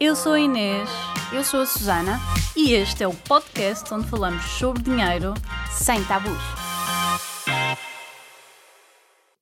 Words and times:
Eu 0.00 0.16
sou 0.16 0.32
a 0.32 0.40
Inês 0.40 0.88
Eu 1.32 1.44
sou 1.44 1.60
a 1.60 1.66
Susana, 1.66 2.18
e 2.56 2.72
este 2.72 3.04
é 3.04 3.08
o 3.08 3.14
podcast 3.14 3.92
onde 3.92 4.08
falamos 4.08 4.42
sobre 4.44 4.82
dinheiro. 4.82 5.34
sem 5.70 6.02
tabus. 6.04 6.38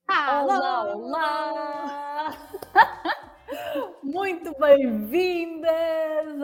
Olá, 0.09 0.95
olá! 0.95 2.49
Muito 4.03 4.55
bem-vindas 4.59 5.73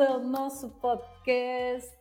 ao 0.08 0.20
nosso 0.20 0.68
podcast. 0.80 1.96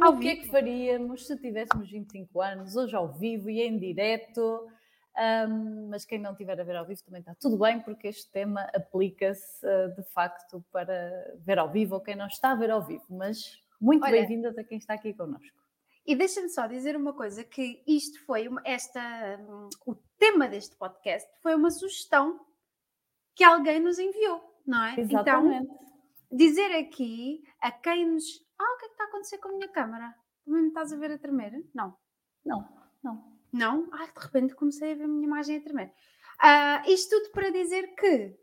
Ao 0.00 0.14
o 0.14 0.18
que 0.18 0.28
é 0.28 0.36
que 0.36 0.48
faríamos 0.48 1.26
se 1.26 1.36
tivéssemos 1.36 1.90
25 1.90 2.40
anos, 2.40 2.76
hoje 2.76 2.96
ao 2.96 3.12
vivo 3.12 3.48
e 3.48 3.62
em 3.62 3.78
direto? 3.78 4.66
Ahm, 5.16 5.88
mas 5.90 6.04
quem 6.04 6.18
não 6.18 6.34
tiver 6.34 6.58
a 6.58 6.64
ver 6.64 6.76
ao 6.76 6.86
vivo 6.86 7.02
também 7.04 7.20
está 7.20 7.34
tudo 7.34 7.58
bem, 7.58 7.80
porque 7.80 8.08
este 8.08 8.30
tema 8.30 8.62
aplica-se 8.74 9.66
ah, 9.66 9.88
de 9.88 10.02
facto 10.04 10.64
para 10.72 11.34
ver 11.40 11.58
ao 11.58 11.70
vivo 11.70 11.96
ou 11.96 12.00
quem 12.00 12.16
não 12.16 12.26
está 12.26 12.52
a 12.52 12.54
ver 12.54 12.70
ao 12.70 12.82
vivo. 12.82 13.04
Mas 13.10 13.60
muito 13.80 14.08
bem-vindas 14.08 14.56
a 14.56 14.64
quem 14.64 14.78
está 14.78 14.94
aqui 14.94 15.12
connosco. 15.12 15.62
E 16.06 16.16
deixa-me 16.16 16.48
só 16.48 16.66
dizer 16.66 16.96
uma 16.96 17.12
coisa, 17.12 17.44
que 17.44 17.82
isto 17.86 18.24
foi, 18.24 18.48
uma, 18.48 18.60
esta, 18.64 19.00
hum, 19.40 19.68
o 19.86 19.94
tema 20.18 20.48
deste 20.48 20.74
podcast 20.76 21.28
foi 21.40 21.54
uma 21.54 21.70
sugestão 21.70 22.40
que 23.34 23.44
alguém 23.44 23.80
nos 23.80 23.98
enviou, 23.98 24.42
não 24.66 24.84
é? 24.84 24.98
Exatamente. 24.98 25.64
Então, 25.64 25.78
dizer 26.30 26.72
aqui 26.76 27.44
a 27.60 27.70
quem 27.70 28.06
nos... 28.06 28.24
Ah, 28.58 28.74
o 28.74 28.78
que 28.78 28.84
é 28.84 28.88
que 28.88 28.94
está 28.94 29.04
a 29.04 29.06
acontecer 29.08 29.38
com 29.38 29.48
a 29.48 29.52
minha 29.52 29.68
câmara? 29.68 30.14
Também 30.44 30.62
me 30.62 30.68
estás 30.68 30.92
a 30.92 30.96
ver 30.96 31.12
a 31.12 31.18
tremer? 31.18 31.52
Não. 31.72 31.96
Não, 32.44 32.68
não. 33.02 33.31
Não? 33.52 33.88
Ai, 33.92 34.06
de 34.06 34.20
repente 34.20 34.54
comecei 34.54 34.92
a 34.92 34.94
ver 34.94 35.04
a 35.04 35.08
minha 35.08 35.26
imagem 35.26 35.58
a 35.58 35.60
tremer. 35.60 35.92
Ah, 36.40 36.82
isto 36.86 37.10
tudo 37.10 37.30
para 37.32 37.50
dizer 37.50 37.94
que 37.94 38.34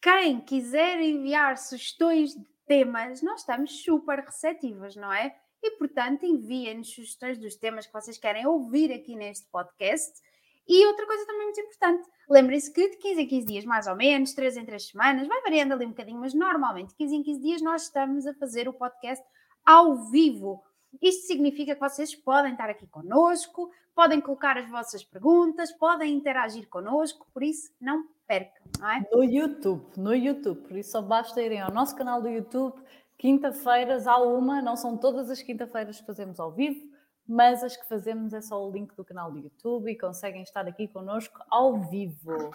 quem 0.00 0.40
quiser 0.40 1.00
enviar 1.00 1.58
sugestões 1.58 2.34
de 2.34 2.46
temas, 2.66 3.20
nós 3.22 3.40
estamos 3.40 3.82
super 3.82 4.20
receptivas, 4.20 4.96
não 4.96 5.12
é? 5.12 5.36
E, 5.62 5.72
portanto, 5.72 6.24
enviem-nos 6.24 6.94
sugestões 6.94 7.36
dos 7.38 7.56
temas 7.56 7.86
que 7.86 7.92
vocês 7.92 8.16
querem 8.16 8.46
ouvir 8.46 8.92
aqui 8.92 9.14
neste 9.14 9.46
podcast. 9.50 10.18
E 10.66 10.86
outra 10.86 11.04
coisa 11.04 11.26
também 11.26 11.44
muito 11.44 11.60
importante, 11.60 12.08
lembrem-se 12.30 12.72
que 12.72 12.90
de 12.90 12.96
15 12.96 13.20
em 13.22 13.26
15 13.26 13.46
dias, 13.46 13.64
mais 13.64 13.86
ou 13.86 13.96
menos, 13.96 14.32
3 14.32 14.56
em 14.56 14.64
3 14.64 14.88
semanas, 14.88 15.26
vai 15.26 15.42
variando 15.42 15.72
ali 15.72 15.84
um 15.84 15.90
bocadinho, 15.90 16.20
mas 16.20 16.32
normalmente 16.32 16.90
de 16.90 16.94
15 16.94 17.16
em 17.16 17.22
15 17.22 17.40
dias 17.40 17.60
nós 17.60 17.82
estamos 17.82 18.26
a 18.26 18.34
fazer 18.34 18.68
o 18.68 18.72
podcast 18.72 19.24
ao 19.66 20.08
vivo. 20.10 20.62
Isto 21.00 21.26
significa 21.26 21.74
que 21.74 21.80
vocês 21.80 22.14
podem 22.14 22.52
estar 22.52 22.68
aqui 22.68 22.86
connosco, 22.86 23.70
podem 23.94 24.20
colocar 24.20 24.56
as 24.58 24.68
vossas 24.68 25.04
perguntas, 25.04 25.72
podem 25.72 26.14
interagir 26.14 26.68
connosco, 26.68 27.26
por 27.32 27.42
isso 27.42 27.70
não 27.80 28.04
percam, 28.26 28.62
não 28.78 28.90
é? 28.90 29.06
No 29.12 29.22
YouTube, 29.24 29.84
no 29.96 30.14
YouTube. 30.14 30.60
Por 30.66 30.76
isso 30.76 30.90
só 30.92 31.02
basta 31.02 31.40
irem 31.42 31.60
ao 31.60 31.70
nosso 31.72 31.94
canal 31.96 32.20
do 32.20 32.28
YouTube. 32.28 32.80
Quinta-feiras 33.18 34.06
há 34.06 34.16
uma, 34.18 34.62
não 34.62 34.76
são 34.76 34.96
todas 34.96 35.28
as 35.30 35.42
quinta-feiras 35.42 36.00
que 36.00 36.06
fazemos 36.06 36.40
ao 36.40 36.50
vivo, 36.52 36.80
mas 37.26 37.62
as 37.62 37.76
que 37.76 37.86
fazemos 37.86 38.32
é 38.32 38.40
só 38.40 38.66
o 38.66 38.72
link 38.72 38.94
do 38.96 39.04
canal 39.04 39.30
do 39.30 39.38
YouTube 39.38 39.90
e 39.90 39.98
conseguem 39.98 40.42
estar 40.42 40.66
aqui 40.66 40.88
connosco 40.88 41.38
ao 41.50 41.78
vivo. 41.88 42.50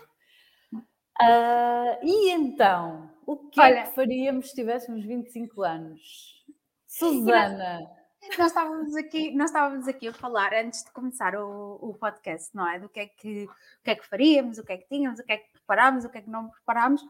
Ah, 1.21 1.97
e 2.01 2.31
então, 2.31 3.09
o 3.25 3.37
que 3.37 3.59
é 3.61 3.63
Olha- 3.63 3.83
que 3.83 3.95
faríamos 3.95 4.49
se 4.49 4.55
tivéssemos 4.55 5.05
25 5.05 5.61
anos? 5.61 6.43
Susana, 6.87 7.89
Nós 8.37 8.47
estávamos 8.47 8.95
aqui, 8.95 9.31
nós 9.35 9.49
estávamos 9.49 9.87
aqui 9.87 10.07
a 10.07 10.13
falar 10.13 10.53
antes 10.53 10.83
de 10.83 10.91
começar 10.91 11.35
o, 11.35 11.77
o 11.81 11.93
podcast, 11.93 12.53
não 12.55 12.67
é? 12.67 12.79
Do 12.79 12.89
que 12.89 12.99
é 12.99 13.07
que, 13.07 13.45
o 13.45 13.83
que 13.83 13.91
é 13.91 13.95
que 13.95 14.07
faríamos, 14.07 14.57
o 14.57 14.63
que 14.63 14.73
é 14.73 14.77
que 14.77 14.87
tínhamos, 14.87 15.19
o 15.19 15.23
que 15.23 15.31
é 15.31 15.37
que 15.37 15.51
preparámos, 15.53 16.03
o 16.03 16.09
que 16.09 16.17
é 16.17 16.21
que 16.21 16.29
não 16.29 16.49
preparámos. 16.49 17.01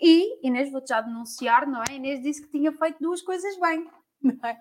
E 0.00 0.46
Inês, 0.46 0.70
vou-te 0.70 0.88
já 0.88 1.00
denunciar, 1.00 1.66
não 1.66 1.82
é? 1.82 1.94
Inês 1.94 2.22
disse 2.22 2.42
que 2.42 2.48
tinha 2.50 2.72
feito 2.72 2.98
duas 3.00 3.20
coisas 3.22 3.58
bem, 3.58 3.90
não 4.22 4.48
é? 4.48 4.60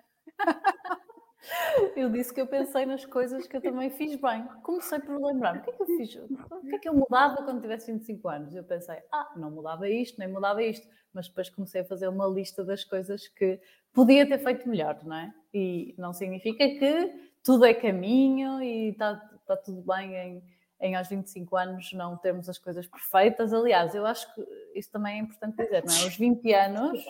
eu 1.95 2.09
disse 2.09 2.34
que 2.34 2.41
eu 2.41 2.47
pensei 2.47 2.86
nas 2.86 3.06
coisas 3.06 3.47
que 3.47 3.56
eu 3.56 3.61
também 3.61 3.89
fiz 3.89 4.16
bem. 4.19 4.45
Comecei 4.63 5.00
por 5.00 5.16
lembrar, 5.24 5.57
o 5.57 5.62
que 5.62 5.69
é 5.69 5.74
que 5.74 5.81
eu 5.81 5.85
fiz? 5.85 6.16
O 6.16 6.62
que 6.62 6.75
é 6.75 6.79
que 6.79 6.90
eu 6.90 6.94
mudava 6.94 7.44
quando 7.44 7.62
tivesse 7.62 7.91
25 7.91 8.28
anos? 8.28 8.56
Eu 8.56 8.63
pensei, 8.63 8.97
ah, 9.12 9.31
não 9.35 9.51
mudava 9.51 9.88
isto, 9.88 10.18
nem 10.18 10.28
mudava 10.28 10.62
isto. 10.63 10.88
Mas 11.14 11.28
depois 11.28 11.50
comecei 11.50 11.81
a 11.81 11.86
fazer 11.86 12.08
uma 12.08 12.28
lista 12.28 12.64
das 12.64 12.84
coisas 12.84 13.28
que 13.28 13.59
podia 13.92 14.28
ter 14.28 14.40
feito 14.40 14.68
melhor, 14.70 15.00
não 15.03 15.16
é? 15.16 15.34
E 15.53 15.96
não 15.97 16.14
significa 16.14 16.68
que 16.68 17.30
tudo 17.44 17.66
é 17.66 17.74
caminho 17.74 18.62
e 18.62 18.90
está 18.90 19.30
está 19.53 19.58
tudo 19.58 19.81
bem 19.81 20.16
em, 20.16 20.44
em 20.80 20.96
aos 20.96 21.08
25 21.08 21.58
anos 21.58 21.92
não 21.94 22.16
termos 22.18 22.48
as 22.48 22.59
coisas 22.59 22.88
perfeitas. 22.88 23.52
Aliás, 23.52 23.96
eu 23.96 24.06
acho 24.06 24.34
que 24.34 24.46
isso 24.75 24.92
também 24.92 25.18
é 25.18 25.22
importante 25.22 25.58
dizer, 25.58 25.84
não 25.84 25.94
é? 25.94 26.08
Os 26.08 26.16
20 26.16 26.53
anos 26.53 27.03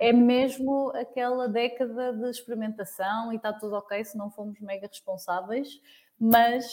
é 0.00 0.12
mesmo 0.12 0.90
aquela 0.94 1.48
década 1.48 2.12
de 2.12 2.30
experimentação 2.30 3.32
e 3.32 3.36
está 3.36 3.52
tudo 3.52 3.76
ok 3.76 4.02
se 4.04 4.16
não 4.16 4.30
fomos 4.30 4.58
mega 4.60 4.86
responsáveis, 4.86 5.80
mas, 6.18 6.64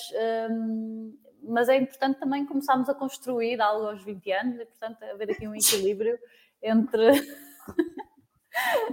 hum, 0.50 1.16
mas 1.44 1.70
é 1.70 1.78
importante 1.78 2.20
também 2.20 2.46
começarmos 2.46 2.88
a 2.90 2.94
construir 2.94 3.62
algo 3.62 3.88
aos 3.88 4.04
20 4.04 4.32
anos 4.32 4.60
e, 4.60 4.66
portanto, 4.66 5.04
haver 5.04 5.32
aqui 5.32 5.48
um 5.48 5.56
equilíbrio 5.56 6.18
entre. 6.62 7.10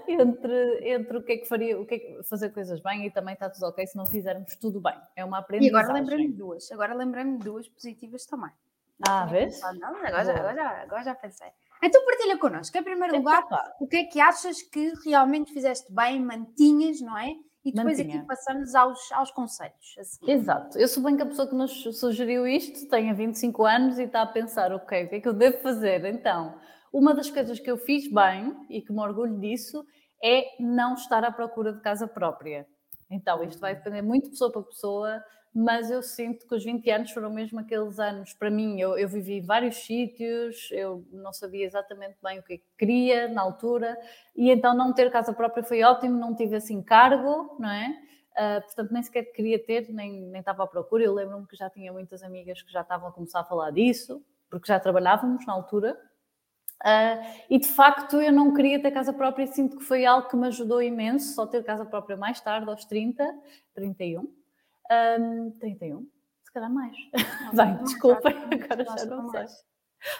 entre, 0.06 0.90
entre 0.92 1.16
o 1.18 1.22
que 1.24 1.32
é 1.32 1.36
que 1.38 1.46
faria, 1.46 1.80
o 1.80 1.86
que 1.86 1.94
é 1.94 1.98
que 1.98 2.22
fazer 2.24 2.50
coisas 2.50 2.80
bem 2.80 3.06
e 3.06 3.10
também 3.10 3.34
está 3.34 3.50
tudo 3.50 3.66
ok 3.66 3.86
se 3.86 3.96
não 3.96 4.06
fizermos 4.06 4.54
tudo 4.56 4.80
bem. 4.80 4.94
É 5.16 5.24
uma 5.24 5.38
E 5.38 5.40
aprendizagem. 5.40 5.80
agora 5.84 5.98
lembrei-me 5.98 6.32
duas. 6.34 6.70
Agora 6.72 6.94
lembrei-me 6.94 7.38
duas 7.38 7.68
positivas 7.68 8.26
também. 8.26 8.50
Ah, 9.06 9.26
vês? 9.26 9.60
Não, 9.60 9.88
agora, 9.96 10.24
já, 10.24 10.34
agora, 10.34 10.54
já, 10.54 10.82
agora 10.82 11.02
já 11.04 11.14
pensei. 11.14 11.48
Então 11.82 12.04
partilha 12.04 12.38
connosco. 12.38 12.76
Em 12.78 12.82
primeiro 12.82 13.16
lugar, 13.16 13.42
Então, 13.44 13.58
o 13.80 13.86
que 13.86 13.96
é 13.96 14.04
que 14.04 14.20
achas 14.20 14.62
que 14.62 14.92
realmente 15.04 15.52
fizeste 15.52 15.92
bem, 15.92 16.20
mantinhas, 16.24 17.00
não 17.00 17.18
é? 17.18 17.34
E 17.64 17.72
depois 17.72 17.98
Mantinha. 17.98 18.18
aqui 18.18 18.26
passamos 18.28 18.74
aos, 18.76 19.10
aos 19.12 19.30
conselhos. 19.32 19.96
Exato. 20.26 20.78
Eu 20.78 20.86
sou 20.86 21.02
bem 21.02 21.16
que 21.16 21.22
a 21.22 21.26
pessoa 21.26 21.48
que 21.48 21.54
nos 21.54 21.82
sugeriu 21.98 22.46
isto 22.46 22.88
tenha 22.88 23.12
25 23.12 23.66
anos 23.66 23.98
e 23.98 24.04
está 24.04 24.22
a 24.22 24.26
pensar, 24.26 24.72
ok, 24.72 25.04
o 25.04 25.08
que 25.08 25.14
é 25.16 25.20
que 25.20 25.28
eu 25.28 25.32
devo 25.32 25.58
fazer? 25.58 26.04
Então, 26.04 26.56
uma 26.96 27.12
das 27.14 27.30
coisas 27.30 27.60
que 27.60 27.70
eu 27.70 27.76
fiz 27.76 28.10
bem 28.10 28.56
e 28.70 28.80
que 28.80 28.90
me 28.90 29.00
orgulho 29.00 29.38
disso 29.38 29.84
é 30.24 30.44
não 30.58 30.94
estar 30.94 31.22
à 31.24 31.30
procura 31.30 31.70
de 31.70 31.82
casa 31.82 32.08
própria. 32.08 32.66
Então, 33.10 33.44
isto 33.44 33.60
vai 33.60 33.74
depender 33.74 34.00
muito 34.00 34.24
de 34.24 34.30
pessoa 34.30 34.50
para 34.50 34.62
pessoa, 34.62 35.22
mas 35.54 35.90
eu 35.90 36.02
sinto 36.02 36.48
que 36.48 36.54
os 36.54 36.64
20 36.64 36.90
anos 36.90 37.10
foram 37.10 37.28
mesmo 37.28 37.60
aqueles 37.60 37.98
anos, 37.98 38.32
para 38.32 38.50
mim, 38.50 38.80
eu, 38.80 38.96
eu 38.96 39.06
vivi 39.10 39.42
vários 39.42 39.76
sítios, 39.76 40.70
eu 40.72 41.06
não 41.12 41.34
sabia 41.34 41.66
exatamente 41.66 42.16
bem 42.22 42.38
o 42.38 42.42
que 42.42 42.54
é 42.54 42.56
que 42.56 42.64
queria 42.78 43.28
na 43.28 43.42
altura, 43.42 43.94
e 44.34 44.50
então 44.50 44.74
não 44.74 44.94
ter 44.94 45.10
casa 45.10 45.34
própria 45.34 45.62
foi 45.62 45.82
ótimo, 45.82 46.18
não 46.18 46.34
tive 46.34 46.56
esse 46.56 46.72
encargo, 46.72 47.58
não 47.60 47.70
é? 47.70 47.94
Uh, 48.32 48.62
portanto, 48.62 48.90
nem 48.92 49.02
sequer 49.02 49.24
queria 49.32 49.62
ter, 49.62 49.92
nem, 49.92 50.22
nem 50.30 50.40
estava 50.40 50.64
à 50.64 50.66
procura. 50.66 51.04
Eu 51.04 51.12
lembro-me 51.12 51.46
que 51.46 51.56
já 51.56 51.68
tinha 51.68 51.92
muitas 51.92 52.22
amigas 52.22 52.62
que 52.62 52.72
já 52.72 52.80
estavam 52.80 53.08
a 53.08 53.12
começar 53.12 53.40
a 53.40 53.44
falar 53.44 53.70
disso, 53.70 54.24
porque 54.50 54.66
já 54.66 54.80
trabalhávamos 54.80 55.44
na 55.46 55.52
altura. 55.52 55.94
Uh, 56.84 57.24
e 57.48 57.58
de 57.58 57.66
facto 57.68 58.20
eu 58.20 58.30
não 58.32 58.52
queria 58.52 58.80
ter 58.80 58.90
casa 58.90 59.12
própria 59.12 59.44
e 59.44 59.46
sinto 59.48 59.78
que 59.78 59.84
foi 59.84 60.04
algo 60.04 60.28
que 60.28 60.36
me 60.36 60.46
ajudou 60.48 60.82
imenso, 60.82 61.34
só 61.34 61.46
ter 61.46 61.64
casa 61.64 61.84
própria 61.86 62.16
mais 62.16 62.40
tarde, 62.40 62.68
aos 62.68 62.84
30, 62.84 63.24
31. 63.74 64.28
Um, 65.18 65.50
31? 65.58 66.06
Se 66.44 66.52
calhar 66.52 66.70
mais. 66.70 66.94
Bem, 67.54 67.74
Não, 67.74 67.84
desculpem, 67.84 68.32
já- 68.32 68.64
agora 68.64 68.84
já 68.84 69.06
não 69.06 69.30
sei. 69.30 69.46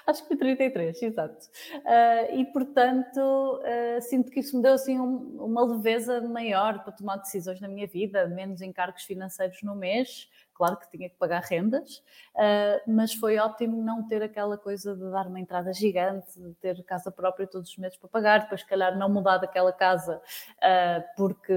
Acho 0.06 0.22
que 0.22 0.28
foi 0.28 0.36
33, 0.38 1.00
exato. 1.02 1.46
Ah, 1.84 2.30
e 2.32 2.44
portanto, 2.46 3.60
ah, 3.62 4.00
sinto 4.00 4.30
que 4.32 4.40
isso 4.40 4.56
me 4.56 4.62
deu 4.62 4.72
assim 4.72 4.98
um- 4.98 5.36
uma 5.44 5.64
leveza 5.64 6.20
maior 6.22 6.82
para 6.82 6.92
tomar 6.92 7.16
decisões 7.18 7.60
na 7.60 7.68
minha 7.68 7.86
vida, 7.86 8.26
menos 8.26 8.62
encargos 8.62 9.02
financeiros 9.04 9.62
no 9.62 9.76
mês. 9.76 10.28
Claro 10.56 10.78
que 10.78 10.88
tinha 10.88 11.10
que 11.10 11.16
pagar 11.16 11.42
rendas, 11.42 12.02
ah, 12.34 12.80
mas 12.86 13.12
foi 13.12 13.36
ótimo 13.36 13.82
não 13.82 14.08
ter 14.08 14.22
aquela 14.22 14.56
coisa 14.56 14.96
de 14.96 15.10
dar 15.10 15.26
uma 15.26 15.38
entrada 15.38 15.70
gigante, 15.72 16.40
de 16.40 16.54
ter 16.54 16.82
casa 16.84 17.10
própria 17.10 17.46
todos 17.46 17.68
os 17.68 17.76
meses 17.76 17.98
para 17.98 18.08
pagar, 18.08 18.40
depois, 18.40 18.62
se 18.62 18.66
calhar, 18.66 18.96
não 18.96 19.10
mudar 19.10 19.36
daquela 19.36 19.72
casa, 19.72 20.20
ah, 20.62 21.04
porque 21.14 21.52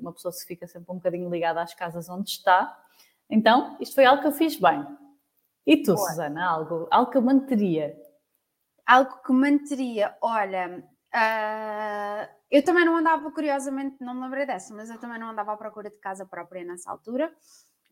uma 0.00 0.12
pessoa 0.12 0.30
se 0.30 0.46
fica 0.46 0.68
sempre 0.68 0.92
um 0.92 0.96
bocadinho 0.96 1.28
ligada 1.28 1.60
às 1.60 1.74
casas 1.74 2.08
onde 2.08 2.30
está. 2.30 2.80
Então, 3.28 3.76
isto 3.80 3.96
foi 3.96 4.04
algo 4.04 4.22
que 4.22 4.28
eu 4.28 4.32
fiz 4.32 4.56
bem. 4.56 4.86
E 5.66 5.82
tu, 5.82 5.94
Boa. 5.94 6.10
Susana, 6.10 6.46
algo, 6.46 6.86
algo 6.90 7.10
que 7.10 7.16
eu 7.16 7.22
manteria? 7.22 7.96
Algo 8.86 9.20
que 9.22 9.32
manteria, 9.32 10.16
olha, 10.20 10.84
ah, 11.12 12.28
eu 12.50 12.62
também 12.62 12.84
não 12.84 12.96
andava, 12.96 13.32
curiosamente, 13.32 13.96
não 14.00 14.14
me 14.14 14.20
lembrei 14.22 14.46
dessa, 14.46 14.72
mas 14.72 14.90
eu 14.90 14.98
também 15.00 15.18
não 15.18 15.30
andava 15.30 15.52
à 15.52 15.56
procura 15.56 15.90
de 15.90 15.96
casa 15.96 16.24
própria 16.24 16.64
nessa 16.64 16.88
altura. 16.90 17.34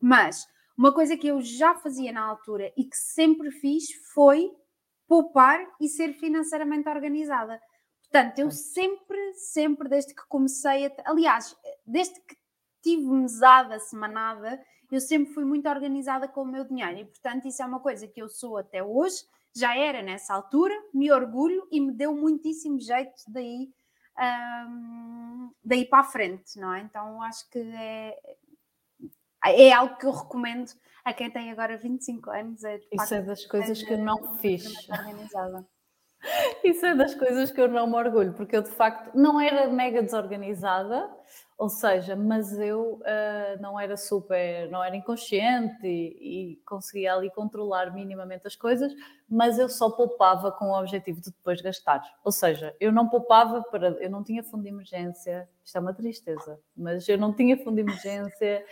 Mas 0.03 0.45
uma 0.77 0.91
coisa 0.91 1.15
que 1.15 1.27
eu 1.27 1.39
já 1.41 1.75
fazia 1.75 2.11
na 2.11 2.25
altura 2.25 2.73
e 2.75 2.83
que 2.83 2.97
sempre 2.97 3.49
fiz 3.51 3.85
foi 4.13 4.51
poupar 5.07 5.65
e 5.79 5.87
ser 5.87 6.11
financeiramente 6.13 6.89
organizada. 6.89 7.57
Portanto, 8.01 8.39
eu 8.39 8.51
sempre, 8.51 9.33
sempre, 9.35 9.87
desde 9.87 10.13
que 10.13 10.27
comecei 10.27 10.87
a. 10.87 10.91
Aliás, 11.05 11.55
desde 11.85 12.19
que 12.19 12.35
tive 12.81 13.05
mesada 13.05 13.79
semanada, 13.79 14.61
eu 14.91 14.99
sempre 14.99 15.33
fui 15.33 15.45
muito 15.45 15.69
organizada 15.69 16.27
com 16.27 16.41
o 16.41 16.51
meu 16.51 16.65
dinheiro 16.65 16.99
e, 16.99 17.05
portanto, 17.05 17.47
isso 17.47 17.63
é 17.63 17.65
uma 17.65 17.79
coisa 17.79 18.05
que 18.05 18.21
eu 18.21 18.27
sou 18.27 18.57
até 18.57 18.83
hoje 18.83 19.23
já 19.55 19.77
era 19.77 20.01
nessa 20.01 20.33
altura, 20.33 20.73
me 20.93 21.11
orgulho 21.11 21.65
e 21.71 21.79
me 21.79 21.93
deu 21.93 22.15
muitíssimo 22.15 22.79
jeito 22.79 23.23
daí, 23.27 23.71
um, 24.67 25.51
daí 25.63 25.85
para 25.85 25.99
a 25.99 26.03
frente, 26.03 26.59
não 26.59 26.73
é? 26.73 26.81
Então 26.81 27.21
acho 27.21 27.47
que 27.49 27.59
é, 27.59 28.17
é 29.45 29.71
algo 29.71 29.97
que 29.97 30.05
eu 30.05 30.11
recomendo 30.11 30.71
a 31.03 31.13
quem 31.13 31.29
tem 31.29 31.51
agora 31.51 31.77
25 31.77 32.29
anos. 32.31 32.63
É, 32.63 32.77
Isso 32.77 32.85
facto, 32.97 33.13
é 33.13 33.21
das 33.21 33.45
coisas 33.45 33.83
que 33.83 33.93
eu 33.93 33.97
não 33.97 34.37
fiz. 34.37 34.63
Isso 36.63 36.85
é 36.85 36.95
das 36.95 37.13
coisas 37.13 37.51
que 37.51 37.59
eu 37.59 37.67
não 37.67 37.85
me 37.85 37.95
orgulho, 37.95 38.33
porque 38.33 38.55
eu 38.55 38.61
de 38.61 38.71
facto 38.71 39.13
não 39.13 39.39
era 39.39 39.67
mega 39.67 40.01
desorganizada, 40.01 41.09
ou 41.57 41.69
seja, 41.69 42.15
mas 42.15 42.57
eu 42.57 43.01
uh, 43.01 43.61
não 43.61 43.79
era 43.79 43.97
super, 43.97 44.69
não 44.69 44.83
era 44.83 44.95
inconsciente 44.95 45.85
e, 45.85 46.53
e, 46.53 46.55
conseguia 46.65 47.13
ali 47.13 47.29
controlar 47.29 47.93
minimamente 47.93 48.47
as 48.47 48.55
coisas, 48.55 48.93
mas 49.33 49.57
eu 49.57 49.67
só 49.67 49.89
poupava 49.89 50.51
com 50.51 50.65
o 50.65 50.79
objetivo 50.79 51.19
de 51.19 51.31
depois 51.31 51.59
gastar. 51.59 52.03
Ou 52.23 52.31
seja, 52.31 52.75
eu 52.79 52.91
não 52.91 53.09
poupava 53.09 53.63
para, 53.63 53.87
eu 53.99 54.09
não 54.09 54.23
tinha 54.23 54.43
fundo 54.43 54.61
de 54.61 54.69
emergência, 54.69 55.49
isto 55.65 55.75
é 55.75 55.81
uma 55.81 55.91
tristeza, 55.91 56.59
mas 56.77 57.09
eu 57.09 57.17
não 57.17 57.33
tinha 57.33 57.57
fundo 57.57 57.75
de 57.75 57.81
emergência, 57.81 58.63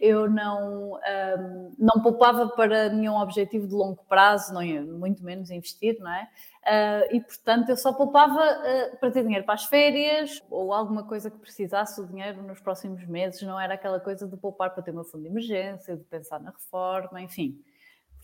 eu 0.00 0.28
não, 0.28 0.94
um, 0.94 1.74
não 1.78 2.02
poupava 2.02 2.48
para 2.48 2.88
nenhum 2.88 3.16
objetivo 3.16 3.68
de 3.68 3.74
longo 3.74 4.04
prazo, 4.08 4.52
não, 4.52 4.62
muito 4.98 5.22
menos 5.22 5.50
investir, 5.50 5.96
não 6.00 6.10
é? 6.10 6.28
Uh, 6.66 7.14
e 7.14 7.20
portanto 7.20 7.68
eu 7.68 7.76
só 7.76 7.92
poupava 7.92 8.34
uh, 8.34 8.96
para 8.98 9.12
ter 9.12 9.22
dinheiro 9.22 9.44
para 9.44 9.54
as 9.54 9.64
férias 9.66 10.42
ou 10.50 10.74
alguma 10.74 11.04
coisa 11.04 11.30
que 11.30 11.38
precisasse 11.38 12.00
o 12.00 12.06
dinheiro 12.06 12.42
nos 12.42 12.60
próximos 12.60 13.06
meses, 13.06 13.40
não 13.42 13.58
era 13.58 13.74
aquela 13.74 14.00
coisa 14.00 14.26
de 14.26 14.36
poupar 14.36 14.74
para 14.74 14.82
ter 14.82 14.90
uma 14.90 15.04
fundo 15.04 15.22
de 15.22 15.28
emergência, 15.28 15.96
de 15.96 16.02
pensar 16.04 16.40
na 16.40 16.50
reforma, 16.50 17.22
enfim. 17.22 17.62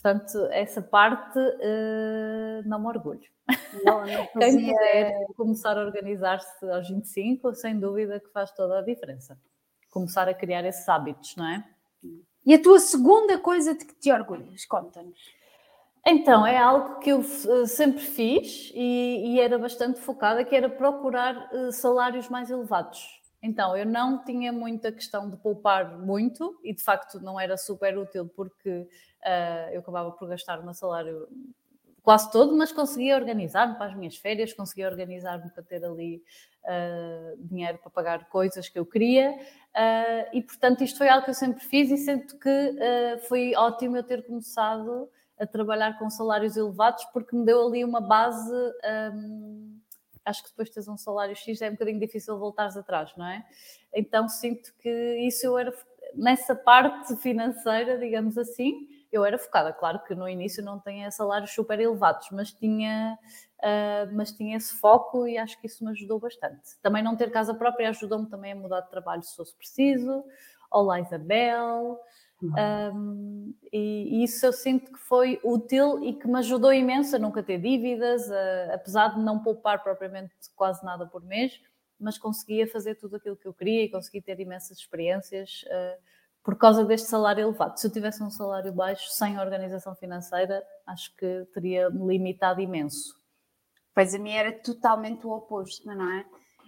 Portanto, 0.04 0.48
essa 0.50 0.82
parte 0.82 1.38
uh, 1.38 2.68
não 2.68 2.78
me 2.78 2.88
orgulho. 2.88 3.26
Não, 3.82 4.04
não 4.04 4.26
Quem 4.38 4.58
quiser 4.58 5.14
começar 5.34 5.78
a 5.78 5.80
organizar-se 5.80 6.70
aos 6.70 6.90
25, 6.90 7.54
sem 7.54 7.80
dúvida 7.80 8.20
que 8.20 8.28
faz 8.28 8.52
toda 8.52 8.80
a 8.80 8.82
diferença. 8.82 9.40
Começar 9.88 10.28
a 10.28 10.34
criar 10.34 10.62
esses 10.66 10.86
hábitos, 10.86 11.34
não 11.36 11.46
é? 11.46 11.64
E 12.44 12.52
a 12.52 12.62
tua 12.62 12.80
segunda 12.80 13.38
coisa 13.38 13.74
de 13.74 13.86
que 13.86 13.94
te 13.94 14.12
orgulhas? 14.12 14.66
Conta-nos. 14.66 15.18
Então, 16.04 16.46
é 16.46 16.58
algo 16.58 16.98
que 16.98 17.08
eu 17.08 17.20
uh, 17.20 17.66
sempre 17.66 18.02
fiz 18.02 18.72
e, 18.74 19.36
e, 19.36 19.40
era 19.40 19.58
bastante 19.58 20.00
focada, 20.00 20.44
que 20.44 20.54
era 20.54 20.68
procurar 20.68 21.48
uh, 21.50 21.72
salários 21.72 22.28
mais 22.28 22.50
elevados. 22.50 23.22
Então, 23.44 23.76
eu 23.76 23.84
não 23.84 24.24
tinha 24.24 24.50
muita 24.50 24.90
questão 24.90 25.28
de 25.28 25.36
poupar 25.36 25.98
muito 25.98 26.58
e, 26.64 26.72
de 26.72 26.82
facto, 26.82 27.20
não 27.20 27.38
era 27.38 27.58
super 27.58 27.98
útil 27.98 28.26
porque 28.34 28.70
uh, 28.70 29.70
eu 29.70 29.80
acabava 29.80 30.10
por 30.12 30.26
gastar 30.26 30.60
o 30.60 30.64
meu 30.64 30.72
salário 30.72 31.28
quase 32.02 32.32
todo, 32.32 32.56
mas 32.56 32.72
conseguia 32.72 33.16
organizar-me 33.16 33.74
para 33.74 33.88
as 33.88 33.94
minhas 33.94 34.16
férias, 34.16 34.54
conseguia 34.54 34.88
organizar-me 34.88 35.50
para 35.50 35.62
ter 35.62 35.84
ali 35.84 36.22
dinheiro 37.38 37.76
para 37.76 37.90
pagar 37.90 38.28
coisas 38.30 38.70
que 38.70 38.78
eu 38.78 38.86
queria 38.86 39.34
e, 40.32 40.40
portanto, 40.42 40.82
isto 40.82 40.96
foi 40.96 41.10
algo 41.10 41.24
que 41.24 41.30
eu 41.30 41.34
sempre 41.34 41.62
fiz 41.62 41.90
e 41.90 41.96
sinto 41.98 42.38
que 42.38 42.74
foi 43.28 43.54
ótimo 43.54 43.96
eu 43.96 44.02
ter 44.02 44.26
começado 44.26 45.10
a 45.38 45.46
trabalhar 45.46 45.98
com 45.98 46.08
salários 46.08 46.56
elevados 46.56 47.04
porque 47.06 47.36
me 47.36 47.44
deu 47.44 47.66
ali 47.66 47.84
uma 47.84 48.00
base. 48.00 48.54
Um, 49.14 49.80
acho 50.24 50.42
que 50.42 50.50
depois 50.50 50.68
de 50.68 50.74
teres 50.74 50.88
um 50.88 50.96
salário 50.96 51.34
X 51.36 51.60
é 51.60 51.68
um 51.68 51.72
bocadinho 51.72 52.00
difícil 52.00 52.38
voltares 52.38 52.76
atrás, 52.76 53.12
não 53.16 53.26
é? 53.26 53.44
Então 53.94 54.28
sinto 54.28 54.74
que 54.78 54.90
isso 55.26 55.46
eu 55.46 55.58
era 55.58 55.72
nessa 56.14 56.54
parte 56.54 57.16
financeira, 57.16 57.98
digamos 57.98 58.38
assim, 58.38 58.88
eu 59.10 59.24
era 59.24 59.38
focada. 59.38 59.72
Claro 59.72 60.02
que 60.04 60.14
no 60.14 60.28
início 60.28 60.62
não 60.62 60.80
tinha 60.80 61.10
salários 61.10 61.52
super 61.52 61.78
elevados, 61.78 62.28
mas 62.32 62.52
tinha, 62.52 63.18
uh, 63.60 64.14
mas 64.14 64.32
tinha 64.32 64.56
esse 64.56 64.74
foco 64.74 65.26
e 65.26 65.38
acho 65.38 65.60
que 65.60 65.66
isso 65.66 65.84
me 65.84 65.90
ajudou 65.90 66.18
bastante. 66.18 66.78
Também 66.82 67.02
não 67.02 67.16
ter 67.16 67.30
casa 67.30 67.54
própria 67.54 67.90
ajudou-me 67.90 68.28
também 68.28 68.52
a 68.52 68.56
mudar 68.56 68.80
de 68.80 68.90
trabalho 68.90 69.22
se 69.22 69.36
fosse 69.36 69.54
preciso. 69.56 70.24
Olá 70.70 71.00
Isabel, 71.00 72.00
um, 72.42 73.54
e, 73.72 74.18
e, 74.18 74.24
isso 74.24 74.44
eu 74.44 74.52
sinto 74.52 74.92
que 74.92 74.98
foi 74.98 75.40
útil 75.42 76.02
e 76.02 76.12
que 76.12 76.26
me 76.26 76.38
ajudou 76.38 76.72
imenso 76.72 77.16
a 77.16 77.18
nunca 77.18 77.42
ter 77.42 77.58
dívidas, 77.58 78.30
a, 78.30 78.74
apesar 78.74 79.14
de 79.14 79.20
não 79.20 79.42
poupar 79.42 79.82
propriamente 79.82 80.32
quase 80.54 80.84
nada 80.84 81.06
por 81.06 81.22
mês, 81.22 81.60
mas 81.98 82.18
conseguia 82.18 82.66
fazer 82.66 82.96
tudo 82.96 83.16
aquilo 83.16 83.36
que 83.36 83.46
eu 83.46 83.54
queria 83.54 83.84
e 83.84 83.90
consegui 83.90 84.20
ter 84.20 84.38
imensas 84.40 84.78
experiências 84.78 85.64
uh, 85.66 86.02
por 86.42 86.56
causa 86.56 86.84
deste 86.84 87.08
salário 87.08 87.42
elevado. 87.42 87.78
Se 87.78 87.86
eu 87.86 87.90
tivesse 87.90 88.22
um 88.22 88.30
salário 88.30 88.72
baixo, 88.72 89.08
sem 89.10 89.38
organização 89.38 89.94
financeira, 89.94 90.62
acho 90.86 91.14
que 91.16 91.46
teria 91.54 91.88
me 91.88 92.06
limitado 92.06 92.60
imenso. 92.60 93.14
Pois 93.94 94.14
a 94.14 94.18
mim 94.18 94.32
era 94.32 94.52
totalmente 94.52 95.26
o 95.26 95.30
oposto, 95.30 95.86
não 95.86 96.10
é? 96.12 96.26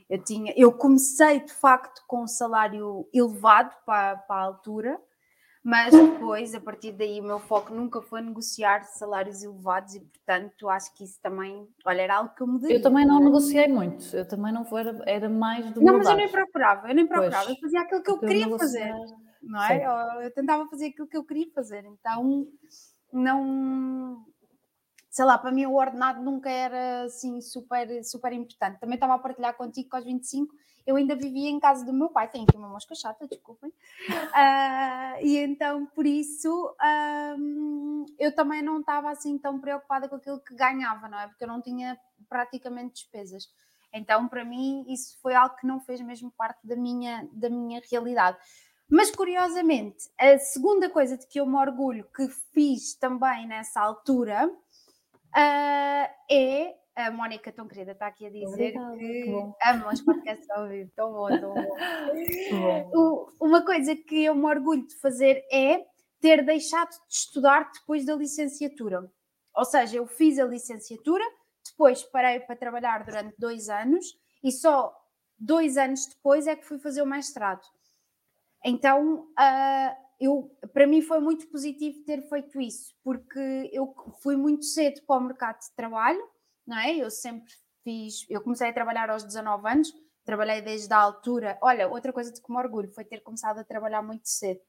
Eu, 0.08 0.22
tinha, 0.22 0.54
eu 0.56 0.72
comecei 0.72 1.40
de 1.40 1.52
facto 1.52 2.02
com 2.06 2.22
um 2.22 2.28
salário 2.28 3.08
elevado 3.12 3.74
para, 3.84 4.16
para 4.16 4.36
a 4.36 4.44
altura, 4.44 4.98
mas 5.66 5.92
depois, 5.92 6.54
a 6.54 6.60
partir 6.60 6.92
daí, 6.92 7.18
o 7.18 7.24
meu 7.24 7.40
foco 7.40 7.74
nunca 7.74 8.00
foi 8.00 8.20
negociar 8.20 8.84
salários 8.84 9.42
elevados 9.42 9.96
e, 9.96 10.00
portanto, 10.00 10.68
acho 10.68 10.94
que 10.94 11.02
isso 11.02 11.18
também, 11.20 11.66
olha, 11.84 12.02
era 12.02 12.18
algo 12.18 12.32
que 12.36 12.40
eu 12.40 12.46
mudaria. 12.46 12.76
Eu 12.76 12.82
também 12.82 13.04
não 13.04 13.18
negociei 13.18 13.66
muito, 13.66 14.14
eu 14.14 14.28
também 14.28 14.52
não 14.52 14.64
foi, 14.64 14.82
era, 14.82 15.02
era 15.04 15.28
mais 15.28 15.68
do 15.72 15.82
Não, 15.82 15.98
mas 15.98 16.06
eu 16.06 16.14
nem 16.14 16.30
procurava, 16.30 16.88
eu 16.88 16.94
nem 16.94 17.04
procurava, 17.04 17.46
pois, 17.46 17.56
eu 17.56 17.60
fazia 17.60 17.80
aquilo 17.80 18.00
que 18.00 18.10
eu 18.12 18.18
queria 18.20 18.46
negociar... 18.46 18.94
fazer, 18.94 19.16
não 19.42 19.60
é? 19.60 19.84
Eu, 19.84 20.22
eu 20.22 20.32
tentava 20.32 20.68
fazer 20.68 20.86
aquilo 20.86 21.08
que 21.08 21.16
eu 21.16 21.24
queria 21.24 21.50
fazer, 21.52 21.84
então 21.84 22.46
não 23.12 24.24
sei 25.16 25.24
lá, 25.24 25.38
para 25.38 25.50
mim 25.50 25.64
o 25.64 25.76
ordenado 25.76 26.22
nunca 26.22 26.50
era 26.50 27.04
assim 27.04 27.40
super, 27.40 28.04
super 28.04 28.34
importante. 28.34 28.78
Também 28.78 28.96
estava 28.96 29.14
a 29.14 29.18
partilhar 29.18 29.56
contigo 29.56 29.88
que 29.88 29.96
aos 29.96 30.04
25 30.04 30.54
eu 30.86 30.94
ainda 30.94 31.16
vivia 31.16 31.48
em 31.48 31.58
casa 31.58 31.86
do 31.86 31.92
meu 31.94 32.10
pai, 32.10 32.28
tenho 32.28 32.44
aqui 32.44 32.54
uma 32.54 32.68
mosca 32.68 32.94
chata, 32.94 33.26
desculpem. 33.26 33.70
Uh, 33.70 35.16
e 35.24 35.38
então, 35.38 35.86
por 35.86 36.04
isso, 36.04 36.76
um, 37.38 38.04
eu 38.18 38.30
também 38.34 38.60
não 38.60 38.80
estava 38.80 39.10
assim 39.10 39.38
tão 39.38 39.58
preocupada 39.58 40.06
com 40.06 40.16
aquilo 40.16 40.38
que 40.38 40.54
ganhava, 40.54 41.08
não 41.08 41.18
é? 41.18 41.28
Porque 41.28 41.44
eu 41.44 41.48
não 41.48 41.62
tinha 41.62 41.98
praticamente 42.28 42.96
despesas. 42.96 43.48
Então, 43.94 44.28
para 44.28 44.44
mim, 44.44 44.84
isso 44.86 45.16
foi 45.22 45.34
algo 45.34 45.56
que 45.56 45.66
não 45.66 45.80
fez 45.80 45.98
mesmo 46.02 46.30
parte 46.30 46.60
da 46.62 46.76
minha, 46.76 47.26
da 47.32 47.48
minha 47.48 47.80
realidade. 47.90 48.36
Mas 48.86 49.10
curiosamente, 49.10 50.10
a 50.18 50.38
segunda 50.38 50.90
coisa 50.90 51.16
de 51.16 51.26
que 51.26 51.40
eu 51.40 51.46
me 51.46 51.56
orgulho 51.56 52.06
que 52.14 52.28
fiz 52.52 52.94
também 52.94 53.46
nessa 53.46 53.80
altura 53.80 54.54
uh, 55.36 56.08
é 56.30 56.74
a 56.96 57.10
Mónica, 57.10 57.52
tão 57.52 57.68
querida, 57.68 57.92
está 57.92 58.06
aqui 58.06 58.24
a 58.26 58.30
dizer 58.30 58.46
Obrigada, 58.46 58.96
que 58.96 59.30
ama 59.66 59.92
os 59.92 60.00
podcasts 60.00 60.48
ao 60.50 60.66
vivo. 60.66 60.90
Tão 60.96 61.12
bom, 61.12 61.28
tão 61.28 61.52
bom. 61.52 61.76
bom. 62.90 63.26
Uma 63.38 63.64
coisa 63.64 63.94
que 63.94 64.24
eu 64.24 64.34
me 64.34 64.46
orgulho 64.46 64.86
de 64.86 64.98
fazer 64.98 65.44
é 65.52 65.84
ter 66.20 66.42
deixado 66.42 66.90
de 66.90 67.14
estudar 67.14 67.70
depois 67.70 68.06
da 68.06 68.14
licenciatura. 68.14 69.10
Ou 69.54 69.64
seja, 69.66 69.98
eu 69.98 70.06
fiz 70.06 70.38
a 70.38 70.46
licenciatura, 70.46 71.24
depois 71.64 72.02
parei 72.02 72.40
para 72.40 72.56
trabalhar 72.56 73.04
durante 73.04 73.34
dois 73.38 73.68
anos 73.68 74.06
e 74.42 74.50
só 74.50 74.94
dois 75.38 75.76
anos 75.76 76.06
depois 76.06 76.46
é 76.46 76.56
que 76.56 76.64
fui 76.64 76.78
fazer 76.78 77.02
o 77.02 77.06
mestrado. 77.06 77.60
Então, 78.64 79.28
uh, 79.38 80.05
eu, 80.18 80.50
para 80.72 80.86
mim 80.86 81.02
foi 81.02 81.20
muito 81.20 81.46
positivo 81.48 82.02
ter 82.04 82.22
feito 82.22 82.60
isso, 82.60 82.94
porque 83.02 83.70
eu 83.72 83.94
fui 84.22 84.36
muito 84.36 84.64
cedo 84.64 85.02
para 85.06 85.20
o 85.20 85.24
mercado 85.24 85.60
de 85.60 85.70
trabalho, 85.74 86.22
não 86.66 86.78
é? 86.78 86.96
Eu 86.96 87.10
sempre 87.10 87.52
fiz, 87.84 88.24
eu 88.28 88.40
comecei 88.40 88.68
a 88.68 88.72
trabalhar 88.72 89.10
aos 89.10 89.22
19 89.22 89.68
anos, 89.68 89.94
trabalhei 90.24 90.60
desde 90.60 90.92
a 90.92 90.98
altura. 90.98 91.58
Olha, 91.60 91.88
outra 91.88 92.12
coisa 92.12 92.32
de 92.32 92.40
que 92.40 92.50
me 92.50 92.58
orgulho 92.58 92.90
foi 92.92 93.04
ter 93.04 93.20
começado 93.20 93.58
a 93.58 93.64
trabalhar 93.64 94.02
muito 94.02 94.28
cedo, 94.28 94.60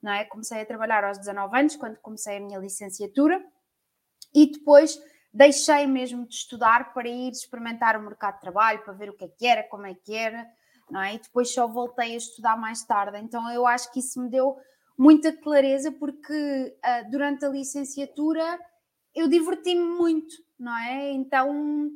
não 0.00 0.12
é? 0.12 0.24
Comecei 0.24 0.60
a 0.60 0.66
trabalhar 0.66 1.04
aos 1.04 1.18
19 1.18 1.58
anos, 1.58 1.76
quando 1.76 1.96
comecei 1.98 2.36
a 2.36 2.40
minha 2.40 2.58
licenciatura, 2.58 3.42
e 4.34 4.50
depois 4.52 5.00
deixei 5.32 5.86
mesmo 5.86 6.26
de 6.26 6.34
estudar 6.34 6.92
para 6.92 7.08
ir 7.08 7.30
experimentar 7.30 7.96
o 7.96 8.02
mercado 8.02 8.34
de 8.34 8.40
trabalho, 8.42 8.82
para 8.84 8.92
ver 8.92 9.08
o 9.08 9.16
que 9.16 9.24
é 9.24 9.28
que 9.28 9.46
era, 9.46 9.62
como 9.64 9.86
é 9.86 9.94
que 9.94 10.14
era, 10.14 10.46
não 10.90 11.00
é? 11.00 11.14
E 11.14 11.18
depois 11.18 11.52
só 11.52 11.66
voltei 11.66 12.12
a 12.12 12.18
estudar 12.18 12.56
mais 12.56 12.84
tarde. 12.84 13.18
Então 13.18 13.50
eu 13.50 13.66
acho 13.66 13.90
que 13.90 14.00
isso 14.00 14.20
me 14.20 14.28
deu 14.28 14.56
muita 14.98 15.32
clareza, 15.32 15.90
porque 15.92 16.32
uh, 16.32 17.10
durante 17.10 17.44
a 17.44 17.48
licenciatura 17.48 18.58
eu 19.14 19.28
diverti-me 19.28 19.84
muito, 19.84 20.34
não 20.58 20.76
é? 20.76 21.12
Então 21.12 21.90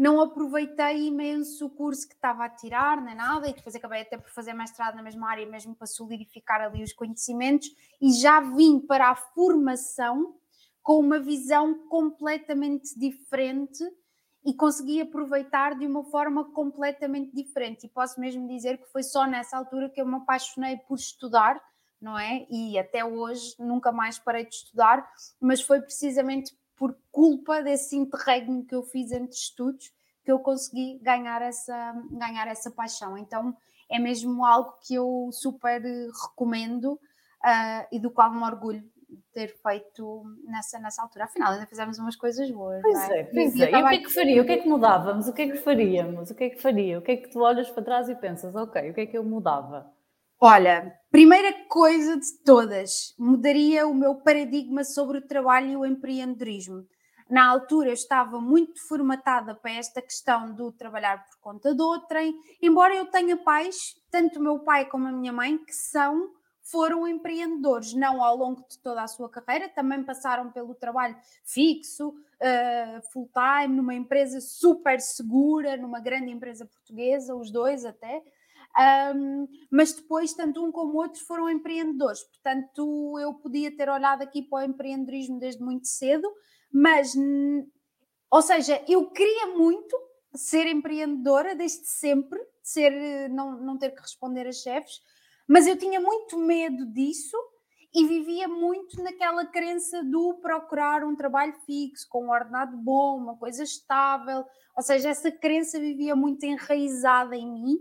não 0.00 0.18
aproveitei 0.18 1.08
imenso 1.08 1.66
o 1.66 1.70
curso 1.70 2.08
que 2.08 2.14
estava 2.14 2.46
a 2.46 2.48
tirar, 2.48 3.02
nem 3.02 3.14
nada, 3.14 3.48
e 3.48 3.52
depois 3.52 3.74
acabei 3.74 4.00
até 4.00 4.16
por 4.16 4.30
fazer 4.30 4.54
mestrado 4.54 4.94
na 4.94 5.02
mesma 5.02 5.28
área, 5.28 5.46
mesmo 5.46 5.74
para 5.74 5.86
solidificar 5.86 6.62
ali 6.62 6.82
os 6.82 6.94
conhecimentos, 6.94 7.68
e 8.00 8.10
já 8.12 8.40
vim 8.40 8.80
para 8.80 9.10
a 9.10 9.14
formação 9.14 10.36
com 10.82 10.98
uma 10.98 11.20
visão 11.20 11.86
completamente 11.88 12.98
diferente 12.98 13.84
e 14.42 14.54
consegui 14.54 15.02
aproveitar 15.02 15.78
de 15.78 15.86
uma 15.86 16.02
forma 16.04 16.50
completamente 16.52 17.34
diferente. 17.34 17.84
E 17.84 17.90
posso 17.90 18.18
mesmo 18.18 18.48
dizer 18.48 18.78
que 18.78 18.90
foi 18.90 19.02
só 19.02 19.26
nessa 19.26 19.58
altura 19.58 19.90
que 19.90 20.00
eu 20.00 20.06
me 20.06 20.16
apaixonei 20.16 20.78
por 20.88 20.96
estudar, 20.96 21.60
não 22.00 22.18
é? 22.18 22.46
E 22.50 22.78
até 22.78 23.04
hoje 23.04 23.54
nunca 23.58 23.92
mais 23.92 24.18
parei 24.18 24.46
de 24.46 24.54
estudar, 24.54 25.08
mas 25.40 25.60
foi 25.60 25.80
precisamente 25.80 26.56
por 26.76 26.96
culpa 27.12 27.62
desse 27.62 27.96
interregno 27.96 28.64
que 28.64 28.74
eu 28.74 28.82
fiz 28.82 29.12
entre 29.12 29.36
estudos 29.36 29.92
que 30.24 30.32
eu 30.32 30.38
consegui 30.38 30.98
ganhar 31.02 31.42
essa, 31.42 31.94
ganhar 32.10 32.46
essa 32.46 32.70
paixão. 32.70 33.16
Então 33.16 33.56
é 33.88 33.98
mesmo 33.98 34.44
algo 34.44 34.74
que 34.86 34.94
eu 34.94 35.28
super 35.32 35.80
recomendo 35.82 36.92
uh, 36.92 37.86
e 37.90 37.98
do 37.98 38.10
qual 38.10 38.32
me 38.32 38.42
orgulho 38.42 38.84
ter 39.32 39.48
feito 39.60 40.22
nessa, 40.44 40.78
nessa 40.78 41.02
altura. 41.02 41.24
Afinal, 41.24 41.52
ainda 41.52 41.66
fizemos 41.66 41.98
umas 41.98 42.16
coisas 42.16 42.50
boas. 42.50 42.80
Pois 42.82 43.10
é, 43.10 43.20
é 43.20 43.24
pois 43.24 43.60
é. 43.60 43.70
E 43.70 43.82
o 43.82 43.88
que 43.88 43.94
é 43.94 43.98
que 43.98 44.12
faria? 44.12 44.42
O 44.42 44.46
que 44.46 44.52
é 44.52 44.58
que 44.58 44.68
mudávamos? 44.68 45.28
O 45.28 45.32
que 45.32 45.42
é 45.42 45.50
que 45.50 45.58
faríamos? 45.58 46.30
O 46.30 46.34
que 46.34 46.44
é 46.44 46.50
que 46.50 46.60
faria? 46.62 46.98
O 46.98 47.02
que 47.02 47.12
é 47.12 47.16
que 47.16 47.28
tu 47.28 47.40
olhas 47.40 47.70
para 47.70 47.82
trás 47.82 48.08
e 48.08 48.14
pensas, 48.14 48.54
ok, 48.54 48.90
o 48.90 48.94
que 48.94 49.00
é 49.00 49.06
que 49.06 49.18
eu 49.18 49.24
mudava? 49.24 49.92
Olha, 50.42 50.98
primeira 51.10 51.52
coisa 51.68 52.16
de 52.18 52.42
todas, 52.42 53.14
mudaria 53.18 53.86
o 53.86 53.92
meu 53.92 54.14
paradigma 54.14 54.82
sobre 54.84 55.18
o 55.18 55.26
trabalho 55.26 55.68
e 55.68 55.76
o 55.76 55.84
empreendedorismo. 55.84 56.86
Na 57.28 57.46
altura 57.46 57.90
eu 57.90 57.92
estava 57.92 58.40
muito 58.40 58.80
formatada 58.88 59.54
para 59.54 59.72
esta 59.72 60.00
questão 60.00 60.54
do 60.54 60.72
trabalhar 60.72 61.26
por 61.28 61.38
conta 61.42 61.74
de 61.74 61.82
outrem, 61.82 62.34
embora 62.62 62.94
eu 62.94 63.04
tenha 63.10 63.36
pais, 63.36 63.94
tanto 64.10 64.40
o 64.40 64.42
meu 64.42 64.60
pai 64.60 64.86
como 64.86 65.08
a 65.08 65.12
minha 65.12 65.30
mãe, 65.30 65.58
que 65.58 65.74
são 65.74 66.30
foram 66.62 67.06
empreendedores, 67.06 67.92
não 67.92 68.24
ao 68.24 68.34
longo 68.34 68.66
de 68.66 68.78
toda 68.78 69.02
a 69.02 69.08
sua 69.08 69.28
carreira, 69.28 69.68
também 69.68 70.02
passaram 70.02 70.50
pelo 70.50 70.74
trabalho 70.74 71.16
fixo, 71.44 72.08
uh, 72.08 73.12
full-time, 73.12 73.76
numa 73.76 73.94
empresa 73.94 74.40
super 74.40 75.00
segura, 75.00 75.76
numa 75.76 76.00
grande 76.00 76.30
empresa 76.30 76.64
portuguesa, 76.64 77.34
os 77.34 77.50
dois 77.50 77.84
até. 77.84 78.22
Um, 78.78 79.48
mas 79.70 79.92
depois, 79.92 80.32
tanto 80.32 80.64
um 80.64 80.70
como 80.70 80.96
outro 80.96 81.20
foram 81.24 81.50
empreendedores. 81.50 82.22
Portanto, 82.22 83.18
eu 83.18 83.34
podia 83.34 83.74
ter 83.76 83.88
olhado 83.88 84.22
aqui 84.22 84.42
para 84.42 84.60
o 84.60 84.70
empreendedorismo 84.70 85.38
desde 85.38 85.62
muito 85.62 85.88
cedo, 85.88 86.30
mas, 86.72 87.14
ou 88.30 88.42
seja, 88.42 88.82
eu 88.88 89.10
queria 89.10 89.46
muito 89.48 89.96
ser 90.34 90.66
empreendedora 90.66 91.54
desde 91.54 91.86
sempre, 91.86 92.38
ser, 92.62 93.28
não, 93.30 93.60
não 93.60 93.76
ter 93.76 93.90
que 93.90 94.00
responder 94.00 94.46
a 94.46 94.52
chefes, 94.52 95.00
mas 95.48 95.66
eu 95.66 95.76
tinha 95.76 96.00
muito 96.00 96.38
medo 96.38 96.86
disso 96.86 97.36
e 97.92 98.06
vivia 98.06 98.46
muito 98.46 99.02
naquela 99.02 99.44
crença 99.44 100.04
do 100.04 100.34
procurar 100.34 101.04
um 101.04 101.16
trabalho 101.16 101.54
fixo, 101.66 102.06
com 102.08 102.26
um 102.26 102.30
ordenado 102.30 102.76
bom, 102.76 103.18
uma 103.18 103.36
coisa 103.36 103.64
estável. 103.64 104.44
Ou 104.76 104.82
seja, 104.82 105.08
essa 105.08 105.32
crença 105.32 105.80
vivia 105.80 106.14
muito 106.14 106.46
enraizada 106.46 107.34
em 107.34 107.50
mim 107.50 107.80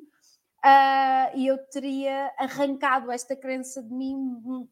uh, 0.65 1.37
e 1.37 1.47
eu 1.47 1.57
teria 1.69 2.31
arrancado 2.37 3.11
esta 3.11 3.35
crença 3.35 3.81
de 3.81 3.93
mim 3.93 4.15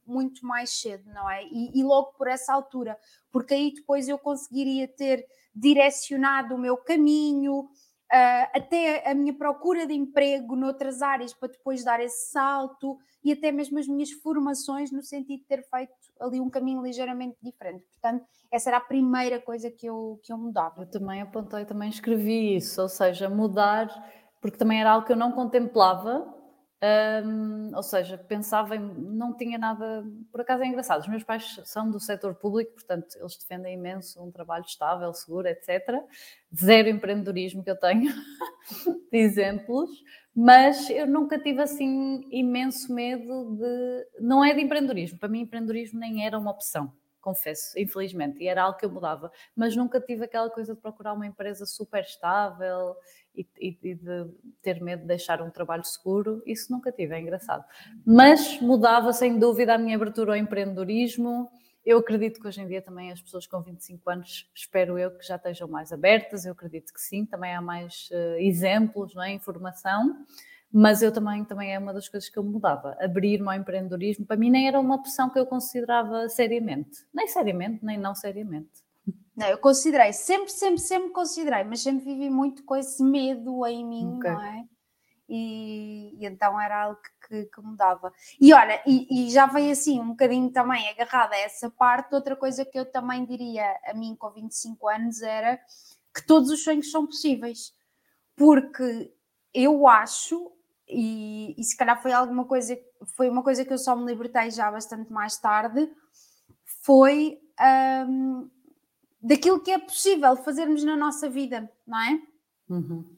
muito 0.06 0.46
mais 0.46 0.70
cedo, 0.70 1.10
não 1.14 1.30
é? 1.30 1.44
E, 1.46 1.80
e 1.80 1.84
logo 1.84 2.14
por 2.18 2.28
essa 2.28 2.54
altura, 2.54 2.98
porque 3.32 3.54
aí 3.54 3.74
depois 3.74 4.08
eu 4.08 4.18
conseguiria 4.18 4.88
ter 4.88 5.26
direcionado 5.54 6.56
o 6.56 6.60
meu 6.60 6.78
caminho, 6.78 7.70
Uh, 8.08 8.48
até 8.54 9.12
a 9.12 9.14
minha 9.14 9.34
procura 9.34 9.86
de 9.86 9.94
emprego 9.94 10.56
noutras 10.56 11.02
áreas 11.02 11.34
para 11.34 11.50
depois 11.50 11.84
dar 11.84 12.00
esse 12.00 12.32
salto 12.32 12.98
e 13.22 13.34
até 13.34 13.52
mesmo 13.52 13.78
as 13.78 13.86
minhas 13.86 14.12
formações 14.12 14.94
no 14.94 15.04
sentido 15.04 15.42
de 15.42 15.46
ter 15.46 15.62
feito 15.64 15.92
ali 16.22 16.40
um 16.40 16.50
caminho 16.50 16.82
ligeiramente 16.82 17.36
diferente. 17.44 17.84
Portanto, 17.92 18.26
essa 18.50 18.70
era 18.70 18.78
a 18.78 18.82
primeira 18.82 19.42
coisa 19.42 19.70
que 19.70 19.86
eu, 19.86 20.22
que 20.24 20.32
eu 20.32 20.38
mudava. 20.38 20.84
Eu 20.84 20.90
também 20.90 21.22
apontei, 21.22 21.66
também 21.66 21.90
escrevi 21.90 22.56
isso, 22.56 22.82
ou 22.82 22.88
seja, 22.88 23.30
mudar, 23.30 23.90
porque 24.48 24.60
também 24.60 24.80
era 24.80 24.92
algo 24.92 25.06
que 25.06 25.12
eu 25.12 25.18
não 25.18 25.34
contemplava 25.34 26.26
um, 26.80 27.76
ou 27.76 27.82
seja, 27.82 28.20
pensava 28.20 28.76
em. 28.76 28.80
não 28.80 29.36
tinha 29.36 29.58
nada. 29.58 30.06
Por 30.32 30.42
acaso 30.42 30.62
é 30.62 30.68
engraçado, 30.68 31.02
os 31.02 31.08
meus 31.08 31.24
pais 31.24 31.60
são 31.66 31.90
do 31.90 32.00
setor 32.00 32.36
público, 32.36 32.74
portanto, 32.74 33.18
eles 33.20 33.36
defendem 33.36 33.74
imenso 33.74 34.24
um 34.24 34.32
trabalho 34.32 34.64
estável, 34.64 35.12
seguro, 35.14 35.48
etc. 35.48 36.00
Zero 36.56 36.88
empreendedorismo 36.88 37.64
que 37.64 37.72
eu 37.72 37.80
tenho 37.80 38.14
de 39.12 39.18
exemplos, 39.18 39.90
mas 40.36 40.88
eu 40.92 41.08
nunca 41.08 41.40
tive 41.40 41.62
assim 41.62 42.22
imenso 42.32 42.94
medo 42.94 43.58
de. 43.58 44.08
Não 44.20 44.46
é 44.46 44.54
de 44.54 44.62
empreendedorismo, 44.62 45.18
para 45.18 45.30
mim, 45.30 45.42
empreendedorismo 45.42 46.00
nem 46.00 46.26
era 46.26 46.38
uma 46.38 46.52
opção 46.52 46.94
confesso, 47.28 47.78
infelizmente, 47.78 48.42
e 48.42 48.48
era 48.48 48.64
algo 48.64 48.78
que 48.78 48.86
eu 48.86 48.90
mudava, 48.90 49.30
mas 49.54 49.76
nunca 49.76 50.00
tive 50.00 50.24
aquela 50.24 50.50
coisa 50.50 50.74
de 50.74 50.80
procurar 50.80 51.12
uma 51.12 51.28
empresa 51.28 51.66
super 51.66 52.02
estável 52.02 52.96
e, 53.36 53.46
e, 53.60 53.78
e, 53.84 53.96
de 53.96 54.32
ter 54.62 54.82
medo 54.82 55.02
de 55.02 55.08
deixar 55.08 55.42
um 55.42 55.50
trabalho 55.50 55.84
seguro, 55.84 56.42
isso 56.46 56.72
nunca 56.72 56.90
tive, 56.90 57.14
é 57.14 57.20
engraçado. 57.20 57.66
Mas 58.06 58.62
mudava 58.62 59.12
sem 59.12 59.38
dúvida 59.38 59.76
a 59.76 59.78
minha 59.78 59.98
abertura 59.98 60.32
ao 60.32 60.38
empreendedorismo. 60.38 61.52
Eu 61.86 61.98
acredito 61.98 62.40
que 62.40 62.48
hoje 62.48 62.62
em 62.62 62.68
dia 62.68 62.82
também 62.82 63.12
as 63.12 63.22
pessoas 63.22 63.46
com 63.46 63.62
25 63.62 64.10
anos, 64.10 64.50
espero 64.56 64.98
eu, 64.98 65.12
que 65.12 65.28
já 65.28 65.36
estejam 65.36 65.68
mais 65.68 65.92
abertas, 65.92 66.46
eu 66.46 66.54
acredito 66.54 66.94
que 66.94 67.02
sim, 67.02 67.26
também 67.26 67.54
há 67.54 67.62
mais 67.62 68.08
uh, 68.12 68.40
exemplos, 68.40 69.14
não 69.14 69.24
é? 69.24 69.32
informação 69.34 70.16
mas 70.72 71.02
eu 71.02 71.12
também, 71.12 71.46
também 71.46 71.74
é 71.74 71.80
uma 71.80 71.94
das 71.94 72.10
coisas 72.10 72.30
que 72.30 72.38
eu 72.38 72.44
mudava. 72.44 72.98
Abrir-me 73.00 73.48
ao 73.48 73.54
empreendedorismo, 73.54 74.26
para 74.26 74.38
mim 74.38 74.50
nem 74.50 74.68
era 74.68 74.80
uma 74.80 74.96
opção 74.96 75.30
que 75.30 75.40
eu 75.40 75.46
considerava 75.46 76.28
seriamente. 76.30 77.06
Nem 77.14 77.28
seriamente, 77.28 77.84
nem 77.84 77.98
não 77.98 78.14
seriamente. 78.14 78.86
Não, 79.36 79.48
eu 79.48 79.58
considerei, 79.60 80.12
sempre, 80.14 80.52
sempre, 80.52 80.80
sempre 80.80 81.10
considerei, 81.12 81.64
mas 81.64 81.82
sempre 81.82 82.04
vivi 82.04 82.30
muito 82.30 82.64
com 82.64 82.76
esse 82.76 83.04
medo 83.04 83.66
em 83.68 83.86
mim, 83.86 84.18
okay. 84.18 84.32
não 84.32 84.42
é? 84.42 84.66
E, 85.30 86.16
e, 86.20 86.26
então 86.26 86.60
era 86.60 86.86
algo 86.86 87.00
que, 87.28 87.46
que 87.46 87.62
mudava. 87.62 88.12
E 88.42 88.54
olha, 88.54 88.82
e, 88.86 89.28
e, 89.28 89.30
já 89.30 89.46
vem 89.46 89.72
assim 89.72 90.00
um 90.00 90.10
bocadinho 90.10 90.50
também 90.52 90.90
agarrada 90.90 91.36
a 91.36 91.40
essa 91.40 91.70
parte, 91.70 92.16
outra 92.16 92.36
coisa 92.36 92.66
que 92.66 92.80
eu 92.80 92.86
também 92.86 93.26
diria 93.26 93.78
a 93.86 93.94
mim 93.94 94.16
com 94.16 94.32
25 94.32 94.88
anos 94.88 95.22
era 95.22 95.60
que 96.16 96.26
todos 96.26 96.50
os 96.50 96.64
sonhos 96.64 96.90
são 96.90 97.06
possíveis, 97.06 97.74
porque 98.36 99.14
eu 99.54 99.88
acho 99.88 100.52
e, 100.88 101.54
e, 101.58 101.64
se 101.64 101.76
calhar 101.76 102.02
foi 102.02 102.14
alguma 102.14 102.46
coisa, 102.46 102.78
foi 103.16 103.30
uma 103.30 103.44
coisa 103.44 103.66
que 103.66 103.74
eu 103.74 103.78
só 103.78 103.96
me 103.96 104.06
libertei 104.06 104.50
já 104.52 104.72
bastante 104.72 105.12
mais 105.12 105.38
tarde, 105.38 105.90
foi 106.84 107.40
um, 108.08 108.50
daquilo 109.22 109.62
que 109.62 109.72
é 109.72 109.78
possível 109.78 110.36
fazermos 110.38 110.84
na 110.84 110.96
nossa 110.96 111.30
vida, 111.30 111.70
não 111.86 112.00
é? 112.00 112.22
Uhum. 112.70 113.18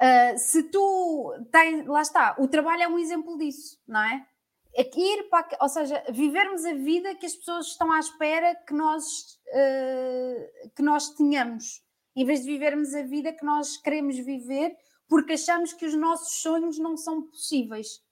Uh, 0.00 0.38
se 0.38 0.62
tu 0.64 1.34
tens, 1.50 1.86
lá 1.86 2.02
está, 2.02 2.36
o 2.38 2.46
trabalho 2.46 2.82
é 2.82 2.88
um 2.88 2.98
exemplo 2.98 3.36
disso, 3.38 3.80
não 3.86 4.00
é? 4.00 4.26
É 4.74 4.84
que 4.84 5.00
ir 5.00 5.24
para, 5.30 5.48
ou 5.60 5.68
seja, 5.68 6.04
vivermos 6.10 6.64
a 6.64 6.74
vida 6.74 7.14
que 7.14 7.26
as 7.26 7.34
pessoas 7.34 7.68
estão 7.68 7.90
à 7.90 7.98
espera 7.98 8.54
que 8.66 8.74
nós, 8.74 9.40
uh, 9.48 10.70
que 10.76 10.82
nós 10.82 11.10
tenhamos, 11.10 11.82
em 12.14 12.24
vez 12.24 12.42
de 12.42 12.46
vivermos 12.46 12.94
a 12.94 13.02
vida 13.02 13.32
que 13.32 13.44
nós 13.44 13.76
queremos 13.78 14.16
viver 14.18 14.76
porque 15.08 15.32
achamos 15.32 15.72
que 15.72 15.86
os 15.86 15.94
nossos 15.94 16.42
sonhos 16.42 16.78
não 16.78 16.96
são 16.96 17.22
possíveis, 17.22 18.02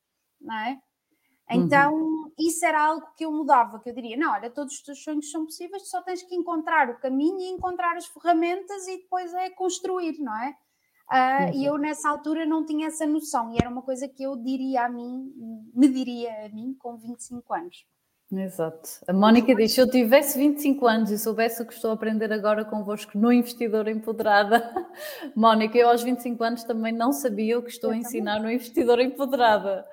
não 0.40 0.54
é? 0.54 0.80
Então, 1.48 1.94
uhum. 1.94 2.32
isso 2.38 2.64
era 2.66 2.84
algo 2.84 3.06
que 3.16 3.24
eu 3.24 3.30
mudava, 3.30 3.78
que 3.78 3.88
eu 3.88 3.94
diria, 3.94 4.16
não, 4.16 4.32
olha, 4.32 4.50
todos 4.50 4.74
os 4.74 4.82
teus 4.82 5.02
sonhos 5.04 5.30
são 5.30 5.44
possíveis, 5.44 5.88
só 5.88 6.02
tens 6.02 6.22
que 6.22 6.34
encontrar 6.34 6.90
o 6.90 6.98
caminho 6.98 7.38
e 7.38 7.50
encontrar 7.50 7.96
as 7.96 8.06
ferramentas 8.06 8.88
e 8.88 8.96
depois 8.96 9.32
é 9.32 9.50
construir, 9.50 10.18
não 10.18 10.34
é? 10.36 10.56
Uh, 11.08 11.54
e 11.54 11.64
eu 11.64 11.78
nessa 11.78 12.08
altura 12.08 12.44
não 12.44 12.66
tinha 12.66 12.88
essa 12.88 13.06
noção 13.06 13.52
e 13.52 13.58
era 13.58 13.70
uma 13.70 13.82
coisa 13.82 14.08
que 14.08 14.24
eu 14.24 14.34
diria 14.34 14.86
a 14.86 14.88
mim, 14.88 15.32
me 15.72 15.88
diria 15.88 16.46
a 16.46 16.48
mim 16.48 16.74
com 16.76 16.96
25 16.96 17.54
anos. 17.54 17.86
Exato. 18.32 18.88
A 19.06 19.12
Mónica 19.12 19.54
diz: 19.54 19.72
se 19.72 19.80
eu 19.80 19.88
tivesse 19.88 20.36
25 20.36 20.86
anos 20.86 21.10
e 21.12 21.18
soubesse 21.18 21.62
o 21.62 21.66
que 21.66 21.72
estou 21.72 21.92
a 21.92 21.94
aprender 21.94 22.32
agora 22.32 22.64
convosco 22.64 23.16
no 23.16 23.32
Investidor 23.32 23.86
Empoderada, 23.86 24.74
Mónica, 25.34 25.78
eu 25.78 25.88
aos 25.88 26.02
25 26.02 26.42
anos 26.42 26.64
também 26.64 26.92
não 26.92 27.12
sabia 27.12 27.56
o 27.56 27.62
que 27.62 27.70
estou 27.70 27.90
eu 27.90 27.94
a 27.94 27.96
ensinar 27.96 28.36
também. 28.36 28.42
no 28.42 28.50
Investidor 28.50 28.98
Empoderada. 29.00 29.86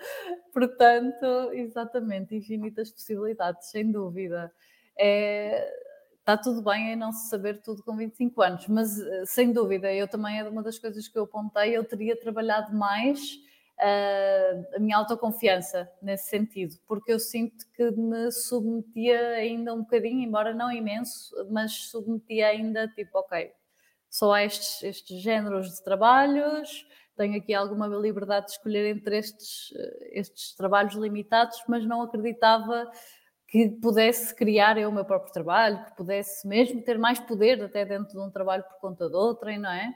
Portanto, 0.51 1.51
exatamente, 1.53 2.35
infinitas 2.35 2.91
possibilidades, 2.91 3.69
sem 3.69 3.91
dúvida. 3.91 4.51
É, 4.97 5.71
está 6.19 6.35
tudo 6.35 6.63
bem 6.63 6.93
em 6.93 6.95
não 6.95 7.11
se 7.11 7.29
saber 7.29 7.61
tudo 7.61 7.83
com 7.83 7.95
25 7.95 8.41
anos, 8.41 8.67
mas 8.67 8.99
eh, 8.99 9.25
sem 9.25 9.51
dúvida, 9.51 9.93
eu 9.93 10.07
também 10.07 10.39
é 10.39 10.43
uma 10.47 10.63
das 10.63 10.79
coisas 10.79 11.07
que 11.07 11.17
eu 11.17 11.23
apontei, 11.23 11.75
eu 11.75 11.83
teria 11.83 12.15
trabalhado 12.19 12.73
mais 12.75 13.37
a 13.79 14.79
minha 14.79 14.97
autoconfiança 14.97 15.91
nesse 16.01 16.29
sentido, 16.29 16.75
porque 16.87 17.11
eu 17.11 17.19
sinto 17.19 17.65
que 17.75 17.91
me 17.91 18.31
submetia 18.31 19.19
ainda 19.29 19.73
um 19.73 19.79
bocadinho, 19.81 20.21
embora 20.21 20.53
não 20.53 20.71
imenso, 20.71 21.35
mas 21.49 21.73
submetia 21.89 22.47
ainda 22.47 22.87
tipo, 22.89 23.17
ok, 23.17 23.51
só 24.09 24.31
há 24.33 24.43
estes, 24.43 24.83
estes 24.83 25.21
géneros 25.21 25.73
de 25.73 25.83
trabalhos, 25.83 26.87
tenho 27.15 27.37
aqui 27.37 27.53
alguma 27.53 27.87
liberdade 27.87 28.47
de 28.47 28.51
escolher 28.53 28.95
entre 28.95 29.17
estes, 29.17 29.73
estes 30.11 30.55
trabalhos 30.55 30.95
limitados, 30.95 31.61
mas 31.67 31.85
não 31.85 32.01
acreditava 32.01 32.89
que 33.47 33.69
pudesse 33.69 34.33
criar 34.33 34.77
eu 34.79 34.89
o 34.89 34.91
meu 34.91 35.05
próprio 35.05 35.31
trabalho, 35.31 35.83
que 35.85 35.95
pudesse 35.95 36.47
mesmo 36.47 36.81
ter 36.81 36.97
mais 36.97 37.19
poder 37.19 37.61
até 37.63 37.85
dentro 37.85 38.13
de 38.13 38.19
um 38.19 38.31
trabalho 38.31 38.63
por 38.63 38.79
conta 38.79 39.07
de 39.07 39.15
outrem, 39.15 39.59
não 39.59 39.71
é? 39.71 39.93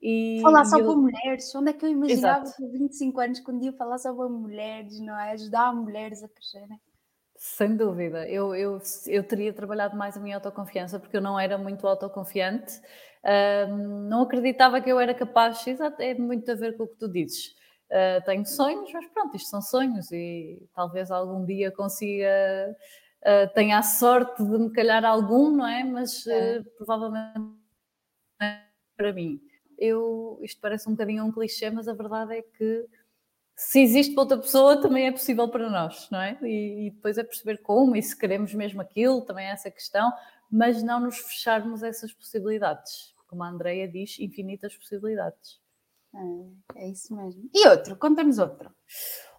E, 0.00 0.40
falar 0.42 0.64
só 0.64 0.78
eu... 0.78 0.84
para 0.84 0.94
mulheres, 0.94 1.54
onde 1.54 1.70
é 1.70 1.72
que 1.72 1.84
eu 1.84 1.90
imaginava 1.90 2.44
Exato. 2.44 2.62
com 2.62 2.70
25 2.70 3.20
anos 3.20 3.40
que 3.40 3.50
um 3.50 3.58
dia 3.58 3.72
falar 3.72 3.98
só 3.98 4.14
para 4.14 4.28
mulheres, 4.28 5.00
não 5.00 5.18
é? 5.18 5.32
Ajudar 5.32 5.74
mulheres 5.74 6.22
a 6.22 6.28
crescerem. 6.28 6.80
Sem 7.38 7.76
dúvida, 7.76 8.26
eu, 8.28 8.54
eu, 8.54 8.78
eu 9.06 9.22
teria 9.22 9.52
trabalhado 9.52 9.96
mais 9.96 10.16
a 10.16 10.20
minha 10.20 10.36
autoconfiança 10.36 10.98
porque 10.98 11.18
eu 11.18 11.20
não 11.20 11.38
era 11.38 11.58
muito 11.58 11.86
autoconfiante, 11.86 12.80
não 14.08 14.22
acreditava 14.22 14.80
que 14.80 14.90
eu 14.90 14.98
era 14.98 15.12
capaz, 15.12 15.66
exato, 15.66 16.00
é 16.00 16.14
muito 16.14 16.50
a 16.50 16.54
ver 16.54 16.76
com 16.76 16.84
o 16.84 16.88
que 16.88 16.96
tu 16.96 17.08
dizes. 17.08 17.54
Uh, 17.90 18.24
tenho 18.24 18.44
sonhos, 18.46 18.90
mas 18.92 19.06
pronto, 19.08 19.36
isto 19.36 19.48
são 19.48 19.60
sonhos 19.62 20.10
e 20.10 20.66
talvez 20.74 21.10
algum 21.10 21.44
dia 21.44 21.70
consiga, 21.70 22.74
uh, 23.22 23.54
tenha 23.54 23.78
a 23.78 23.82
sorte 23.82 24.42
de 24.42 24.58
me 24.58 24.72
calhar 24.72 25.04
algum, 25.04 25.50
não 25.50 25.66
é? 25.66 25.84
Mas 25.84 26.26
uh, 26.26 26.64
provavelmente 26.76 27.38
para 28.96 29.12
mim. 29.12 29.40
Eu, 29.78 30.38
isto 30.42 30.60
parece 30.60 30.88
um 30.88 30.92
bocadinho 30.92 31.24
um 31.24 31.32
clichê, 31.32 31.70
mas 31.70 31.88
a 31.88 31.92
verdade 31.92 32.36
é 32.36 32.42
que 32.42 32.86
se 33.56 33.80
existe 33.80 34.12
para 34.12 34.22
outra 34.22 34.38
pessoa, 34.38 34.80
também 34.80 35.06
é 35.06 35.12
possível 35.12 35.48
para 35.48 35.70
nós, 35.70 36.10
não 36.10 36.20
é? 36.20 36.38
E, 36.42 36.86
e, 36.86 36.90
depois 36.90 37.16
é 37.16 37.24
perceber 37.24 37.58
como 37.62 37.96
e 37.96 38.02
se 38.02 38.16
queremos 38.16 38.52
mesmo 38.52 38.82
aquilo, 38.82 39.22
também 39.22 39.46
é 39.46 39.50
essa 39.50 39.70
questão, 39.70 40.12
mas 40.50 40.82
não 40.82 41.00
nos 41.00 41.16
fecharmos 41.18 41.82
essas 41.82 42.12
possibilidades. 42.12 43.14
Como 43.26 43.42
a 43.42 43.48
Andrea 43.48 43.88
diz, 43.88 44.18
infinitas 44.20 44.76
possibilidades. 44.76 45.58
É, 46.14 46.82
é 46.84 46.88
isso 46.90 47.14
mesmo. 47.16 47.48
E 47.54 47.66
outro? 47.66 47.96
Conta-nos 47.96 48.38
outro. 48.38 48.70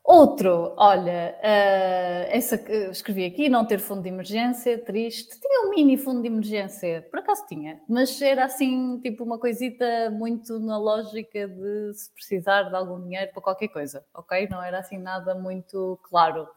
Outro, 0.09 0.73
olha, 0.77 1.35
uh, 1.37 2.31
essa 2.31 2.57
que 2.57 2.71
escrevi 2.71 3.25
aqui, 3.25 3.49
não 3.49 3.65
ter 3.65 3.77
fundo 3.77 4.03
de 4.03 4.07
emergência, 4.07 4.77
triste. 4.77 5.37
Tinha 5.37 5.67
um 5.67 5.71
mini 5.71 5.97
fundo 5.97 6.21
de 6.21 6.27
emergência, 6.27 7.05
por 7.11 7.19
acaso 7.19 7.45
tinha, 7.45 7.81
mas 7.89 8.21
era 8.21 8.45
assim, 8.45 9.01
tipo 9.01 9.25
uma 9.25 9.37
coisita 9.37 10.09
muito 10.11 10.61
na 10.61 10.77
lógica 10.77 11.49
de 11.49 11.93
se 11.93 12.09
precisar 12.13 12.69
de 12.69 12.75
algum 12.77 13.03
dinheiro 13.03 13.33
para 13.33 13.41
qualquer 13.41 13.67
coisa, 13.67 14.05
ok? 14.13 14.47
Não 14.49 14.63
era 14.63 14.79
assim 14.79 14.97
nada 14.97 15.35
muito 15.35 15.99
claro. 16.03 16.47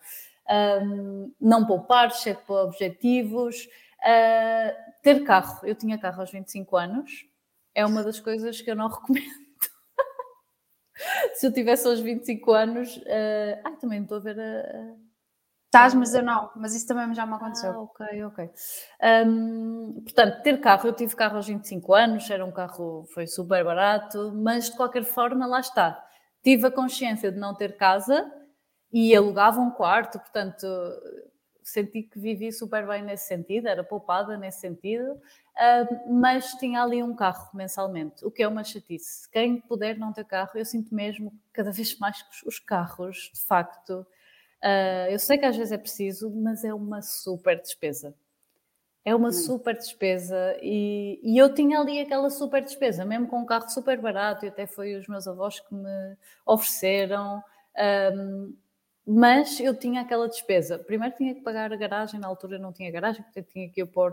Um, 0.49 1.35
não 1.41 1.67
poupar, 1.67 2.07
exceto 2.07 2.43
para 2.47 2.63
objetivos. 2.63 3.65
Uh, 3.99 5.03
ter 5.03 5.25
carro, 5.25 5.67
eu 5.67 5.75
tinha 5.75 5.99
carro 5.99 6.21
aos 6.21 6.31
25 6.31 6.77
anos, 6.77 7.27
é 7.75 7.85
uma 7.85 8.05
das 8.05 8.21
coisas 8.21 8.61
que 8.61 8.71
eu 8.71 8.77
não 8.77 8.87
recomendo 8.95 9.50
se 11.41 11.47
eu 11.47 11.53
tivesse 11.53 11.87
aos 11.89 12.01
25 12.01 12.53
anos. 12.53 12.99
Uh... 12.99 13.61
Ai, 13.65 13.77
também 13.77 14.03
estou 14.03 14.19
a 14.19 14.21
ver 14.21 14.39
a. 14.39 14.95
Estás, 15.65 15.95
mas 15.95 16.13
eu 16.13 16.23
não, 16.23 16.51
mas 16.57 16.75
isso 16.75 16.87
também 16.87 17.15
já 17.15 17.25
me 17.25 17.33
aconteceu. 17.33 17.71
Ah, 17.71 17.81
ok, 17.83 18.25
ok. 18.25 18.51
Um, 19.25 20.03
portanto, 20.03 20.43
ter 20.43 20.61
carro, 20.61 20.89
eu 20.89 20.93
tive 20.93 21.15
carro 21.15 21.37
aos 21.37 21.47
25 21.47 21.95
anos, 21.95 22.29
era 22.29 22.45
um 22.45 22.51
carro, 22.51 23.07
foi 23.15 23.27
super 23.29 23.65
barato, 23.65 24.33
mas 24.35 24.69
de 24.69 24.77
qualquer 24.77 25.05
forma, 25.05 25.47
lá 25.47 25.61
está. 25.61 26.05
Tive 26.43 26.67
a 26.67 26.71
consciência 26.73 27.31
de 27.31 27.39
não 27.39 27.55
ter 27.55 27.77
casa 27.77 28.29
e 28.93 29.15
alugava 29.15 29.61
um 29.61 29.71
quarto, 29.71 30.19
portanto, 30.19 30.67
senti 31.63 32.03
que 32.03 32.19
vivi 32.19 32.53
super 32.53 32.87
bem 32.87 33.03
nesse 33.03 33.27
sentido, 33.27 33.69
era 33.69 33.85
poupada 33.85 34.37
nesse 34.37 34.61
sentido, 34.61 35.13
uh, 35.13 36.13
mas 36.13 36.53
tinha 36.55 36.83
ali 36.83 37.03
um 37.03 37.15
carro 37.15 37.51
mensalmente, 37.55 38.25
o 38.25 38.31
que 38.31 38.43
é 38.43 38.49
uma 38.49 38.65
chatice. 38.65 39.29
Quem 39.31 39.61
puder 39.61 39.99
não 39.99 40.13
ter 40.13 40.25
carro, 40.25 40.53
eu 40.55 40.65
sinto 40.65 40.95
mesmo 40.95 41.33
cada 41.53 41.71
vez 41.71 41.99
mais 41.99 42.23
que 42.23 42.49
os 42.49 42.59
carros, 42.59 43.31
de 43.35 43.41
facto, 43.41 44.07
uh, 44.63 45.11
eu 45.11 45.19
sei 45.19 45.39
que 45.39 45.47
às 45.47 45.57
vezes 45.57 45.73
é 45.73 45.79
preciso, 45.79 46.31
mas 46.31 46.65
é 46.65 46.73
uma 46.73 47.03
super 47.03 47.61
despesa. 47.61 48.15
É 49.05 49.15
uma 49.15 49.29
hum. 49.29 49.33
super 49.33 49.75
despesa 49.75 50.57
e, 50.61 51.19
e, 51.23 51.39
eu 51.39 51.55
tinha 51.55 51.81
ali 51.81 52.01
aquela 52.01 52.29
super 52.29 52.63
despesa, 52.63 53.05
mesmo 53.05 53.27
com 53.27 53.41
um 53.41 53.47
carro 53.47 53.69
super 53.71 53.99
barato, 53.99 54.45
e 54.45 54.49
até 54.49 54.67
foi 54.67 54.95
os 54.95 55.09
meus 55.09 55.27
avós 55.27 55.59
que 55.59 55.75
me 55.75 56.17
ofereceram. 56.45 57.43
Um, 58.15 58.55
mas 59.07 59.59
eu 59.61 59.75
tinha 59.75 60.03
aquela 60.03 60.29
despesa. 60.29 60.79
Primeiro 60.79 61.15
tinha 61.17 61.35
que 61.35 61.41
pagar 61.41 61.73
a 61.73 61.77
garagem, 61.77 62.21
na 62.21 62.29
altura 62.29 62.59
não 62.59 62.73
tinha 62.73 62.91
garagem, 62.91 63.23
portanto 63.23 63.49
tinha 63.49 63.71
que 63.71 63.81
eu 63.83 63.87
pôr 63.87 64.13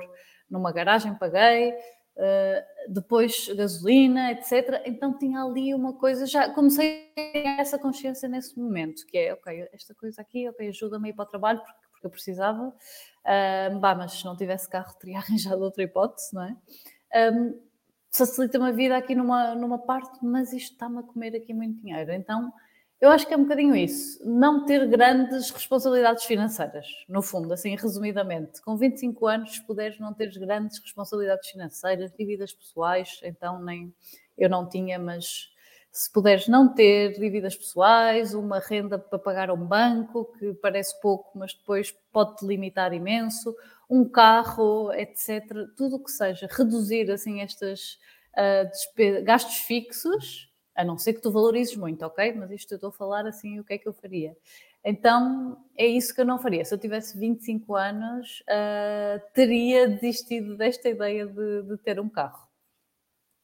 numa 0.50 0.72
garagem, 0.72 1.14
paguei. 1.16 1.74
Uh, 2.18 2.92
depois 2.94 3.48
gasolina, 3.50 4.32
etc. 4.32 4.82
Então 4.86 5.16
tinha 5.16 5.44
ali 5.44 5.72
uma 5.76 5.94
coisa, 5.94 6.26
já 6.26 6.50
comecei 6.50 7.12
a 7.12 7.16
ter 7.16 7.46
essa 7.60 7.78
consciência 7.78 8.28
nesse 8.28 8.58
momento, 8.58 9.06
que 9.06 9.20
é, 9.20 9.34
ok, 9.34 9.70
esta 9.72 9.94
coisa 9.94 10.20
aqui, 10.20 10.50
ok, 10.50 10.68
ajuda-me 10.68 11.10
a 11.10 11.12
ir 11.12 11.14
para 11.14 11.26
o 11.26 11.28
trabalho, 11.28 11.60
porque, 11.60 11.88
porque 11.92 12.08
eu 12.08 12.10
precisava, 12.10 12.70
uh, 12.70 13.80
bah, 13.80 13.94
mas 13.94 14.14
se 14.14 14.26
não 14.26 14.36
tivesse 14.36 14.68
carro 14.68 14.96
teria 15.00 15.20
arranjado 15.22 15.62
outra 15.62 15.84
hipótese, 15.84 16.34
não 16.34 16.44
é? 16.44 17.32
Um, 17.32 17.68
Facilita-me 18.10 18.70
a 18.70 18.72
vida 18.72 18.98
aqui 18.98 19.14
numa, 19.14 19.54
numa 19.54 19.78
parte, 19.78 20.18
mas 20.24 20.52
isto 20.52 20.72
está-me 20.72 21.00
a 21.00 21.04
comer 21.04 21.36
aqui 21.36 21.54
muito 21.54 21.82
dinheiro, 21.82 22.12
então 22.12 22.52
eu 23.00 23.10
acho 23.12 23.28
que 23.28 23.34
é 23.34 23.38
um 23.38 23.44
bocadinho 23.44 23.76
isso. 23.76 24.20
Não 24.28 24.66
ter 24.66 24.88
grandes 24.88 25.52
responsabilidades 25.52 26.24
financeiras, 26.24 26.88
no 27.08 27.22
fundo, 27.22 27.54
assim, 27.54 27.76
resumidamente. 27.76 28.62
Com 28.64 28.76
25 28.76 29.28
anos, 29.28 29.54
se 29.54 29.66
puderes 29.66 30.00
não 30.00 30.14
ter 30.14 30.32
grandes 30.40 30.80
responsabilidades 30.80 31.50
financeiras, 31.50 32.12
dívidas 32.18 32.54
pessoais, 32.54 33.20
então 33.24 33.64
nem 33.64 33.94
eu 34.36 34.50
não 34.50 34.68
tinha, 34.68 34.98
mas 34.98 35.52
se 35.92 36.12
puderes 36.12 36.48
não 36.48 36.74
ter 36.74 37.20
dívidas 37.20 37.56
pessoais, 37.56 38.34
uma 38.34 38.60
renda 38.60 38.98
para 38.98 39.20
pagar 39.20 39.50
a 39.50 39.54
um 39.54 39.66
banco, 39.66 40.26
que 40.38 40.54
parece 40.56 41.00
pouco, 41.00 41.38
mas 41.38 41.54
depois 41.54 41.92
pode-te 42.12 42.46
limitar 42.46 42.94
imenso, 42.94 43.56
um 43.90 44.08
carro, 44.10 44.92
etc. 44.94 45.44
Tudo 45.76 45.98
o 45.98 46.04
que 46.04 46.12
seja 46.12 46.48
reduzir 46.52 47.10
assim 47.12 47.42
estes 47.42 48.00
uh, 48.36 49.24
gastos 49.24 49.58
fixos 49.58 50.47
a 50.78 50.86
não 50.86 50.98
ser 50.98 51.14
que 51.14 51.22
tu 51.22 51.32
valorizes 51.32 51.76
muito, 51.76 52.06
ok? 52.06 52.34
Mas 52.34 52.52
isto 52.52 52.72
eu 52.72 52.76
estou 52.76 52.90
a 52.90 52.94
falar 52.94 53.26
assim, 53.26 53.60
o 53.60 53.64
que 53.64 53.74
é 53.74 53.78
que 53.80 53.88
eu 53.88 53.94
faria? 53.94 54.38
Então, 54.86 55.58
é 55.76 55.88
isso 55.88 56.14
que 56.14 56.22
eu 56.22 56.26
não 56.26 56.38
faria. 56.38 56.64
Se 56.64 56.74
eu 56.74 56.78
tivesse 56.78 57.18
25 57.18 57.76
anos, 57.76 58.42
uh, 58.42 59.20
teria 59.34 59.88
desistido 59.88 60.56
desta 60.56 60.88
ideia 60.88 61.26
de, 61.26 61.64
de 61.64 61.78
ter 61.78 62.00
um 62.00 62.08
carro. 62.08 62.48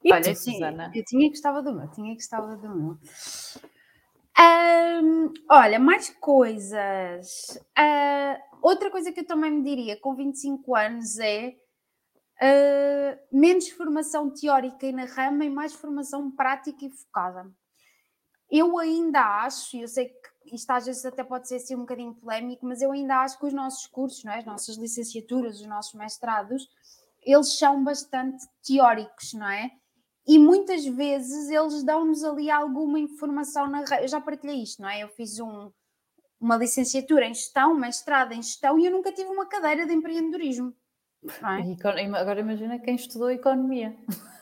E 0.03 0.13
Olha, 0.13 0.21
tu, 0.21 0.35
Susana? 0.35 0.91
eu 0.93 1.03
tinha 1.03 1.23
que 1.23 1.29
gostava 1.29 1.63
do 1.63 1.73
meu, 1.73 1.89
tinha 1.89 2.09
que 2.09 2.21
gostava 2.21 2.55
do 2.55 2.69
meu. 2.69 2.97
Um, 4.39 5.33
olha, 5.49 5.79
mais 5.79 6.09
coisas. 6.11 7.59
Uh, 7.77 8.57
outra 8.61 8.91
coisa 8.91 9.11
que 9.11 9.21
eu 9.21 9.25
também 9.25 9.51
me 9.51 9.63
diria 9.63 9.99
com 9.99 10.15
25 10.15 10.75
anos 10.75 11.17
é 11.17 11.55
uh, 12.43 13.19
menos 13.31 13.69
formação 13.69 14.29
teórica 14.29 14.85
e 14.85 14.91
na 14.91 15.05
rama 15.05 15.45
e 15.45 15.49
mais 15.49 15.73
formação 15.73 16.29
prática 16.29 16.85
e 16.85 16.91
focada. 16.91 17.49
Eu 18.51 18.77
ainda 18.77 19.21
acho, 19.43 19.77
e 19.77 19.81
eu 19.81 19.87
sei 19.87 20.09
que 20.09 20.55
isto 20.55 20.69
às 20.69 20.85
vezes 20.85 21.05
até 21.05 21.23
pode 21.23 21.47
ser 21.47 21.55
assim 21.55 21.75
um 21.75 21.79
bocadinho 21.79 22.13
polémico, 22.13 22.65
mas 22.65 22.81
eu 22.81 22.91
ainda 22.91 23.21
acho 23.21 23.39
que 23.39 23.45
os 23.45 23.53
nossos 23.53 23.87
cursos, 23.87 24.23
não 24.23 24.33
é? 24.33 24.39
as 24.39 24.45
nossas 24.45 24.75
licenciaturas, 24.75 25.59
os 25.59 25.65
nossos 25.65 25.93
mestrados, 25.93 26.67
eles 27.23 27.57
são 27.57 27.83
bastante 27.83 28.45
teóricos, 28.61 29.33
não 29.33 29.49
é? 29.49 29.71
E 30.27 30.37
muitas 30.37 30.85
vezes 30.85 31.49
eles 31.49 31.83
dão-nos 31.83 32.23
ali 32.23 32.49
alguma 32.49 32.99
informação 32.99 33.67
na 33.67 33.83
Eu 34.01 34.07
já 34.07 34.21
partilhei 34.21 34.61
isto, 34.61 34.81
não 34.81 34.89
é? 34.89 35.03
Eu 35.03 35.09
fiz 35.09 35.39
um, 35.39 35.71
uma 36.39 36.57
licenciatura 36.57 37.25
em 37.25 37.33
gestão, 37.33 37.73
mestrado 37.73 38.33
em 38.33 38.41
gestão 38.41 38.77
e 38.77 38.85
eu 38.85 38.91
nunca 38.91 39.11
tive 39.11 39.29
uma 39.29 39.45
cadeira 39.45 39.85
de 39.85 39.93
empreendedorismo. 39.93 40.73
É? 41.25 42.19
Agora 42.19 42.39
imagina 42.39 42.79
quem 42.79 42.95
estudou 42.95 43.29
economia. 43.29 43.95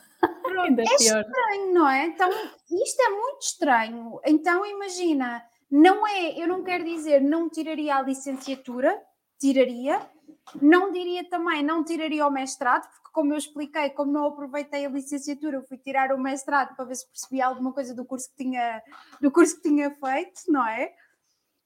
Ainda 0.64 0.84
é 0.84 0.98
pior. 0.98 1.22
estranho, 1.22 1.74
não 1.74 1.88
é? 1.88 2.06
Então, 2.06 2.30
isto 2.30 3.02
é 3.02 3.10
muito 3.10 3.42
estranho. 3.42 4.20
Então, 4.26 4.66
imagina, 4.66 5.44
não 5.70 6.08
é, 6.08 6.38
eu 6.38 6.48
não 6.48 6.64
quero 6.64 6.84
dizer 6.84 7.22
não 7.22 7.50
tiraria 7.50 7.96
a 7.96 8.02
licenciatura, 8.02 9.02
tiraria, 9.40 10.00
não 10.62 10.92
diria 10.92 11.28
também, 11.30 11.64
não 11.64 11.84
tiraria 11.84 12.28
o 12.28 12.32
mestrado, 12.32 12.84
porque 12.90 13.10
como 13.12 13.34
eu 13.34 13.38
expliquei, 13.38 13.90
como 13.92 14.12
não 14.12 14.26
aproveitei 14.26 14.86
a 14.86 14.90
licenciatura, 14.90 15.58
eu 15.58 15.64
fui 15.64 15.78
tirar 15.78 16.12
o 16.12 16.20
mestrado 16.20 16.76
para 16.76 16.86
ver 16.86 16.96
se 16.96 17.08
percebia 17.08 17.48
alguma 17.48 17.74
coisa 17.74 17.96
do 17.96 18.06
curso 18.06 18.30
que 18.30 18.44
tinha, 18.44 18.82
do 19.20 19.32
curso 19.32 19.56
que 19.56 19.70
tinha 19.70 19.90
feito, 19.90 20.42
não 20.50 20.68
é? 20.68 20.94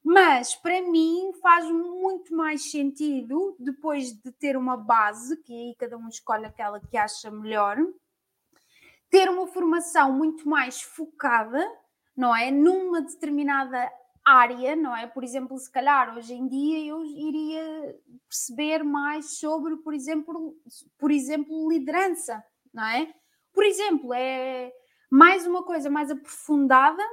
Mas 0.06 0.54
para 0.54 0.84
mim 0.84 1.34
faz 1.42 1.66
muito 1.66 2.36
mais 2.36 2.70
sentido, 2.70 3.56
depois 3.58 4.12
de 4.12 4.32
ter 4.34 4.56
uma 4.56 4.78
base, 4.78 5.36
que 5.38 5.52
aí 5.52 5.76
cada 5.80 5.98
um 5.98 6.08
escolhe 6.08 6.46
aquela 6.46 6.80
que 6.80 6.96
acha 6.96 7.32
melhor, 7.32 7.76
ter 9.10 9.28
uma 9.28 9.48
formação 9.48 10.12
muito 10.12 10.48
mais 10.48 10.80
focada, 10.80 11.60
não 12.16 12.36
é? 12.36 12.52
Numa 12.52 13.02
determinada 13.02 13.92
área, 14.24 14.76
não 14.76 14.96
é? 14.96 15.08
Por 15.08 15.24
exemplo, 15.24 15.58
se 15.58 15.72
calhar 15.72 16.16
hoje 16.16 16.36
em 16.36 16.48
dia 16.48 16.86
eu 16.86 17.04
iria 17.04 18.00
perceber 18.30 18.84
mais 18.84 19.40
sobre, 19.40 19.76
por 19.78 19.96
exemplo, 19.96 20.56
por 21.00 21.10
exemplo, 21.10 21.68
liderança, 21.68 22.44
não 22.72 22.86
é? 22.86 23.12
Por 23.52 23.64
exemplo, 23.64 24.14
é 24.14 24.72
mais 25.10 25.48
uma 25.48 25.64
coisa 25.64 25.90
mais 25.90 26.12
aprofundada 26.12 27.04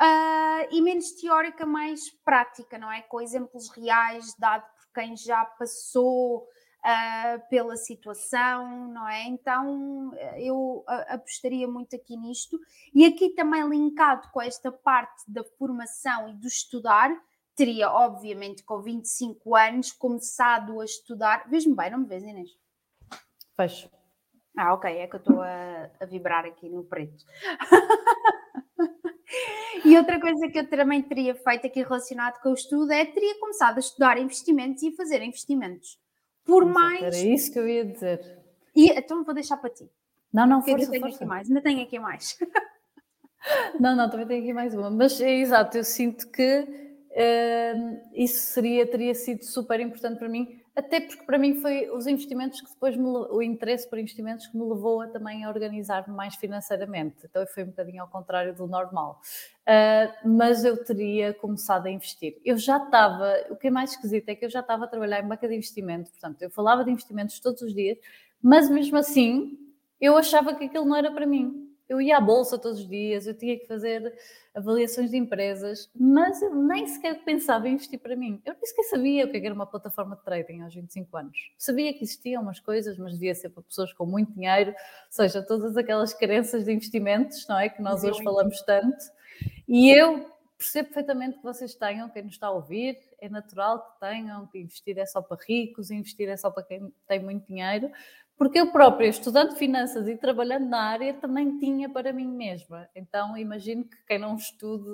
uh, 0.00 0.68
e 0.70 0.80
menos 0.80 1.12
teórica, 1.12 1.66
mais 1.66 2.10
prática, 2.24 2.78
não 2.78 2.90
é? 2.90 3.02
Com 3.02 3.20
exemplos 3.20 3.68
reais, 3.70 4.34
dado 4.38 4.62
por 4.62 4.92
quem 4.94 5.16
já 5.16 5.44
passou 5.44 6.38
uh, 6.38 7.48
pela 7.48 7.76
situação, 7.76 8.88
não 8.88 9.08
é? 9.08 9.24
Então 9.24 10.12
eu 10.36 10.84
apostaria 11.08 11.68
muito 11.68 11.94
aqui 11.94 12.16
nisto. 12.16 12.58
E 12.94 13.04
aqui 13.04 13.30
também 13.30 13.68
linkado 13.68 14.30
com 14.32 14.40
esta 14.40 14.72
parte 14.72 15.22
da 15.28 15.44
formação 15.58 16.28
e 16.28 16.34
do 16.34 16.46
estudar, 16.46 17.10
teria, 17.54 17.90
obviamente, 17.90 18.64
com 18.64 18.80
25 18.80 19.54
anos, 19.54 19.92
começado 19.92 20.80
a 20.80 20.84
estudar. 20.84 21.48
Vês-me 21.48 21.76
bem, 21.76 21.90
não 21.90 21.98
me 21.98 22.06
vês, 22.06 22.22
Inês? 22.22 22.50
Fecho. 23.54 23.90
Ah, 24.56 24.74
ok, 24.74 24.90
é 24.90 25.06
que 25.06 25.14
eu 25.14 25.20
estou 25.20 25.40
a, 25.42 25.90
a 26.00 26.06
vibrar 26.06 26.44
aqui 26.44 26.68
no 26.68 26.84
preto. 26.84 27.24
e 29.84 29.96
outra 29.96 30.20
coisa 30.20 30.48
que 30.48 30.58
eu 30.58 30.68
também 30.68 31.02
teria 31.02 31.34
feito 31.34 31.66
aqui 31.66 31.82
relacionado 31.82 32.40
com 32.40 32.50
o 32.50 32.54
estudo 32.54 32.92
é 32.92 33.04
teria 33.04 33.38
começado 33.38 33.76
a 33.76 33.80
estudar 33.80 34.18
investimentos 34.18 34.82
e 34.82 34.92
fazer 34.92 35.22
investimentos. 35.22 35.98
Por 36.44 36.64
Exato, 36.64 36.80
mais. 36.80 37.02
Era 37.02 37.16
isso 37.16 37.52
que 37.52 37.58
eu 37.58 37.68
ia 37.68 37.84
dizer. 37.84 38.38
E, 38.74 38.90
então 38.90 39.24
vou 39.24 39.34
deixar 39.34 39.56
para 39.56 39.70
ti. 39.70 39.90
Não, 40.32 40.46
não, 40.46 40.62
força, 40.62 40.76
ainda 40.76 40.90
tenho 40.90 41.02
força. 41.02 41.16
aqui 41.16 41.24
mais, 41.24 41.48
ainda 41.48 41.60
tenho 41.60 41.82
aqui 41.82 41.98
mais. 41.98 42.38
não, 43.80 43.96
não, 43.96 44.08
também 44.08 44.26
tenho 44.26 44.42
aqui 44.42 44.52
mais 44.52 44.74
uma. 44.74 44.90
Mas 44.90 45.20
é 45.20 45.30
exato, 45.30 45.76
eu 45.76 45.84
sinto 45.84 46.30
que 46.30 46.60
uh, 46.60 48.00
isso 48.14 48.38
seria, 48.52 48.86
teria 48.86 49.14
sido 49.14 49.44
super 49.44 49.80
importante 49.80 50.18
para 50.18 50.28
mim 50.28 50.59
até 50.74 51.00
porque 51.00 51.24
para 51.24 51.38
mim 51.38 51.56
foi 51.56 51.90
os 51.90 52.06
investimentos 52.06 52.60
que 52.60 52.70
depois 52.70 52.96
me, 52.96 53.06
o 53.06 53.42
interesse 53.42 53.88
por 53.88 53.98
investimentos 53.98 54.46
que 54.46 54.56
me 54.56 54.64
levou 54.64 55.00
a 55.00 55.08
também 55.08 55.44
a 55.44 55.48
organizar-me 55.48 56.14
mais 56.14 56.36
financeiramente. 56.36 57.16
Então 57.24 57.46
foi 57.46 57.64
um 57.64 57.66
bocadinho 57.66 58.02
ao 58.02 58.08
contrário 58.08 58.54
do 58.54 58.66
normal. 58.66 59.20
Uh, 59.62 60.28
mas 60.28 60.64
eu 60.64 60.82
teria 60.82 61.34
começado 61.34 61.86
a 61.86 61.90
investir. 61.90 62.40
Eu 62.44 62.56
já 62.56 62.76
estava, 62.76 63.34
o 63.50 63.56
que 63.56 63.68
é 63.68 63.70
mais 63.70 63.92
esquisito 63.92 64.28
é 64.28 64.34
que 64.34 64.44
eu 64.44 64.50
já 64.50 64.60
estava 64.60 64.84
a 64.84 64.88
trabalhar 64.88 65.22
em 65.22 65.28
banca 65.28 65.48
de 65.48 65.54
investimento, 65.54 66.10
portanto, 66.10 66.42
eu 66.42 66.50
falava 66.50 66.84
de 66.84 66.90
investimentos 66.90 67.38
todos 67.40 67.62
os 67.62 67.74
dias, 67.74 67.98
mas 68.42 68.70
mesmo 68.70 68.96
assim 68.96 69.58
eu 70.00 70.16
achava 70.16 70.54
que 70.54 70.64
aquilo 70.64 70.84
não 70.84 70.96
era 70.96 71.10
para 71.10 71.26
mim 71.26 71.69
eu 71.90 72.00
ia 72.00 72.18
à 72.18 72.20
bolsa 72.20 72.56
todos 72.56 72.78
os 72.78 72.88
dias, 72.88 73.26
eu 73.26 73.36
tinha 73.36 73.58
que 73.58 73.66
fazer 73.66 74.14
avaliações 74.54 75.10
de 75.10 75.16
empresas, 75.16 75.90
mas 75.92 76.40
eu 76.40 76.54
nem 76.54 76.86
sequer 76.86 77.24
pensava 77.24 77.68
em 77.68 77.74
investir 77.74 77.98
para 77.98 78.14
mim. 78.14 78.40
Eu 78.44 78.54
nem 78.54 78.64
sequer 78.64 78.84
sabia 78.84 79.26
o 79.26 79.28
que 79.28 79.36
era 79.36 79.52
uma 79.52 79.66
plataforma 79.66 80.14
de 80.14 80.22
trading 80.22 80.60
aos 80.60 80.72
25 80.72 81.16
anos. 81.16 81.52
Sabia 81.58 81.92
que 81.92 82.04
existiam 82.04 82.42
umas 82.42 82.60
coisas, 82.60 82.96
mas 82.96 83.14
devia 83.14 83.34
ser 83.34 83.48
para 83.48 83.64
pessoas 83.64 83.92
com 83.92 84.06
muito 84.06 84.32
dinheiro, 84.32 84.70
ou 84.70 84.76
seja, 85.10 85.42
todas 85.42 85.76
aquelas 85.76 86.14
crenças 86.14 86.64
de 86.64 86.72
investimentos, 86.72 87.44
não 87.48 87.58
é? 87.58 87.68
Que 87.68 87.82
nós 87.82 88.04
hoje 88.04 88.22
falamos 88.22 88.62
tanto. 88.62 89.04
E 89.66 89.90
eu 89.90 90.30
percebo 90.56 90.90
perfeitamente 90.90 91.38
que 91.38 91.42
vocês 91.42 91.74
tenham, 91.74 92.08
quem 92.08 92.22
nos 92.22 92.34
está 92.34 92.46
a 92.46 92.52
ouvir, 92.52 92.98
é 93.18 93.28
natural 93.28 93.80
que 93.80 93.98
tenham, 93.98 94.46
que 94.46 94.58
investir 94.60 94.96
é 94.96 95.06
só 95.06 95.20
para 95.20 95.42
ricos, 95.42 95.90
investir 95.90 96.28
é 96.28 96.36
só 96.36 96.50
para 96.50 96.62
quem 96.62 96.92
tem 97.08 97.18
muito 97.18 97.46
dinheiro, 97.48 97.90
porque 98.40 98.58
eu 98.58 98.72
própria, 98.72 99.06
estudando 99.06 99.54
finanças 99.54 100.08
e 100.08 100.16
trabalhando 100.16 100.66
na 100.66 100.80
área, 100.80 101.12
também 101.12 101.58
tinha 101.58 101.90
para 101.90 102.10
mim 102.10 102.26
mesma. 102.26 102.88
Então, 102.94 103.36
imagino 103.36 103.84
que 103.84 104.02
quem 104.06 104.18
não 104.18 104.34
estude 104.34 104.88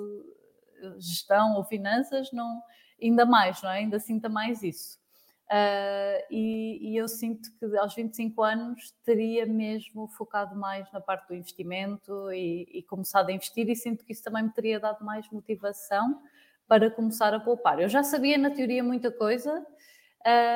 eh, 0.83 0.95
gestão 0.99 1.55
ou 1.55 1.63
finanças, 1.63 2.29
não, 2.33 2.61
ainda 3.01 3.25
mais, 3.25 3.61
não 3.61 3.69
é? 3.69 3.77
Ainda 3.77 4.01
sinta 4.01 4.27
mais 4.27 4.63
isso. 4.63 4.99
Uh, 5.45 6.19
e, 6.29 6.91
e, 6.91 6.97
eu 6.97 7.07
sinto 7.07 7.49
que 7.57 7.77
aos 7.77 7.95
25 7.95 8.43
anos 8.43 8.93
teria 9.05 9.45
mesmo 9.45 10.09
focado 10.09 10.53
mais 10.53 10.91
na 10.91 10.99
parte 10.99 11.29
do 11.29 11.33
investimento 11.33 12.29
e, 12.33 12.67
e, 12.69 12.83
começado 12.83 13.29
a 13.29 13.31
investir, 13.31 13.69
e 13.69 13.75
sinto 13.77 14.03
que 14.03 14.11
isso 14.11 14.23
também 14.23 14.43
me 14.43 14.49
teria 14.51 14.77
dado 14.77 15.05
mais 15.05 15.25
motivação 15.31 16.21
para 16.67 16.91
começar 16.91 17.33
a 17.33 17.39
poupar. 17.39 17.79
Eu 17.79 17.87
já 17.87 18.03
sabia 18.03 18.37
na 18.37 18.51
teoria 18.51 18.83
muita 18.83 19.09
coisa, 19.09 19.65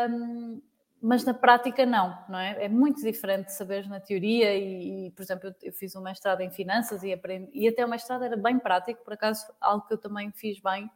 um, 0.10 0.62
mas 1.02 1.26
na 1.26 1.34
prática 1.34 1.84
não, 1.86 2.16
não 2.30 2.38
é? 2.38 2.66
É 2.66 2.70
muito 2.70 3.02
diferente 3.02 3.52
saber 3.52 3.90
na 3.90 4.00
teoria 4.00 4.56
e, 4.56 5.08
e 5.08 5.12
por 5.12 5.24
exemplo, 5.24 5.50
eu, 5.50 5.56
eu, 5.64 5.74
fiz 5.74 5.96
um 5.96 6.02
mestrado 6.02 6.42
em 6.42 6.52
finanças 6.52 7.02
e 7.04 7.12
aprendi, 7.12 7.50
e 7.54 7.68
até 7.68 7.84
o 7.84 7.90
mestrado 7.90 8.24
era 8.24 8.38
bem 8.38 8.60
prático, 8.60 9.04
por 9.04 9.14
acaso 9.14 9.52
algo 9.60 9.88
que 9.88 9.94
eu 9.94 9.98
também 9.98 10.32
fiz 10.32 10.60
bem, 10.60 10.90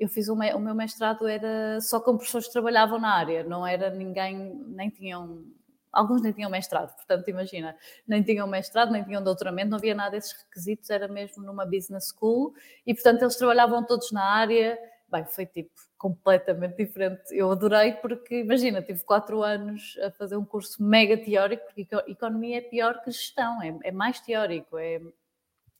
eu 0.00 0.08
fiz 0.08 0.28
o, 0.28 0.34
me, 0.34 0.52
o 0.54 0.58
meu 0.58 0.74
mestrado 0.74 1.28
era 1.28 1.78
só 1.82 2.00
com 2.00 2.16
pessoas 2.16 2.46
que 2.46 2.52
trabalhavam 2.52 2.98
na 2.98 3.14
área, 3.14 3.44
não 3.44 3.66
era 3.66 3.90
ninguém, 3.90 4.54
nem 4.68 4.88
tinham, 4.88 5.44
alguns 5.92 6.22
nem 6.22 6.32
tinham 6.32 6.50
mestrado, 6.50 6.94
portanto 6.94 7.28
imagina, 7.28 7.76
nem 8.08 8.22
tinham 8.22 8.46
mestrado, 8.46 8.90
nem 8.90 9.04
tinham 9.04 9.22
doutoramento, 9.22 9.68
não 9.68 9.76
havia 9.76 9.94
nada 9.94 10.12
desses 10.12 10.32
requisitos, 10.32 10.88
era 10.88 11.06
mesmo 11.08 11.42
numa 11.44 11.66
business 11.66 12.08
school 12.08 12.54
e 12.86 12.94
portanto 12.94 13.20
eles 13.20 13.36
trabalhavam 13.36 13.84
todos 13.84 14.10
na 14.12 14.24
área, 14.24 14.78
bem, 15.12 15.24
foi 15.26 15.46
tipo 15.46 15.70
completamente 15.98 16.76
diferente. 16.76 17.22
Eu 17.30 17.52
adorei 17.52 17.92
porque, 17.92 18.40
imagina, 18.40 18.82
tive 18.82 19.04
quatro 19.04 19.42
anos 19.42 19.96
a 20.02 20.10
fazer 20.10 20.36
um 20.36 20.44
curso 20.44 20.82
mega 20.82 21.16
teórico, 21.16 21.64
porque 21.66 21.86
economia 22.08 22.58
é 22.58 22.60
pior 22.62 23.02
que 23.02 23.10
gestão, 23.10 23.62
é, 23.62 23.78
é 23.84 23.92
mais 23.92 24.18
teórico, 24.20 24.78
é 24.78 25.00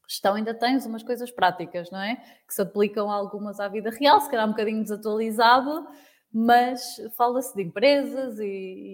gestão 0.09 0.35
ainda 0.35 0.53
tens 0.53 0.85
umas 0.85 1.03
coisas 1.03 1.31
práticas, 1.31 1.91
não 1.91 2.01
é? 2.01 2.17
Que 2.47 2.55
se 2.55 2.61
aplicam 2.61 3.11
algumas 3.11 3.59
à 3.59 3.67
vida 3.67 3.91
real, 3.91 4.21
se 4.21 4.31
calhar 4.31 4.47
um 4.47 4.51
bocadinho 4.51 4.83
desatualizado, 4.83 5.89
mas 6.31 6.97
fala-se 7.17 7.55
de 7.55 7.63
empresas 7.63 8.39
e, 8.39 8.45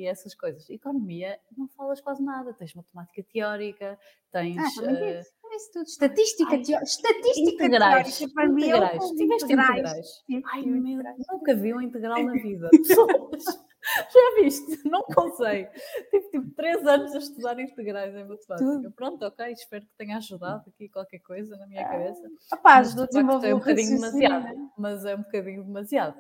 e, 0.01 0.07
essas 0.07 0.35
coisas. 0.35 0.69
Economia, 0.71 1.39
não 1.57 1.69
falas 1.69 2.01
quase 2.01 2.23
nada. 2.23 2.53
Tens 2.53 2.75
matemática 2.75 3.23
teórica, 3.33 3.99
tens. 4.33 4.59
Ah. 4.79 5.23
Isso 5.57 5.73
tudo. 5.73 5.87
Estatística, 5.87 6.51
Ai, 6.51 6.63
teó... 6.63 6.81
Estatística 6.81 7.65
integrais, 7.65 8.19
teórica 8.19 8.35
para 8.35 8.49
mim. 8.49 8.63
Integrais. 8.63 8.95
É 8.95 9.15
Tiveste 9.15 9.45
integrais. 9.45 10.25
integrais. 10.29 10.53
Ai, 10.53 10.63
meu, 10.63 11.03
nunca 11.31 11.55
vi 11.55 11.75
um 11.75 11.81
integral 11.81 12.23
na 12.23 12.33
vida. 12.33 12.71
Já 14.13 14.43
viste? 14.43 14.89
Não 14.89 15.03
consegui. 15.03 15.69
Tive 16.11 16.31
tipo 16.31 16.51
três 16.55 16.87
anos 16.87 17.15
a 17.15 17.19
estudar 17.19 17.59
integrais 17.59 18.15
em 18.15 18.25
matemática. 18.25 18.91
Pronto, 18.95 19.25
ok, 19.25 19.53
espero 19.53 19.87
que 19.87 19.95
tenha 19.97 20.17
ajudado 20.19 20.65
aqui 20.69 20.89
qualquer 20.89 21.21
coisa 21.21 21.57
na 21.57 21.67
minha 21.67 21.89
cabeça. 21.89 22.23
Ah, 22.27 22.57
rapaz, 22.57 22.95
de 22.95 23.07
desenvolver 23.07 23.49
é 23.49 23.55
um 23.55 23.59
bocadinho 23.59 24.01
demasiado. 24.01 24.71
Mas 24.77 25.05
é 25.05 25.15
um 25.15 25.23
bocadinho 25.23 25.65
demasiado. 25.65 26.19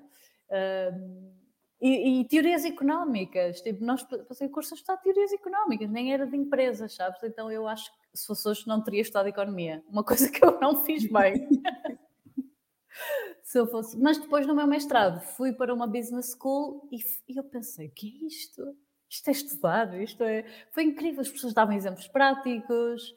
Uh, 0.48 1.38
e, 1.80 2.20
e, 2.20 2.24
teorias 2.24 2.64
económicas, 2.64 3.60
tipo, 3.60 3.84
nós 3.84 4.02
passei 4.02 4.48
curso 4.48 4.74
a 4.74 4.76
estudar 4.76 4.96
teorias 4.98 5.32
económicas, 5.32 5.88
nem 5.88 6.12
era 6.12 6.26
de 6.26 6.36
empresas, 6.36 6.94
sabes? 6.94 7.22
Então 7.22 7.50
eu 7.50 7.68
acho 7.68 7.92
que 7.92 7.97
se 8.14 8.26
fosse 8.26 8.48
hoje 8.48 8.66
não 8.66 8.82
teria 8.82 9.02
estudado 9.02 9.28
economia, 9.28 9.82
uma 9.88 10.04
coisa 10.04 10.30
que 10.30 10.44
eu 10.44 10.58
não 10.60 10.84
fiz 10.84 11.10
bem. 11.10 11.48
se 13.42 13.58
eu 13.58 13.66
fosse, 13.66 13.96
mas 13.98 14.18
depois 14.18 14.46
no 14.46 14.54
meu 14.54 14.66
mestrado 14.66 15.20
fui 15.20 15.52
para 15.52 15.72
uma 15.72 15.86
business 15.86 16.36
school 16.38 16.86
e, 16.92 16.98
e 17.32 17.36
eu 17.36 17.44
pensei, 17.44 17.86
o 17.86 17.90
que 17.90 18.06
é 18.06 18.26
isto? 18.26 18.76
Isto 19.08 19.28
é 19.28 19.32
estudar, 19.32 20.00
isto 20.00 20.22
é. 20.22 20.44
Foi 20.70 20.84
incrível, 20.84 21.22
as 21.22 21.30
pessoas 21.30 21.54
davam 21.54 21.74
exemplos 21.74 22.06
práticos, 22.08 23.14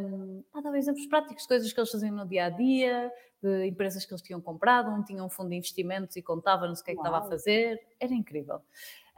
um, 0.00 0.42
davam 0.54 0.74
exemplos 0.74 1.06
práticos 1.06 1.42
de 1.42 1.48
coisas 1.48 1.72
que 1.72 1.78
eles 1.78 1.90
faziam 1.90 2.16
no 2.16 2.26
dia 2.26 2.46
a 2.46 2.50
dia, 2.50 3.12
de 3.42 3.66
empresas 3.66 4.04
que 4.06 4.12
eles 4.12 4.22
tinham 4.22 4.40
comprado, 4.40 4.90
um 4.90 5.02
tinha 5.02 5.22
um 5.22 5.28
fundo 5.28 5.50
de 5.50 5.56
investimentos 5.56 6.16
e 6.16 6.22
contava-nos 6.22 6.80
o 6.80 6.84
que 6.84 6.92
é 6.92 6.94
que 6.94 7.00
estava 7.00 7.18
a 7.18 7.28
fazer, 7.28 7.78
era 8.00 8.14
incrível. 8.14 8.60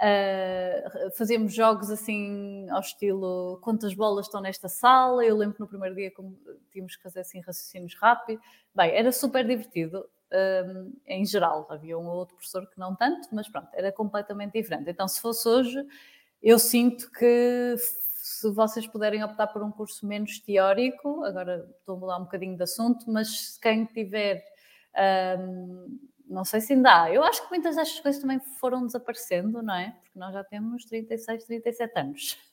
Uh, 0.00 1.10
fazíamos 1.14 1.52
jogos 1.52 1.90
assim 1.90 2.66
ao 2.70 2.80
estilo 2.80 3.58
quantas 3.62 3.92
bolas 3.92 4.26
estão 4.26 4.40
nesta 4.40 4.68
sala. 4.68 5.24
Eu 5.24 5.36
lembro 5.36 5.56
que 5.56 5.60
no 5.60 5.68
primeiro 5.68 5.94
dia 5.94 6.10
como, 6.10 6.38
tínhamos 6.70 6.96
que 6.96 7.02
fazer 7.02 7.20
assim 7.20 7.40
raciocínios 7.40 7.94
rápidos. 7.94 8.42
Bem, 8.74 8.92
era 8.92 9.12
super 9.12 9.46
divertido 9.46 10.08
um, 10.32 10.92
em 11.06 11.24
geral. 11.24 11.66
Havia 11.68 11.98
um 11.98 12.06
ou 12.06 12.16
outro 12.16 12.34
professor 12.36 12.66
que 12.66 12.78
não 12.78 12.94
tanto, 12.96 13.28
mas 13.32 13.48
pronto, 13.48 13.68
era 13.74 13.92
completamente 13.92 14.52
diferente. 14.52 14.88
Então, 14.88 15.06
se 15.06 15.20
fosse 15.20 15.46
hoje, 15.48 15.86
eu 16.42 16.58
sinto 16.58 17.10
que 17.10 17.76
se 18.22 18.50
vocês 18.50 18.86
puderem 18.86 19.22
optar 19.24 19.48
por 19.48 19.62
um 19.62 19.70
curso 19.70 20.06
menos 20.06 20.38
teórico, 20.38 21.24
agora 21.24 21.68
estou 21.78 21.96
a 21.96 21.98
mudar 21.98 22.16
um 22.18 22.24
bocadinho 22.24 22.56
de 22.56 22.62
assunto, 22.62 23.10
mas 23.10 23.58
quem 23.58 23.84
tiver, 23.86 24.44
um, 25.38 25.98
não 26.30 26.44
sei 26.44 26.60
se 26.60 26.72
ainda 26.72 27.02
há, 27.02 27.12
eu 27.12 27.24
acho 27.24 27.42
que 27.42 27.50
muitas 27.50 27.74
destas 27.74 28.00
coisas 28.00 28.20
também 28.20 28.38
foram 28.60 28.86
desaparecendo, 28.86 29.60
não 29.62 29.74
é? 29.74 29.96
Porque 30.02 30.18
nós 30.18 30.32
já 30.32 30.44
temos 30.44 30.84
36, 30.84 31.44
37 31.44 31.98
anos. 31.98 32.38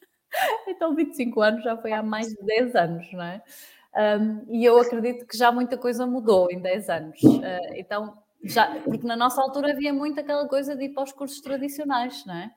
Então 0.68 0.94
25 0.94 1.42
anos 1.42 1.64
já 1.64 1.78
foi 1.78 1.94
há 1.94 2.04
mais 2.04 2.28
de 2.28 2.46
10 2.46 2.76
anos, 2.76 3.14
não 3.14 3.24
é? 3.24 3.42
Um, 4.20 4.46
e 4.50 4.66
eu 4.66 4.78
acredito 4.78 5.26
que 5.26 5.38
já 5.38 5.54
muita 5.54 5.78
coisa 5.78 6.06
mudou 6.06 6.52
em 6.52 6.62
10 6.62 6.90
anos. 6.90 7.24
Uh, 7.24 7.74
então, 7.76 8.18
já, 8.44 8.80
porque 8.82 9.08
na 9.08 9.16
nossa 9.16 9.42
altura 9.42 9.72
havia 9.72 9.94
muito 9.94 10.20
aquela 10.20 10.46
coisa 10.48 10.76
de 10.76 10.84
ir 10.84 10.90
para 10.90 11.04
os 11.04 11.14
cursos 11.14 11.40
tradicionais, 11.40 12.26
não 12.26 12.36
é? 12.36 12.52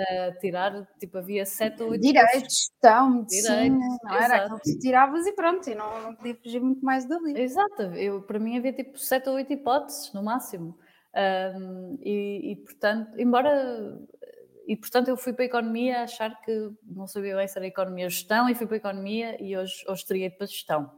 Uh, 0.00 0.38
tirar, 0.40 0.86
tipo, 0.98 1.18
havia 1.18 1.44
sete 1.44 1.82
ou 1.82 1.90
oito 1.90 2.00
Direitos, 2.00 2.40
gestão, 2.40 3.10
medicina, 3.18 3.78
não 4.02 4.14
era 4.14 4.36
aquilo 4.36 4.60
que 4.60 4.78
tiravas 4.78 5.26
e 5.26 5.32
pronto, 5.32 5.68
e 5.68 5.74
não, 5.74 6.02
não 6.02 6.14
podia 6.14 6.36
fugir 6.36 6.60
muito 6.60 6.82
mais 6.82 7.06
dali. 7.06 7.38
Exato, 7.38 7.82
eu, 7.94 8.22
para 8.22 8.38
mim 8.38 8.56
havia 8.56 8.72
tipo 8.72 8.98
sete 8.98 9.28
ou 9.28 9.34
oito 9.34 9.52
hipóteses, 9.52 10.12
no 10.14 10.22
máximo. 10.22 10.78
Um, 11.14 11.98
e, 12.00 12.52
e, 12.52 12.56
portanto, 12.56 13.18
embora 13.18 13.98
e 14.66 14.76
portanto 14.76 15.08
eu 15.08 15.16
fui 15.16 15.32
para 15.32 15.44
a 15.44 15.46
economia 15.46 15.98
a 15.98 16.02
achar 16.04 16.40
que 16.42 16.70
não 16.84 17.04
sabia 17.08 17.34
bem 17.34 17.48
se 17.48 17.58
era 17.58 17.66
economia 17.66 18.04
ou 18.04 18.10
gestão 18.10 18.48
e 18.48 18.54
fui 18.54 18.68
para 18.68 18.76
a 18.76 18.78
economia 18.78 19.36
e 19.42 19.56
hoje, 19.56 19.84
hoje 19.88 20.06
teria 20.06 20.26
ido 20.26 20.36
para 20.36 20.46
gestão, 20.46 20.88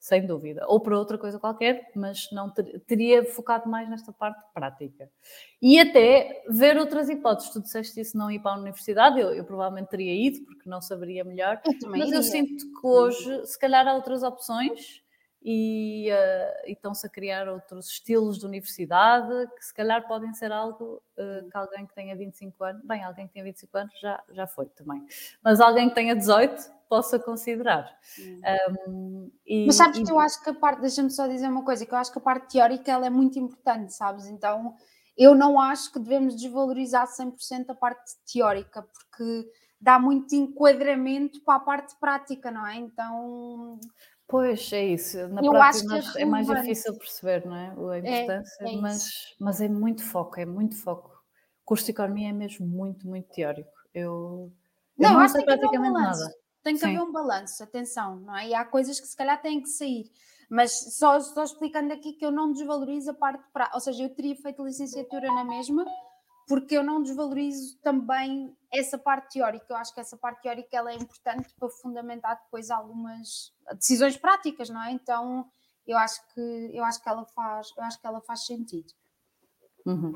sem 0.00 0.26
dúvida. 0.26 0.64
Ou 0.66 0.80
para 0.80 0.98
outra 0.98 1.18
coisa 1.18 1.38
qualquer, 1.38 1.90
mas 1.94 2.26
não 2.32 2.48
ter, 2.48 2.80
teria 2.80 3.22
focado 3.22 3.68
mais 3.68 3.88
nesta 3.88 4.10
parte 4.10 4.42
prática. 4.54 5.10
E 5.60 5.78
até 5.78 6.42
ver 6.48 6.78
outras 6.78 7.10
hipóteses. 7.10 7.52
Tu 7.52 7.60
disseste 7.60 8.00
isso 8.00 8.16
não 8.16 8.30
ir 8.30 8.38
para 8.38 8.52
a 8.52 8.58
universidade, 8.58 9.20
eu, 9.20 9.34
eu 9.34 9.44
provavelmente 9.44 9.90
teria 9.90 10.14
ido 10.14 10.42
porque 10.46 10.68
não 10.68 10.80
saberia 10.80 11.22
melhor. 11.22 11.60
Eu 11.66 11.90
mas 11.90 12.06
iria. 12.06 12.16
eu 12.16 12.22
sinto 12.22 12.64
que 12.80 12.86
hoje, 12.86 13.46
se 13.46 13.58
calhar 13.58 13.86
há 13.86 13.94
outras 13.94 14.22
opções 14.22 15.02
e, 15.42 16.10
uh, 16.10 16.70
estão-se 16.70 17.06
a 17.06 17.10
criar 17.10 17.46
outros 17.48 17.88
estilos 17.90 18.38
de 18.38 18.46
universidade 18.46 19.48
que 19.54 19.64
se 19.64 19.74
calhar 19.74 20.06
podem 20.08 20.32
ser 20.32 20.50
algo 20.50 21.02
uh, 21.18 21.50
que 21.50 21.56
alguém 21.56 21.86
que 21.86 21.94
tenha 21.94 22.16
25 22.16 22.64
anos, 22.64 22.82
bem, 22.84 23.04
alguém 23.04 23.26
que 23.26 23.34
tenha 23.34 23.44
25 23.44 23.78
anos 23.78 24.00
já, 24.00 24.22
já 24.30 24.46
foi 24.46 24.66
também, 24.66 25.04
mas 25.42 25.60
alguém 25.60 25.88
que 25.90 25.94
tenha 25.94 26.14
18 26.14 26.79
possa 26.90 27.20
considerar. 27.20 27.88
Um, 28.68 29.30
e, 29.46 29.64
mas 29.66 29.76
sabes 29.76 29.98
e... 29.98 30.02
que 30.02 30.10
eu 30.10 30.18
acho 30.18 30.42
que 30.42 30.50
a 30.50 30.54
parte, 30.54 30.80
deixa-me 30.80 31.08
só 31.08 31.28
dizer 31.28 31.46
uma 31.46 31.64
coisa, 31.64 31.86
que 31.86 31.94
eu 31.94 31.98
acho 31.98 32.12
que 32.12 32.18
a 32.18 32.22
parte 32.22 32.52
teórica 32.52 32.90
ela 32.90 33.06
é 33.06 33.10
muito 33.10 33.38
importante, 33.38 33.94
sabes? 33.94 34.26
Então 34.26 34.74
eu 35.16 35.34
não 35.34 35.60
acho 35.60 35.92
que 35.92 36.00
devemos 36.00 36.34
desvalorizar 36.34 37.06
100% 37.06 37.66
a 37.68 37.74
parte 37.74 38.12
teórica, 38.30 38.82
porque 38.82 39.48
dá 39.80 40.00
muito 40.00 40.34
enquadramento 40.34 41.40
para 41.44 41.54
a 41.54 41.60
parte 41.60 41.94
prática, 42.00 42.50
não 42.50 42.66
é? 42.66 42.74
Então 42.76 43.78
Pois, 44.26 44.72
é 44.72 44.84
isso. 44.84 45.16
Na 45.28 45.42
eu 45.42 45.52
prática 45.52 45.94
acho 45.94 46.12
que 46.12 46.18
é, 46.18 46.22
é 46.22 46.24
mais 46.24 46.46
difícil 46.46 46.96
perceber, 46.96 47.46
não 47.46 47.56
é? 47.56 47.68
A 47.68 47.96
é, 47.96 48.22
importância, 48.22 48.64
é, 48.64 48.74
é 48.74 48.76
mas, 48.76 49.34
mas 49.38 49.60
é 49.60 49.68
muito 49.68 50.02
foco, 50.02 50.40
é 50.40 50.46
muito 50.46 50.76
foco. 50.76 51.10
O 51.62 51.64
curso 51.64 51.84
de 51.84 51.92
economia 51.92 52.30
é 52.30 52.32
mesmo 52.32 52.66
muito, 52.66 53.06
muito 53.06 53.28
teórico. 53.28 53.70
Eu, 53.94 54.52
eu 54.98 55.08
não, 55.08 55.20
não 55.20 55.28
sei 55.28 55.44
praticamente 55.44 55.90
um 55.90 55.92
nada. 55.92 56.34
Tem 56.62 56.74
que 56.74 56.80
Sim. 56.80 56.88
haver 56.88 57.02
um 57.02 57.12
balanço, 57.12 57.62
atenção, 57.62 58.16
não 58.16 58.36
é? 58.36 58.48
E 58.48 58.54
há 58.54 58.64
coisas 58.64 59.00
que 59.00 59.06
se 59.06 59.16
calhar 59.16 59.40
têm 59.40 59.62
que 59.62 59.68
sair. 59.68 60.10
Mas 60.48 60.96
só, 60.96 61.18
só 61.20 61.44
explicando 61.44 61.92
aqui 61.92 62.12
que 62.12 62.26
eu 62.26 62.30
não 62.30 62.52
desvalorizo 62.52 63.12
a 63.12 63.14
parte 63.14 63.44
prática. 63.52 63.76
Ou 63.76 63.80
seja, 63.80 64.02
eu 64.02 64.14
teria 64.14 64.34
feito 64.36 64.64
licenciatura 64.64 65.28
na 65.28 65.44
mesma, 65.44 65.84
porque 66.48 66.76
eu 66.76 66.82
não 66.82 67.00
desvalorizo 67.00 67.78
também 67.78 68.52
essa 68.72 68.98
parte 68.98 69.34
teórica. 69.34 69.66
Eu 69.70 69.76
acho 69.76 69.94
que 69.94 70.00
essa 70.00 70.16
parte 70.16 70.42
teórica 70.42 70.76
ela 70.76 70.90
é 70.90 70.96
importante 70.96 71.54
para 71.58 71.68
fundamentar 71.68 72.40
depois 72.42 72.70
algumas 72.70 73.52
decisões 73.74 74.16
práticas, 74.16 74.68
não 74.68 74.82
é? 74.82 74.90
Então 74.90 75.46
eu 75.86 75.96
acho 75.96 76.20
que 76.34 76.70
eu 76.72 76.84
acho 76.84 77.00
que 77.00 77.08
ela 77.08 77.24
faz, 77.26 77.68
eu 77.76 77.84
acho 77.84 78.00
que 78.00 78.06
ela 78.06 78.20
faz 78.20 78.44
sentido. 78.46 78.92
Uhum. 79.86 80.14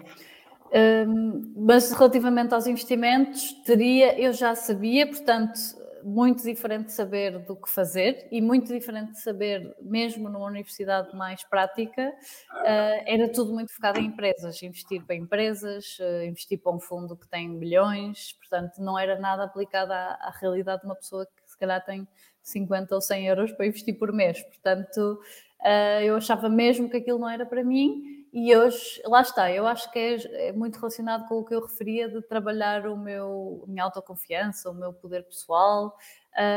Um, 0.73 1.55
mas 1.57 1.93
relativamente 1.93 2.53
aos 2.53 2.67
investimentos, 2.67 3.53
teria, 3.65 4.19
eu 4.21 4.33
já 4.33 4.57
sabia, 4.57 5.07
portanto, 5.07 5.61
muito 6.05 6.43
diferente 6.43 6.93
saber 6.93 7.39
do 7.39 7.57
que 7.57 7.69
fazer 7.69 8.29
e 8.31 8.41
muito 8.43 8.71
diferente 8.71 9.19
saber, 9.19 9.75
mesmo 9.81 10.29
numa 10.29 10.47
universidade 10.47 11.17
mais 11.17 11.43
prática, 11.45 12.13
uh, 12.53 13.03
era 13.07 13.33
tudo 13.33 13.55
muito 13.55 13.73
focado 13.75 13.99
em 13.99 14.07
empresas, 14.07 14.63
investir 14.63 15.03
para 15.05 15.17
empresas, 15.17 15.99
uh, 15.99 16.25
investir 16.25 16.61
para 16.61 16.73
um 16.73 16.79
fundo 16.79 17.17
que 17.17 17.27
tem 17.27 17.49
milhões, 17.49 18.35
portanto, 18.35 18.79
não 18.81 18.99
era 18.99 19.19
nada 19.19 19.45
aplicado 19.45 19.93
à, 19.93 20.19
à, 20.21 20.31
realidade 20.39 20.83
de 20.83 20.87
uma 20.87 20.95
pessoa 20.95 21.25
que 21.25 21.51
se 21.51 21.59
calhar 21.59 21.83
tem 21.83 22.07
50 22.43 22.95
ou 22.95 23.01
100 23.01 23.27
euros 23.27 23.53
para 23.53 23.67
investir 23.67 23.99
por 23.99 24.13
mês. 24.13 24.43
Portanto, 24.43 25.19
uh, 25.63 26.03
eu 26.03 26.17
achava 26.17 26.51
mesmo 26.51 26.91
que 26.91 26.99
aquilo 26.99 27.19
não 27.19 27.31
era 27.31 27.47
para 27.47 27.65
mim 27.65 28.14
e 28.37 28.57
hoje, 28.57 29.01
lá 29.05 29.23
está, 29.23 29.49
eu 29.53 29.65
acho 29.65 29.89
que 29.93 29.99
é, 29.99 30.49
é, 30.49 30.53
muito 30.53 30.75
relacionado 30.75 31.29
com 31.29 31.39
o 31.39 31.45
que 31.45 31.55
eu 31.55 31.61
referia 31.61 32.09
de 32.09 32.21
trabalhar 32.21 32.85
o 32.85 32.97
meu, 32.97 33.63
a 33.65 33.71
minha 33.71 33.85
autoconfiança, 33.85 34.69
o 34.69 34.75
meu 34.75 34.93
poder 34.93 35.23
pessoal 35.23 35.97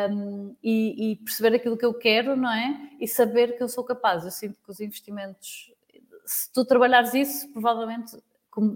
um, 0.10 0.56
e, 0.63 1.12
e, 1.12 1.16
perceber 1.18 1.56
aquilo 1.56 1.78
que 1.78 1.86
eu 1.86 1.94
quero, 1.94 2.36
não 2.36 2.52
é? 2.52 2.90
E 3.00 3.08
saber 3.08 3.56
que 3.56 3.62
eu 3.62 3.70
sou 3.70 3.84
capaz. 3.84 4.26
Eu 4.26 4.32
sinto 4.32 4.60
que 4.60 4.72
os 4.72 4.80
investimentos, 4.80 5.72
se 6.26 6.52
tu 6.52 6.66
trabalhares 6.66 7.13
isso, 7.13 7.54
provavelmente 7.54 8.18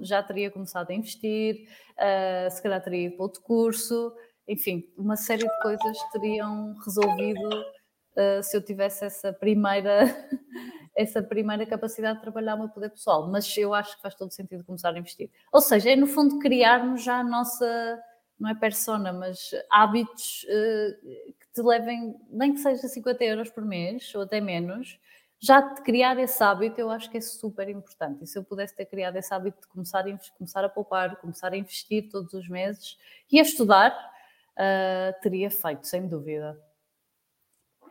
já 0.03 0.21
teria 0.21 0.51
começado 0.51 0.91
a 0.91 0.93
investir, 0.93 1.67
uh, 1.93 2.51
se 2.51 2.61
calhar 2.61 2.83
teria 2.83 3.07
ido 3.07 3.15
para 3.15 3.23
outro 3.23 3.41
curso, 3.41 4.15
enfim, 4.47 4.87
uma 4.95 5.15
série 5.15 5.41
de 5.41 5.61
coisas 5.63 5.97
teriam 6.11 6.75
resolvido 6.85 7.49
uh, 7.49 8.43
se 8.43 8.55
eu 8.55 8.61
tivesse 8.61 9.05
essa 9.05 9.33
primeira 9.33 10.05
essa 11.01 11.21
primeira 11.21 11.65
capacidade 11.65 12.17
de 12.17 12.21
trabalhar 12.21 12.55
o 12.55 12.59
meu 12.59 12.69
poder 12.69 12.89
pessoal, 12.89 13.27
mas 13.27 13.55
eu 13.57 13.73
acho 13.73 13.95
que 13.95 14.01
faz 14.01 14.15
todo 14.15 14.31
sentido 14.31 14.63
começar 14.63 14.93
a 14.93 14.97
investir. 14.97 15.29
Ou 15.51 15.61
seja, 15.61 15.91
é 15.91 15.95
no 15.95 16.07
fundo 16.07 16.39
criarmos 16.39 17.03
já 17.03 17.19
a 17.19 17.23
nossa, 17.23 18.01
não 18.39 18.49
é 18.49 18.55
persona, 18.55 19.11
mas 19.11 19.51
hábitos 19.69 20.43
uh, 20.43 21.33
que 21.39 21.51
te 21.53 21.61
levem, 21.61 22.15
nem 22.29 22.53
que 22.53 22.59
seja 22.59 22.87
50 22.87 23.23
euros 23.23 23.49
por 23.49 23.65
mês 23.65 24.13
ou 24.15 24.21
até 24.21 24.39
menos, 24.39 24.99
já 25.39 25.59
de 25.59 25.81
criar 25.81 26.19
esse 26.19 26.43
hábito 26.43 26.79
eu 26.79 26.91
acho 26.91 27.09
que 27.09 27.17
é 27.17 27.21
super 27.21 27.67
importante. 27.67 28.23
E 28.23 28.27
se 28.27 28.37
eu 28.37 28.43
pudesse 28.43 28.75
ter 28.75 28.85
criado 28.85 29.15
esse 29.15 29.33
hábito 29.33 29.61
de 29.61 29.67
começar 29.67 30.07
a, 30.07 30.17
começar 30.37 30.63
a 30.63 30.69
poupar, 30.69 31.15
começar 31.15 31.51
a 31.51 31.57
investir 31.57 32.09
todos 32.09 32.31
os 32.33 32.47
meses 32.47 32.97
e 33.31 33.39
a 33.39 33.41
estudar, 33.41 33.91
uh, 33.91 35.21
teria 35.21 35.49
feito, 35.49 35.87
sem 35.87 36.07
dúvida. 36.07 36.59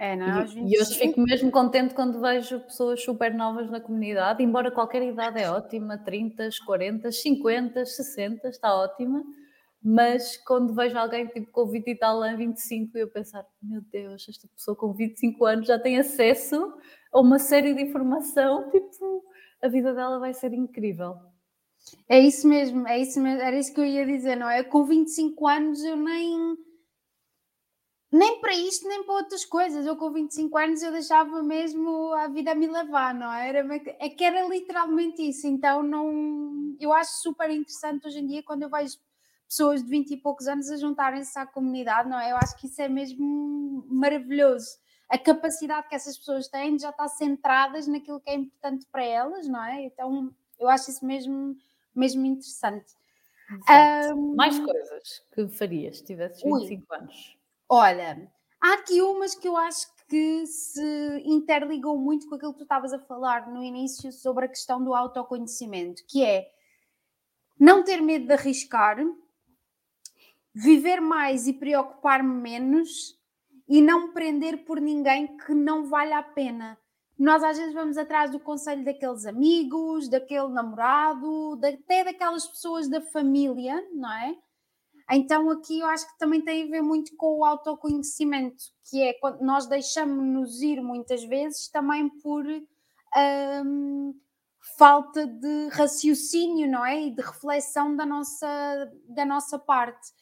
É, 0.00 0.16
não, 0.16 0.40
é? 0.40 0.46
e, 0.46 0.72
e 0.72 0.80
hoje 0.80 0.98
fico 0.98 1.20
mesmo 1.20 1.50
contente 1.50 1.92
quando 1.92 2.22
vejo 2.22 2.58
pessoas 2.60 3.04
super 3.04 3.34
novas 3.34 3.70
na 3.70 3.78
comunidade, 3.78 4.42
embora 4.42 4.70
qualquer 4.70 5.02
idade 5.02 5.38
é 5.38 5.50
ótima, 5.50 5.98
30, 5.98 6.48
40, 6.64 7.12
50, 7.12 7.84
60, 7.84 8.48
está 8.48 8.74
ótima, 8.74 9.22
mas 9.84 10.38
quando 10.38 10.74
vejo 10.74 10.96
alguém 10.96 11.26
tipo 11.26 11.52
com 11.52 11.66
20 11.66 11.86
e 11.86 11.94
tal, 11.94 12.22
25, 12.34 12.96
eu 12.96 13.10
pensar, 13.10 13.44
meu 13.62 13.82
Deus, 13.92 14.26
esta 14.26 14.48
pessoa 14.48 14.74
com 14.74 14.90
25 14.94 15.44
anos 15.44 15.66
já 15.66 15.78
tem 15.78 15.98
acesso 15.98 16.72
a 17.12 17.20
uma 17.20 17.38
série 17.38 17.74
de 17.74 17.82
informação, 17.82 18.70
tipo, 18.70 19.22
a 19.62 19.68
vida 19.68 19.92
dela 19.92 20.18
vai 20.18 20.32
ser 20.32 20.54
incrível. 20.54 21.14
É 22.08 22.18
isso 22.18 22.48
mesmo, 22.48 22.88
é 22.88 22.98
isso 22.98 23.20
mesmo, 23.20 23.42
era 23.42 23.58
isso 23.58 23.74
que 23.74 23.80
eu 23.80 23.84
ia 23.84 24.06
dizer, 24.06 24.34
não 24.34 24.48
é? 24.48 24.62
Com 24.64 24.82
25 24.82 25.46
anos 25.46 25.84
eu 25.84 25.96
nem 25.96 26.56
nem 28.12 28.40
para 28.40 28.52
isto, 28.54 28.88
nem 28.88 29.04
para 29.04 29.14
outras 29.14 29.44
coisas. 29.44 29.86
Eu 29.86 29.96
com 29.96 30.10
25 30.10 30.58
anos 30.58 30.82
eu 30.82 30.90
deixava 30.90 31.42
mesmo 31.42 32.12
a 32.14 32.26
vida 32.26 32.52
a 32.52 32.54
me 32.54 32.66
levar, 32.66 33.14
não 33.14 33.32
é? 33.32 33.48
Era, 33.48 33.76
é 33.98 34.08
que 34.08 34.24
era 34.24 34.46
literalmente 34.48 35.22
isso. 35.22 35.46
Então 35.46 35.82
não, 35.82 36.74
eu 36.80 36.92
acho 36.92 37.12
super 37.22 37.48
interessante 37.50 38.06
hoje 38.06 38.18
em 38.18 38.26
dia 38.26 38.42
quando 38.42 38.62
eu 38.62 38.70
vejo 38.70 38.98
pessoas 39.46 39.82
de 39.82 39.90
20 39.90 40.10
e 40.10 40.16
poucos 40.16 40.48
anos 40.48 40.70
a 40.70 40.76
juntarem-se 40.76 41.38
à 41.38 41.46
comunidade, 41.46 42.08
não 42.08 42.18
é? 42.18 42.32
Eu 42.32 42.36
acho 42.36 42.56
que 42.56 42.66
isso 42.66 42.82
é 42.82 42.88
mesmo 42.88 43.84
maravilhoso. 43.88 44.78
A 45.08 45.18
capacidade 45.18 45.88
que 45.88 45.94
essas 45.94 46.16
pessoas 46.16 46.48
têm 46.48 46.76
de 46.76 46.82
já 46.82 46.90
estar 46.90 47.08
centradas 47.08 47.86
naquilo 47.86 48.20
que 48.20 48.30
é 48.30 48.34
importante 48.34 48.86
para 48.90 49.04
elas, 49.04 49.46
não 49.48 49.64
é? 49.64 49.84
Então 49.84 50.34
eu 50.58 50.68
acho 50.68 50.90
isso 50.90 51.04
mesmo, 51.04 51.56
mesmo 51.94 52.24
interessante. 52.26 52.92
Um... 54.14 54.36
Mais 54.36 54.58
coisas 54.58 55.24
que 55.32 55.48
farias 55.48 55.98
se 55.98 56.04
tivesses 56.04 56.42
25 56.42 56.86
Ui. 56.88 56.98
anos? 56.98 57.39
Olha, 57.72 58.28
há 58.60 58.72
aqui 58.72 59.00
umas 59.00 59.36
que 59.36 59.46
eu 59.46 59.56
acho 59.56 59.86
que 60.08 60.44
se 60.44 61.22
interligam 61.24 61.96
muito 61.96 62.28
com 62.28 62.34
aquilo 62.34 62.50
que 62.50 62.58
tu 62.58 62.64
estavas 62.64 62.92
a 62.92 62.98
falar 62.98 63.48
no 63.48 63.62
início 63.62 64.10
sobre 64.10 64.46
a 64.46 64.48
questão 64.48 64.82
do 64.82 64.92
autoconhecimento, 64.92 66.02
que 66.08 66.24
é 66.24 66.50
não 67.56 67.84
ter 67.84 68.02
medo 68.02 68.26
de 68.26 68.32
arriscar, 68.32 68.98
viver 70.52 71.00
mais 71.00 71.46
e 71.46 71.52
preocupar-me 71.52 72.34
menos 72.42 73.16
e 73.68 73.80
não 73.80 74.12
prender 74.12 74.64
por 74.64 74.80
ninguém 74.80 75.36
que 75.36 75.54
não 75.54 75.88
vale 75.88 76.12
a 76.12 76.24
pena. 76.24 76.76
Nós 77.16 77.44
às 77.44 77.56
vezes 77.56 77.72
vamos 77.72 77.96
atrás 77.96 78.32
do 78.32 78.40
conselho 78.40 78.84
daqueles 78.84 79.26
amigos, 79.26 80.08
daquele 80.08 80.48
namorado, 80.48 81.56
até 81.62 82.02
daquelas 82.02 82.48
pessoas 82.48 82.88
da 82.88 83.00
família, 83.00 83.80
não 83.92 84.12
é? 84.12 84.36
Então 85.10 85.50
aqui 85.50 85.80
eu 85.80 85.86
acho 85.86 86.06
que 86.06 86.18
também 86.18 86.40
tem 86.40 86.64
a 86.64 86.70
ver 86.70 86.82
muito 86.82 87.16
com 87.16 87.38
o 87.38 87.44
autoconhecimento, 87.44 88.62
que 88.88 89.02
é 89.02 89.14
quando 89.14 89.40
nós 89.40 89.66
deixamos-nos 89.66 90.62
ir 90.62 90.80
muitas 90.80 91.24
vezes 91.24 91.68
também 91.68 92.08
por 92.20 92.44
hum, 92.46 94.14
falta 94.78 95.26
de 95.26 95.68
raciocínio, 95.72 96.70
não 96.70 96.84
é? 96.84 97.00
E 97.02 97.10
de 97.10 97.22
reflexão 97.22 97.96
da 97.96 98.06
nossa, 98.06 98.92
da 99.08 99.24
nossa 99.24 99.58
parte. 99.58 100.12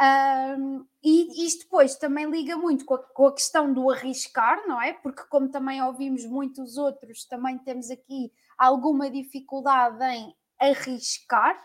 Um, 0.00 0.86
e 1.04 1.46
isto 1.46 1.64
depois 1.64 1.94
também 1.96 2.24
liga 2.30 2.56
muito 2.56 2.86
com 2.86 2.94
a, 2.94 2.98
com 2.98 3.26
a, 3.26 3.34
questão 3.34 3.72
do 3.72 3.90
arriscar, 3.90 4.66
não 4.66 4.80
é? 4.80 4.94
Porque, 4.94 5.22
como 5.24 5.50
também 5.50 5.82
ouvimos 5.82 6.24
muitos 6.24 6.78
outros, 6.78 7.26
também 7.26 7.58
temos 7.58 7.90
aqui 7.90 8.32
alguma 8.56 9.10
dificuldade 9.10 10.02
em 10.04 10.34
arriscar, 10.58 11.58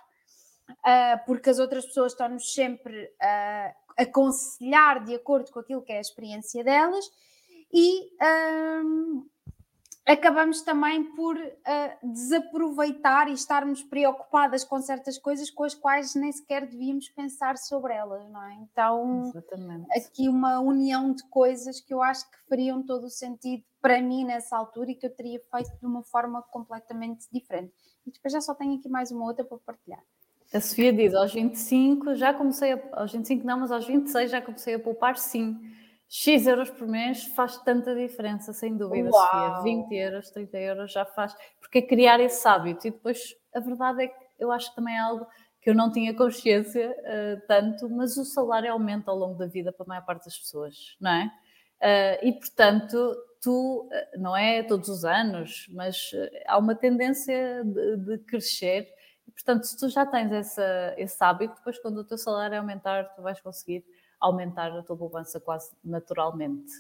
uh, 0.70 1.26
porque 1.26 1.50
as 1.50 1.60
outras 1.60 1.86
pessoas 1.86 2.14
estão-nos 2.14 2.54
sempre 2.54 3.12
a 3.22 3.74
aconselhar 3.98 5.04
de 5.04 5.16
acordo 5.16 5.52
com 5.52 5.60
aquilo 5.60 5.82
que 5.82 5.92
é 5.92 5.98
a 5.98 6.02
experiência 6.02 6.64
delas 6.64 7.06
e 7.74 8.10
um, 8.84 9.26
acabamos 10.06 10.62
também 10.62 11.04
por 11.16 11.36
uh, 11.36 12.14
desaproveitar 12.14 13.28
e 13.28 13.34
estarmos 13.34 13.82
preocupadas 13.84 14.64
com 14.64 14.80
certas 14.82 15.18
coisas 15.18 15.50
com 15.50 15.64
as 15.64 15.74
quais 15.74 16.14
nem 16.14 16.32
sequer 16.32 16.68
devíamos 16.68 17.10
pensar 17.10 17.58
sobre 17.58 17.94
elas, 17.94 18.30
não 18.30 18.44
é? 18.44 18.54
Então, 18.56 19.30
Exatamente. 19.30 19.88
aqui 19.98 20.30
uma 20.30 20.60
união 20.60 21.14
de 21.14 21.28
coisas 21.30 21.82
que 21.82 21.94
eu 21.94 22.02
acho 22.02 22.30
que 22.30 22.38
fariam 22.48 22.84
todo 22.84 23.06
o 23.06 23.10
sentido 23.10 23.64
para 23.82 24.02
mim 24.02 24.24
nessa 24.24 24.58
altura 24.58 24.92
e 24.92 24.96
que 24.96 25.06
eu 25.06 25.16
teria 25.16 25.42
feito 25.52 25.78
de 25.80 25.86
uma 25.86 26.04
forma 26.04 26.42
completamente 26.44 27.28
diferente. 27.32 27.74
E 28.06 28.12
depois 28.12 28.32
já 28.32 28.42
só 28.42 28.54
tenho 28.54 28.78
aqui 28.78 28.88
mais 28.88 29.12
uma 29.12 29.26
outra 29.26 29.44
para 29.44 29.58
partilhar. 29.58 30.04
A 30.54 30.62
Sofia 30.62 30.94
diz, 30.94 31.14
aos 31.14 31.34
25 31.34 32.16
já 32.16 32.34
comecei 32.34 32.74
a, 32.74 32.80
aos 32.94 33.12
25 33.12 33.46
não, 33.46 33.60
mas 33.60 33.72
aos 33.72 33.86
26 33.86 34.32
já 34.32 34.42
comecei 34.42 34.76
a 34.76 34.80
poupar 34.80 35.18
sim. 35.18 35.58
X 36.08 36.46
euros 36.46 36.70
por 36.70 36.88
mês 36.88 37.26
faz 37.36 37.58
tanta 37.58 37.96
diferença, 37.96 38.54
sem 38.54 38.78
dúvida, 38.78 39.10
Uau. 39.10 39.56
Sofia. 39.56 39.64
20 39.64 39.92
euros, 39.96 40.30
30 40.30 40.58
euros 40.58 40.92
já 40.92 41.04
faz, 41.04 41.36
porque 41.60 41.80
é 41.80 41.82
criar 41.82 42.20
esse 42.20 42.48
hábito. 42.48 42.88
E 42.88 42.92
depois, 42.92 43.36
a 43.54 43.60
verdade 43.60 44.04
é 44.04 44.08
que 44.08 44.16
eu 44.40 44.52
acho 44.52 44.70
que 44.70 44.76
também 44.76 44.96
é 44.96 45.00
algo 45.00 45.28
que 45.66 45.70
eu 45.72 45.74
não 45.74 45.92
tinha 45.92 46.14
consciência 46.14 46.92
uh, 46.92 47.42
tanto, 47.48 47.90
mas 47.90 48.18
o 48.18 48.24
salário 48.24 48.72
aumenta 48.72 49.10
ao 49.10 49.18
longo 49.18 49.36
da 49.36 49.48
vida 49.48 49.72
para 49.72 49.84
a 49.84 49.88
maior 49.88 50.06
parte 50.06 50.26
das 50.26 50.38
pessoas, 50.38 50.96
não 51.02 51.12
é? 51.12 51.32
Uh, 51.82 52.28
e 52.28 52.34
portanto, 52.34 53.16
tu, 53.42 53.90
uh, 53.92 54.22
não 54.22 54.38
é 54.38 54.62
todos 54.62 54.90
os 54.90 55.04
anos, 55.04 55.68
mas 55.72 56.12
há 56.46 56.60
uma 56.60 56.76
tendência 56.76 57.64
de, 57.66 57.98
de 57.98 58.18
crescer. 58.20 58.88
Portanto, 59.32 59.64
se 59.64 59.78
tu 59.78 59.90
já 59.90 60.06
tens 60.06 60.32
essa, 60.32 60.94
esse 60.98 61.24
hábito, 61.24 61.56
depois 61.56 61.80
quando 61.80 61.98
o 61.98 62.04
teu 62.04 62.18
salário 62.18 62.58
aumentar, 62.58 63.14
tu 63.16 63.22
vais 63.22 63.40
conseguir 63.42 63.84
aumentar 64.20 64.72
a 64.72 64.84
tua 64.84 64.98
poupança 64.98 65.40
quase 65.40 65.76
naturalmente. 65.84 66.72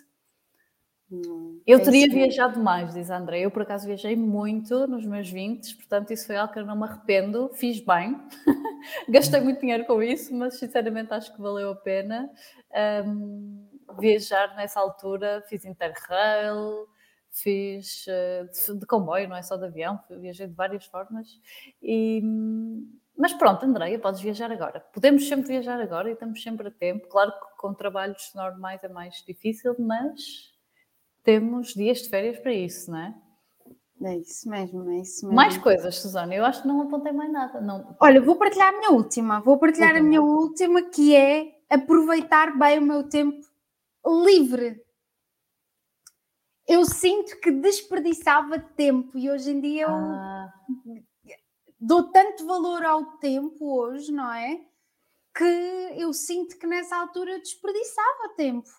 Hum, 1.11 1.61
eu 1.67 1.77
é 1.77 1.81
teria 1.81 2.07
viajado 2.09 2.59
mais, 2.59 2.93
diz 2.93 3.11
a 3.11 3.17
André. 3.17 3.41
Eu, 3.41 3.51
por 3.51 3.61
acaso, 3.61 3.85
viajei 3.85 4.15
muito 4.15 4.87
nos 4.87 5.05
meus 5.05 5.29
20, 5.29 5.75
portanto, 5.75 6.11
isso 6.11 6.25
foi 6.25 6.35
algo 6.35 6.51
que 6.51 6.59
eu 6.59 6.65
não 6.65 6.75
me 6.75 6.83
arrependo. 6.83 7.49
Fiz 7.53 7.79
bem, 7.79 8.19
gastei 9.09 9.39
muito 9.39 9.61
dinheiro 9.61 9.85
com 9.85 10.01
isso, 10.01 10.33
mas 10.33 10.57
sinceramente 10.57 11.13
acho 11.13 11.33
que 11.33 11.41
valeu 11.41 11.71
a 11.71 11.75
pena 11.75 12.29
um, 13.05 13.67
viajar 13.99 14.55
nessa 14.55 14.79
altura. 14.79 15.43
Fiz 15.47 15.63
Interrail, 15.63 16.87
fiz 17.41 18.05
uh, 18.07 18.73
de, 18.73 18.79
de, 18.79 18.85
comboio, 18.85 19.27
não 19.27 19.35
é 19.35 19.41
só 19.41 19.57
de 19.57 19.65
avião, 19.65 19.99
viajei 20.09 20.47
de 20.47 20.53
várias 20.53 20.85
formas. 20.85 21.27
E, 21.81 22.21
mas 23.17 23.33
pronto, 23.33 23.65
Andreia, 23.65 23.99
podes 23.99 24.21
viajar 24.21 24.51
agora. 24.51 24.79
Podemos 24.93 25.27
sempre 25.27 25.49
viajar 25.49 25.79
agora 25.79 26.09
e 26.09 26.13
estamos 26.13 26.41
sempre 26.41 26.67
a 26.67 26.71
tempo. 26.71 27.07
Claro 27.07 27.31
que 27.31 27.57
com 27.57 27.73
trabalhos 27.73 28.31
normais 28.33 28.83
é 28.83 28.89
mais 28.89 29.23
difícil, 29.25 29.75
mas 29.79 30.53
temos 31.23 31.73
dias 31.73 31.99
de 31.99 32.09
férias 32.09 32.39
para 32.39 32.53
isso, 32.53 32.91
não 32.91 32.99
é? 32.99 33.15
É 34.03 34.17
isso 34.17 34.49
mesmo, 34.49 34.89
é 34.91 34.97
isso 34.97 35.25
mesmo. 35.25 35.35
Mais 35.35 35.57
coisas, 35.57 35.95
Susana. 35.95 36.35
Eu 36.35 36.45
acho 36.45 36.61
que 36.61 36.67
não 36.67 36.81
apontei 36.81 37.13
mais 37.13 37.31
nada. 37.31 37.61
Não. 37.61 37.95
Olha, 37.99 38.21
vou 38.21 38.35
partilhar 38.35 38.73
a 38.73 38.77
minha 38.77 38.91
última. 38.91 39.39
Vou 39.39 39.57
partilhar 39.57 39.91
última. 39.91 40.05
a 40.05 40.09
minha 40.09 40.21
última, 40.21 40.81
que 40.83 41.15
é 41.15 41.55
aproveitar 41.69 42.57
bem 42.57 42.79
o 42.79 42.81
meu 42.81 43.07
tempo 43.07 43.45
livre. 44.05 44.84
Eu 46.67 46.83
sinto 46.85 47.39
que 47.39 47.51
desperdiçava 47.51 48.59
tempo 48.59 49.17
e 49.17 49.29
hoje 49.29 49.51
em 49.51 49.61
dia 49.61 49.83
eu 49.83 49.89
ah. 49.89 50.51
dou 51.79 52.11
tanto 52.11 52.45
valor 52.45 52.83
ao 52.83 53.17
tempo 53.17 53.79
hoje, 53.79 54.11
não 54.11 54.31
é? 54.33 54.59
Que 55.35 55.43
eu 55.97 56.11
sinto 56.11 56.57
que 56.57 56.65
nessa 56.65 56.95
altura 56.95 57.33
eu 57.33 57.39
desperdiçava 57.39 58.33
tempo. 58.35 58.69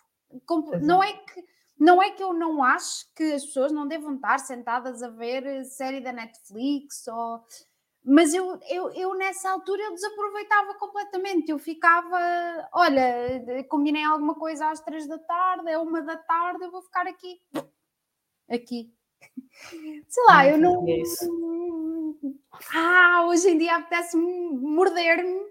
Não 0.81 1.01
é 1.01 1.13
que 1.13 1.45
não 1.79 2.01
é 2.01 2.09
que 2.09 2.23
eu 2.23 2.33
não 2.33 2.63
acho 2.63 3.05
que 3.15 3.33
as 3.33 3.45
pessoas 3.45 3.71
não 3.71 3.87
devam 3.87 4.15
estar 4.15 4.39
sentadas 4.39 5.03
a 5.03 5.09
ver 5.09 5.63
série 5.65 6.01
da 6.01 6.11
Netflix 6.11 7.07
ou 7.07 7.45
mas 8.09 8.33
eu, 8.33 8.57
eu, 8.69 8.89
eu 8.91 9.13
nessa 9.15 9.51
altura 9.51 9.83
eu 9.83 9.93
desaproveitava 9.93 10.73
completamente. 10.75 11.51
Eu 11.51 11.59
ficava, 11.59 12.17
olha, 12.71 13.65
combinei 13.67 14.05
alguma 14.05 14.33
coisa 14.33 14.69
às 14.69 14.79
três 14.79 15.05
da 15.09 15.17
tarde, 15.19 15.69
é 15.69 15.77
uma 15.77 16.01
da 16.01 16.15
tarde, 16.15 16.63
eu 16.63 16.71
vou 16.71 16.81
ficar 16.81 17.05
aqui. 17.05 17.37
Aqui. 18.49 18.91
Sei 20.07 20.23
lá, 20.27 20.47
eu 20.47 20.57
não. 20.57 20.85
É 20.87 21.01
ah, 22.73 23.25
hoje 23.27 23.49
em 23.49 23.57
dia 23.57 23.75
apetece 23.75 24.17
morder-me. 24.17 25.45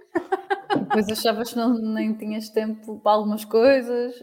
Depois 0.80 1.08
achavas 1.08 1.50
que 1.50 1.56
não, 1.56 1.74
nem 1.74 2.14
tinhas 2.14 2.48
tempo 2.48 2.98
para 3.00 3.12
algumas 3.12 3.44
coisas. 3.44 4.22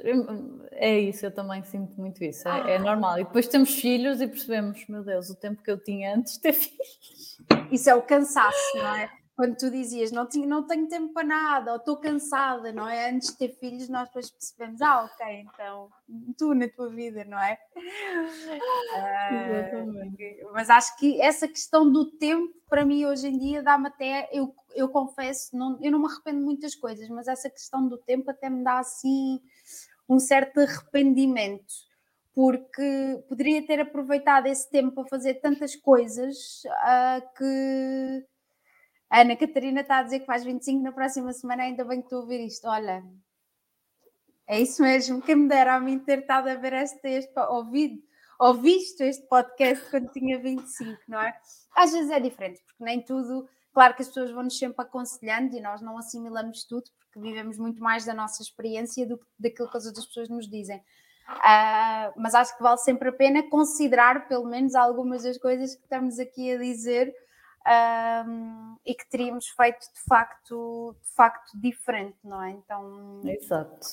É 0.72 1.00
isso, 1.00 1.26
eu 1.26 1.32
também 1.32 1.64
sinto 1.64 2.00
muito 2.00 2.24
isso. 2.24 2.48
É, 2.48 2.76
é 2.76 2.80
normal. 2.80 3.20
E 3.20 3.24
depois 3.24 3.48
temos 3.48 3.76
filhos 3.76 4.22
e 4.22 4.28
percebemos, 4.28 4.86
meu 4.88 5.04
Deus, 5.04 5.30
o 5.30 5.36
tempo 5.36 5.62
que 5.64 5.72
eu 5.72 5.82
tinha 5.82 6.16
antes 6.16 6.34
de 6.34 6.42
ter 6.42 6.54
filhos. 6.54 7.38
Isso 7.72 7.90
é 7.90 7.96
o 7.96 8.02
cansaço, 8.02 8.78
não 8.78 8.96
é? 8.96 9.10
Quando 9.36 9.58
tu 9.58 9.72
dizias 9.72 10.12
não, 10.12 10.28
tinha, 10.28 10.46
não 10.46 10.67
tenho 10.67 10.88
tempo 10.88 11.12
para 11.12 11.28
nada, 11.28 11.72
ou 11.72 11.78
estou 11.78 11.98
cansada, 11.98 12.72
não 12.72 12.88
é? 12.88 13.10
Antes 13.10 13.30
de 13.30 13.38
ter 13.38 13.50
filhos, 13.58 13.89
nós 13.89 14.08
depois 14.08 14.30
percebemos, 14.30 14.80
ah, 14.82 15.06
ok, 15.06 15.26
então 15.41 15.89
tu 16.38 16.54
na 16.54 16.67
tua 16.69 16.89
vida, 16.89 17.24
não 17.26 17.39
é? 17.39 17.58
Uh, 18.96 20.52
mas 20.54 20.69
acho 20.69 20.96
que 20.98 21.19
essa 21.19 21.48
questão 21.48 21.91
do 21.91 22.12
tempo, 22.12 22.54
para 22.69 22.86
mim, 22.86 23.06
hoje 23.06 23.28
em 23.28 23.38
dia, 23.39 23.63
dá-me 23.63 23.88
até, 23.88 24.30
eu, 24.32 24.54
eu 24.76 24.88
confesso, 24.89 25.58
não, 25.58 25.80
eu 25.82 25.91
não 25.91 26.00
me 26.00 26.06
arrependo 26.06 26.38
de 26.39 26.46
muitas 26.46 26.76
coisas, 26.76 27.10
mas 27.10 27.28
essa 27.28 27.50
questão 27.50 27.88
do 27.88 27.98
tempo 27.98 28.30
até 28.30 28.50
me 28.50 28.63
dá 28.63 28.78
assim 28.78 29.41
um 30.08 30.19
certo 30.19 30.60
arrependimento 30.60 31.74
porque 32.34 33.24
poderia 33.30 33.65
ter 33.65 33.80
aproveitado 33.80 34.48
esse 34.48 34.69
tempo 34.69 34.91
para 34.91 35.08
fazer 35.08 35.36
tantas 35.36 35.76
coisas 35.76 36.63
uh, 36.65 37.22
que 37.38 38.26
Ana 39.13 39.36
Catarina 39.36 39.82
está 39.82 39.99
a 39.99 40.04
dizer 40.04 40.21
que 40.21 40.26
faz 40.26 40.43
25 40.43 40.82
na 40.82 40.91
próxima 40.91 41.32
semana, 41.34 41.62
ainda 41.62 41.86
bem 41.86 41.99
que 41.99 42.08
estou 42.08 42.17
a 42.17 42.21
ouvir 42.23 42.43
isto. 42.43 42.67
Olha, 42.67 43.04
é 44.47 44.60
isso 44.60 44.82
mesmo, 44.82 45.21
quem 45.21 45.36
me 45.36 45.47
dera 45.47 45.76
a 45.76 45.80
mim 45.80 45.99
ter 45.99 46.19
estado 46.19 46.49
a 46.49 46.56
ver 46.56 46.73
este, 46.73 47.08
este 47.08 47.39
ouvido, 47.41 48.02
ou 48.39 48.56
visto 48.56 49.02
este 49.02 49.28
podcast 49.28 49.88
quando 49.91 50.12
tinha 50.12 50.39
25, 50.39 50.99
não 51.08 51.21
é? 51.21 51.32
Às 51.76 51.91
vezes 51.91 52.10
é 52.10 52.19
diferente, 52.19 52.60
porque 52.65 52.84
nem 52.84 53.06
tudo, 53.06 53.47
claro 53.71 53.93
que 53.93 54.02
as 54.02 54.08
pessoas 54.08 54.32
vão-nos 54.32 54.58
sempre 54.58 54.84
aconselhando 54.84 55.56
e 55.56 55.62
nós 55.62 55.80
não 55.80 55.95
assimilamos 55.95 56.63
tudo, 56.65 56.89
porque 56.97 57.19
vivemos 57.19 57.60
muito 57.60 57.84
mais 57.84 58.06
da 58.06 58.15
nossa 58.15 58.41
experiência 58.41 59.06
do 59.06 59.19
que 59.19 59.26
daquilo 59.38 59.69
que 59.69 59.78
as 59.78 59.86
outras 59.86 60.08
pessoas 60.08 60.28
nos 60.28 60.49
dizem. 60.49 60.80
Uh, 61.30 62.12
mas 62.17 62.34
acho 62.34 62.58
que 62.58 62.63
vale 62.63 62.80
sempre 62.80 63.10
a 63.10 63.13
pena 63.13 63.47
considerar 63.47 64.28
pelo 64.28 64.45
menos 64.45 64.73
algumas 64.73 65.21
das 65.21 65.38
coisas 65.38 65.76
que 65.76 65.84
estamos 65.84 66.17
aqui 66.17 66.52
a 66.52 66.58
dizer 66.58 67.13
um, 67.67 68.76
e 68.86 68.93
que 68.93 69.10
teríamos 69.10 69.47
feito 69.49 69.80
de 69.93 70.02
facto, 70.08 70.95
de 71.02 71.10
facto 71.15 71.52
diferente, 71.60 72.17
não 72.23 72.41
é? 72.43 72.52
Então. 72.52 73.21
Exato. 73.26 73.88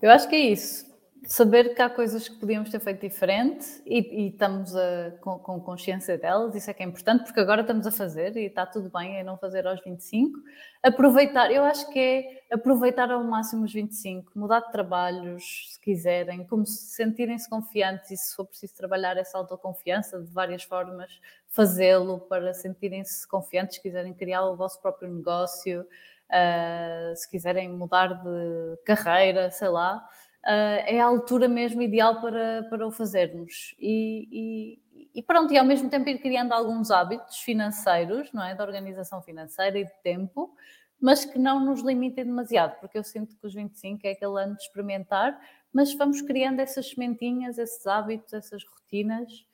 Eu 0.00 0.10
acho 0.10 0.28
que 0.28 0.36
é 0.36 0.40
isso 0.40 0.91
saber 1.24 1.74
que 1.74 1.82
há 1.82 1.88
coisas 1.88 2.28
que 2.28 2.36
podíamos 2.36 2.68
ter 2.68 2.80
feito 2.80 3.00
diferente 3.00 3.64
e, 3.86 4.24
e 4.24 4.28
estamos 4.28 4.74
a, 4.74 5.12
com, 5.20 5.38
com, 5.38 5.60
consciência 5.60 6.18
delas, 6.18 6.54
isso 6.54 6.70
é 6.70 6.74
que 6.74 6.82
é 6.82 6.86
importante, 6.86 7.24
porque 7.24 7.38
agora 7.38 7.60
estamos 7.60 7.86
a 7.86 7.92
fazer 7.92 8.36
e 8.36 8.46
está 8.46 8.66
tudo 8.66 8.90
bem 8.90 9.16
em 9.16 9.24
não 9.24 9.38
fazer 9.38 9.66
aos 9.66 9.80
25. 9.84 10.38
Aproveitar, 10.82 11.52
eu 11.52 11.62
acho 11.62 11.88
que 11.90 11.98
é 11.98 12.54
aproveitar 12.54 13.10
ao 13.10 13.22
máximo 13.22 13.64
os 13.64 13.72
25, 13.72 14.32
mudar 14.34 14.60
de 14.60 14.72
trabalhos, 14.72 15.72
se 15.72 15.80
quiserem, 15.80 16.44
como 16.44 16.66
se 16.66 16.94
sentirem-se 16.94 17.48
confiantes 17.48 18.10
e 18.10 18.16
se 18.16 18.34
for 18.34 18.44
preciso 18.44 18.74
trabalhar 18.74 19.16
essa 19.16 19.38
autoconfiança 19.38 20.20
de 20.20 20.30
várias 20.32 20.64
formas, 20.64 21.20
fazê-lo 21.48 22.18
para 22.20 22.52
sentirem-se 22.52 23.28
confiantes, 23.28 23.76
se 23.76 23.82
quiserem 23.82 24.12
criar 24.12 24.44
o 24.46 24.56
vosso 24.56 24.80
próprio 24.80 25.08
negócio, 25.08 25.82
uh, 25.82 27.14
se 27.14 27.30
quiserem 27.30 27.68
mudar 27.68 28.08
de 28.08 28.76
carreira, 28.84 29.50
sei 29.50 29.68
lá 29.68 30.04
uh, 30.44 30.82
é 30.86 31.00
a 31.00 31.06
altura 31.06 31.48
mesmo 31.48 31.82
ideal 31.82 32.20
para, 32.20 32.64
para 32.68 32.86
o 32.86 32.90
fazermos. 32.90 33.74
E, 33.78 34.28
e, 34.32 35.10
e, 35.14 35.22
pronto, 35.22 35.52
e 35.52 35.58
ao 35.58 35.64
mesmo 35.64 35.88
tempo 35.88 36.08
ir 36.08 36.18
criando 36.18 36.52
alguns 36.52 36.90
hábitos 36.90 37.38
financeiros, 37.38 38.32
não 38.32 38.44
é? 38.44 38.54
Da 38.54 38.64
organização 38.64 39.22
financeira 39.22 39.78
e 39.78 39.84
de 39.84 40.02
tempo, 40.02 40.54
mas 41.00 41.24
que 41.24 41.38
não 41.38 41.58
nos 41.64 41.82
limitem 41.82 42.24
demasiado, 42.24 42.78
porque 42.78 42.96
eu 42.96 43.04
sinto 43.04 43.36
que 43.36 43.46
os 43.46 43.54
25 43.54 44.06
é 44.06 44.10
aquele 44.12 44.40
ano 44.40 44.54
de 44.54 44.62
experimentar, 44.62 45.38
mas 45.72 45.92
vamos 45.94 46.20
criando 46.20 46.60
essas 46.60 46.90
sementinhas, 46.90 47.58
esses 47.58 47.86
hábitos, 47.86 48.32
essas 48.32 48.62
rotinas. 48.64 49.44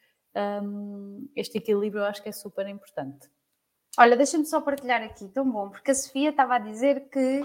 Um, 0.62 1.28
este 1.34 1.58
equilíbrio 1.58 2.02
eu 2.02 2.06
acho 2.06 2.22
que 2.22 2.28
é 2.28 2.32
super 2.32 2.68
importante. 2.68 3.30
Olha, 3.98 4.16
deixa-me 4.16 4.44
só 4.44 4.60
partilhar 4.60 5.02
aqui, 5.02 5.26
tão 5.28 5.50
bom, 5.50 5.70
porque 5.70 5.90
a 5.90 5.94
Sofia 5.94 6.30
estava 6.30 6.56
a 6.56 6.58
dizer 6.58 7.08
que 7.08 7.44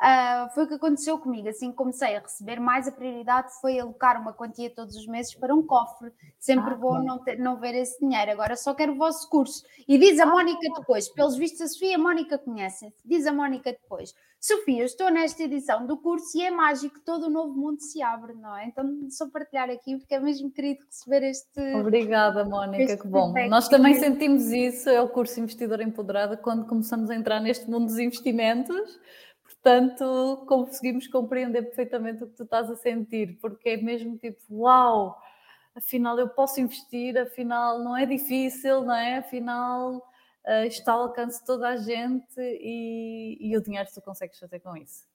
Uh, 0.00 0.48
foi 0.54 0.64
o 0.64 0.68
que 0.68 0.74
aconteceu 0.74 1.18
comigo. 1.18 1.48
Assim 1.48 1.70
que 1.70 1.76
comecei 1.76 2.16
a 2.16 2.20
receber 2.20 2.60
mais, 2.60 2.86
a 2.86 2.92
prioridade 2.92 3.48
foi 3.60 3.80
alocar 3.80 4.20
uma 4.20 4.32
quantia 4.32 4.70
todos 4.70 4.94
os 4.94 5.06
meses 5.06 5.34
para 5.34 5.52
um 5.52 5.62
cofre. 5.62 6.12
Sempre 6.38 6.74
ah, 6.74 6.76
vou 6.76 7.02
não, 7.02 7.18
ter, 7.18 7.36
não 7.38 7.56
ver 7.56 7.74
esse 7.74 7.98
dinheiro. 7.98 8.30
Agora 8.30 8.54
só 8.54 8.74
quero 8.74 8.92
o 8.92 8.96
vosso 8.96 9.28
curso. 9.28 9.64
E 9.88 9.98
diz 9.98 10.20
a 10.20 10.26
Mónica 10.26 10.68
depois, 10.78 11.08
pelos 11.08 11.36
vistos, 11.36 11.62
a 11.62 11.68
Sofia 11.68 11.92
e 11.92 11.94
a 11.94 11.98
Mónica 11.98 12.38
conhecem. 12.38 12.92
Diz 13.04 13.26
a 13.26 13.32
Mónica 13.32 13.72
depois. 13.72 14.14
Sofia, 14.40 14.84
estou 14.84 15.10
nesta 15.10 15.42
edição 15.42 15.84
do 15.84 15.96
curso 15.96 16.38
e 16.38 16.42
é 16.42 16.50
mágico, 16.50 17.00
todo 17.04 17.26
o 17.26 17.30
novo 17.30 17.52
mundo 17.54 17.80
se 17.80 18.00
abre, 18.00 18.34
não 18.34 18.56
é? 18.56 18.66
Então, 18.66 19.10
só 19.10 19.28
partilhar 19.28 19.68
aqui, 19.68 19.96
porque 19.96 20.14
é 20.14 20.20
mesmo 20.20 20.48
querido 20.48 20.84
receber 20.86 21.24
este. 21.24 21.74
Obrigada, 21.74 22.44
Mónica, 22.44 22.96
que 22.96 23.08
bom. 23.08 23.34
Nós 23.48 23.68
também 23.68 23.94
sentimos 23.94 24.52
isso, 24.52 24.88
é 24.88 25.00
o 25.00 25.08
curso 25.08 25.40
Investidor 25.40 25.80
Empoderada, 25.80 26.36
quando 26.36 26.66
começamos 26.66 27.10
a 27.10 27.16
entrar 27.16 27.40
neste 27.40 27.68
mundo 27.68 27.86
dos 27.86 27.98
investimentos 27.98 29.00
Portanto, 29.62 30.44
conseguimos 30.46 31.06
compreender 31.08 31.62
perfeitamente 31.62 32.22
o 32.22 32.28
que 32.28 32.36
tu 32.36 32.44
estás 32.44 32.70
a 32.70 32.76
sentir, 32.76 33.38
porque 33.40 33.70
é 33.70 33.76
mesmo 33.76 34.16
tipo, 34.16 34.40
uau, 34.50 35.20
afinal 35.74 36.18
eu 36.18 36.28
posso 36.28 36.60
investir, 36.60 37.18
afinal 37.18 37.78
não 37.80 37.96
é 37.96 38.06
difícil, 38.06 38.82
não 38.82 38.94
é? 38.94 39.18
Afinal 39.18 39.96
uh, 39.96 40.64
está 40.66 40.92
ao 40.92 41.02
alcance 41.02 41.40
de 41.40 41.46
toda 41.46 41.68
a 41.68 41.76
gente 41.76 42.38
e, 42.38 43.36
e 43.40 43.56
o 43.56 43.62
dinheiro 43.62 43.88
tu 43.92 44.00
consegues 44.00 44.38
fazer 44.38 44.60
com 44.60 44.76
isso. 44.76 45.06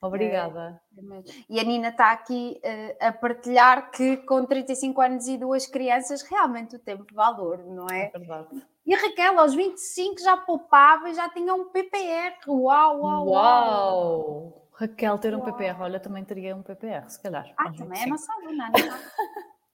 Obrigada. 0.00 0.80
É, 0.96 1.22
e 1.48 1.60
a 1.60 1.64
Nina 1.64 1.88
está 1.88 2.12
aqui 2.12 2.60
uh, 2.64 3.06
a 3.06 3.12
partilhar 3.12 3.90
que 3.90 4.18
com 4.18 4.44
35 4.44 5.00
anos 5.00 5.26
e 5.26 5.36
duas 5.36 5.66
crianças, 5.66 6.22
realmente 6.22 6.76
o 6.76 6.78
tempo 6.78 7.06
valor, 7.12 7.58
não 7.58 7.86
é? 7.90 8.10
É 8.14 8.18
verdade. 8.18 8.62
E 8.86 8.94
a 8.94 8.98
Raquel, 8.98 9.38
aos 9.40 9.54
25, 9.54 10.20
já 10.20 10.36
poupava 10.36 11.10
e 11.10 11.14
já 11.14 11.28
tinha 11.28 11.52
um 11.52 11.64
PPR. 11.70 12.36
Uau, 12.46 13.00
uau, 13.00 13.02
uau! 13.02 13.28
Uau! 13.28 14.68
Raquel 14.72 15.18
ter 15.18 15.34
um 15.34 15.40
uau. 15.40 15.52
PPR, 15.52 15.80
olha, 15.80 15.98
também 15.98 16.24
teria 16.24 16.54
um 16.54 16.62
PPR, 16.62 17.10
se 17.10 17.20
calhar. 17.20 17.52
Ah, 17.56 17.72
também 17.72 18.00
é 18.02 18.06
nossa 18.06 18.32
aluna, 18.34 18.70
não 18.70 18.78
é? 18.78 18.90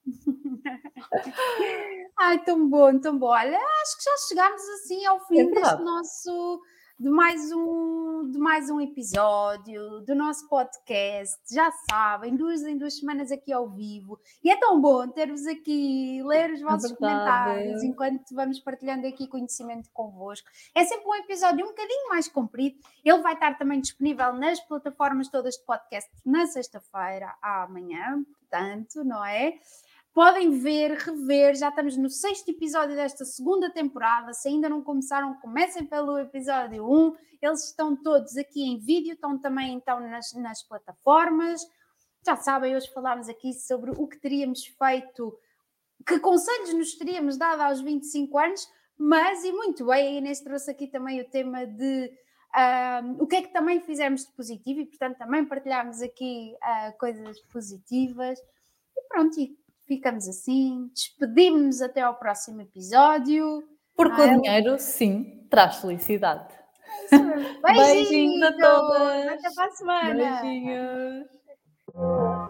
Ai, 2.19 2.43
tão 2.43 2.67
bom, 2.67 2.99
tão 2.99 3.19
bom. 3.19 3.27
Olha, 3.27 3.59
acho 3.81 3.97
que 3.97 4.03
já 4.03 4.17
chegámos 4.29 4.61
assim 4.69 5.05
ao 5.05 5.19
fim 5.27 5.41
é 5.41 5.45
deste 5.45 5.83
nosso 5.83 6.59
de 7.03 7.09
mais 7.09 7.51
um 7.51 8.31
de 8.31 8.39
mais 8.39 8.69
um 8.69 8.79
episódio 8.79 9.99
do 10.07 10.15
nosso 10.15 10.47
podcast. 10.47 11.53
Já 11.53 11.69
sabem, 11.89 12.33
duas 12.33 12.63
em 12.63 12.77
duas 12.77 12.97
semanas 12.97 13.29
aqui 13.29 13.51
ao 13.51 13.69
vivo. 13.69 14.17
E 14.41 14.49
é 14.49 14.55
tão 14.55 14.79
bom 14.79 15.05
ter-vos 15.09 15.45
aqui, 15.45 16.23
ler 16.23 16.53
os 16.53 16.61
é 16.61 16.63
vossos 16.63 16.91
é 16.93 16.95
comentários 16.95 17.83
enquanto 17.83 18.33
vamos 18.33 18.57
partilhando 18.61 19.05
aqui 19.05 19.27
conhecimento 19.27 19.89
convosco. 19.91 20.47
É 20.73 20.85
sempre 20.85 21.05
um 21.05 21.15
episódio 21.15 21.65
um 21.65 21.69
bocadinho 21.69 22.07
mais 22.07 22.29
comprido. 22.29 22.79
Ele 23.03 23.21
vai 23.21 23.33
estar 23.33 23.57
também 23.57 23.81
disponível 23.81 24.31
nas 24.31 24.61
plataformas 24.61 25.27
todas 25.27 25.55
de 25.55 25.65
podcast 25.65 26.09
na 26.25 26.47
sexta-feira 26.47 27.35
amanhã, 27.41 28.23
portanto, 28.39 29.03
não 29.03 29.25
é? 29.25 29.59
Podem 30.13 30.51
ver, 30.51 30.91
rever, 30.91 31.55
já 31.55 31.69
estamos 31.69 31.97
no 31.97 32.07
sexto 32.07 32.47
episódio 32.49 32.95
desta 32.95 33.25
segunda 33.25 33.71
temporada. 33.71 34.31
Se 34.31 34.47
ainda 34.47 34.69
não 34.69 34.83
começaram, 34.83 35.33
comecem 35.41 35.83
pelo 35.85 36.19
episódio 36.19 36.87
1. 36.87 37.15
Eles 37.41 37.65
estão 37.65 37.95
todos 37.95 38.37
aqui 38.37 38.61
em 38.61 38.77
vídeo, 38.77 39.13
estão 39.13 39.39
também 39.39 39.73
então 39.73 39.99
nas, 39.99 40.31
nas 40.33 40.61
plataformas. 40.61 41.61
Já 42.23 42.35
sabem, 42.35 42.75
hoje 42.75 42.93
falámos 42.93 43.27
aqui 43.27 43.53
sobre 43.53 43.89
o 43.89 44.07
que 44.07 44.19
teríamos 44.19 44.63
feito, 44.65 45.35
que 46.05 46.19
conselhos 46.19 46.75
nos 46.75 46.93
teríamos 46.93 47.35
dado 47.35 47.61
aos 47.61 47.81
25 47.81 48.37
anos, 48.37 48.69
mas, 48.95 49.43
e 49.43 49.51
muito 49.51 49.87
bem, 49.87 50.09
a 50.09 50.11
Inês 50.19 50.41
trouxe 50.41 50.69
aqui 50.69 50.85
também 50.87 51.21
o 51.21 51.29
tema 51.29 51.65
de 51.65 52.11
o 53.17 53.25
que 53.25 53.37
é 53.37 53.41
que 53.41 53.51
também 53.51 53.81
fizemos 53.81 54.27
de 54.27 54.31
positivo 54.33 54.81
e, 54.81 54.85
portanto, 54.85 55.17
também 55.17 55.43
partilhámos 55.43 56.03
aqui 56.03 56.53
uh, 56.61 56.97
coisas 56.99 57.41
positivas. 57.51 58.37
E 58.95 59.07
pronto, 59.07 59.39
e 59.39 59.57
ficamos 59.95 60.27
assim, 60.27 60.89
despedimos-nos 60.93 61.81
até 61.81 62.01
ao 62.01 62.15
próximo 62.15 62.61
episódio. 62.61 63.63
Porque 63.95 64.21
ah, 64.21 64.25
o 64.25 64.41
dinheiro, 64.41 64.75
sim, 64.79 65.45
traz 65.49 65.77
felicidade. 65.77 66.53
Beijinhos, 67.11 68.09
Beijinhos 68.09 68.43
a 68.43 68.51
todas. 68.53 69.27
Até 69.27 69.53
para 69.55 69.65
a 69.65 69.71
semana. 69.71 70.41
Beijinhos. 70.41 71.27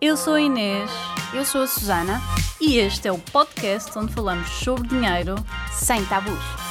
Eu 0.01 0.15
sou 0.15 0.35
a 0.35 0.41
Inês. 0.41 0.89
Eu 1.33 1.43
sou 1.43 1.63
a 1.63 1.67
Susana. 1.67 2.19
E 2.61 2.77
este 2.77 3.07
é 3.07 3.11
o 3.11 3.19
podcast 3.19 3.97
onde 3.97 4.13
falamos 4.13 4.47
sobre 4.49 4.87
dinheiro 4.87 5.35
sem 5.71 6.05
tabus. 6.05 6.62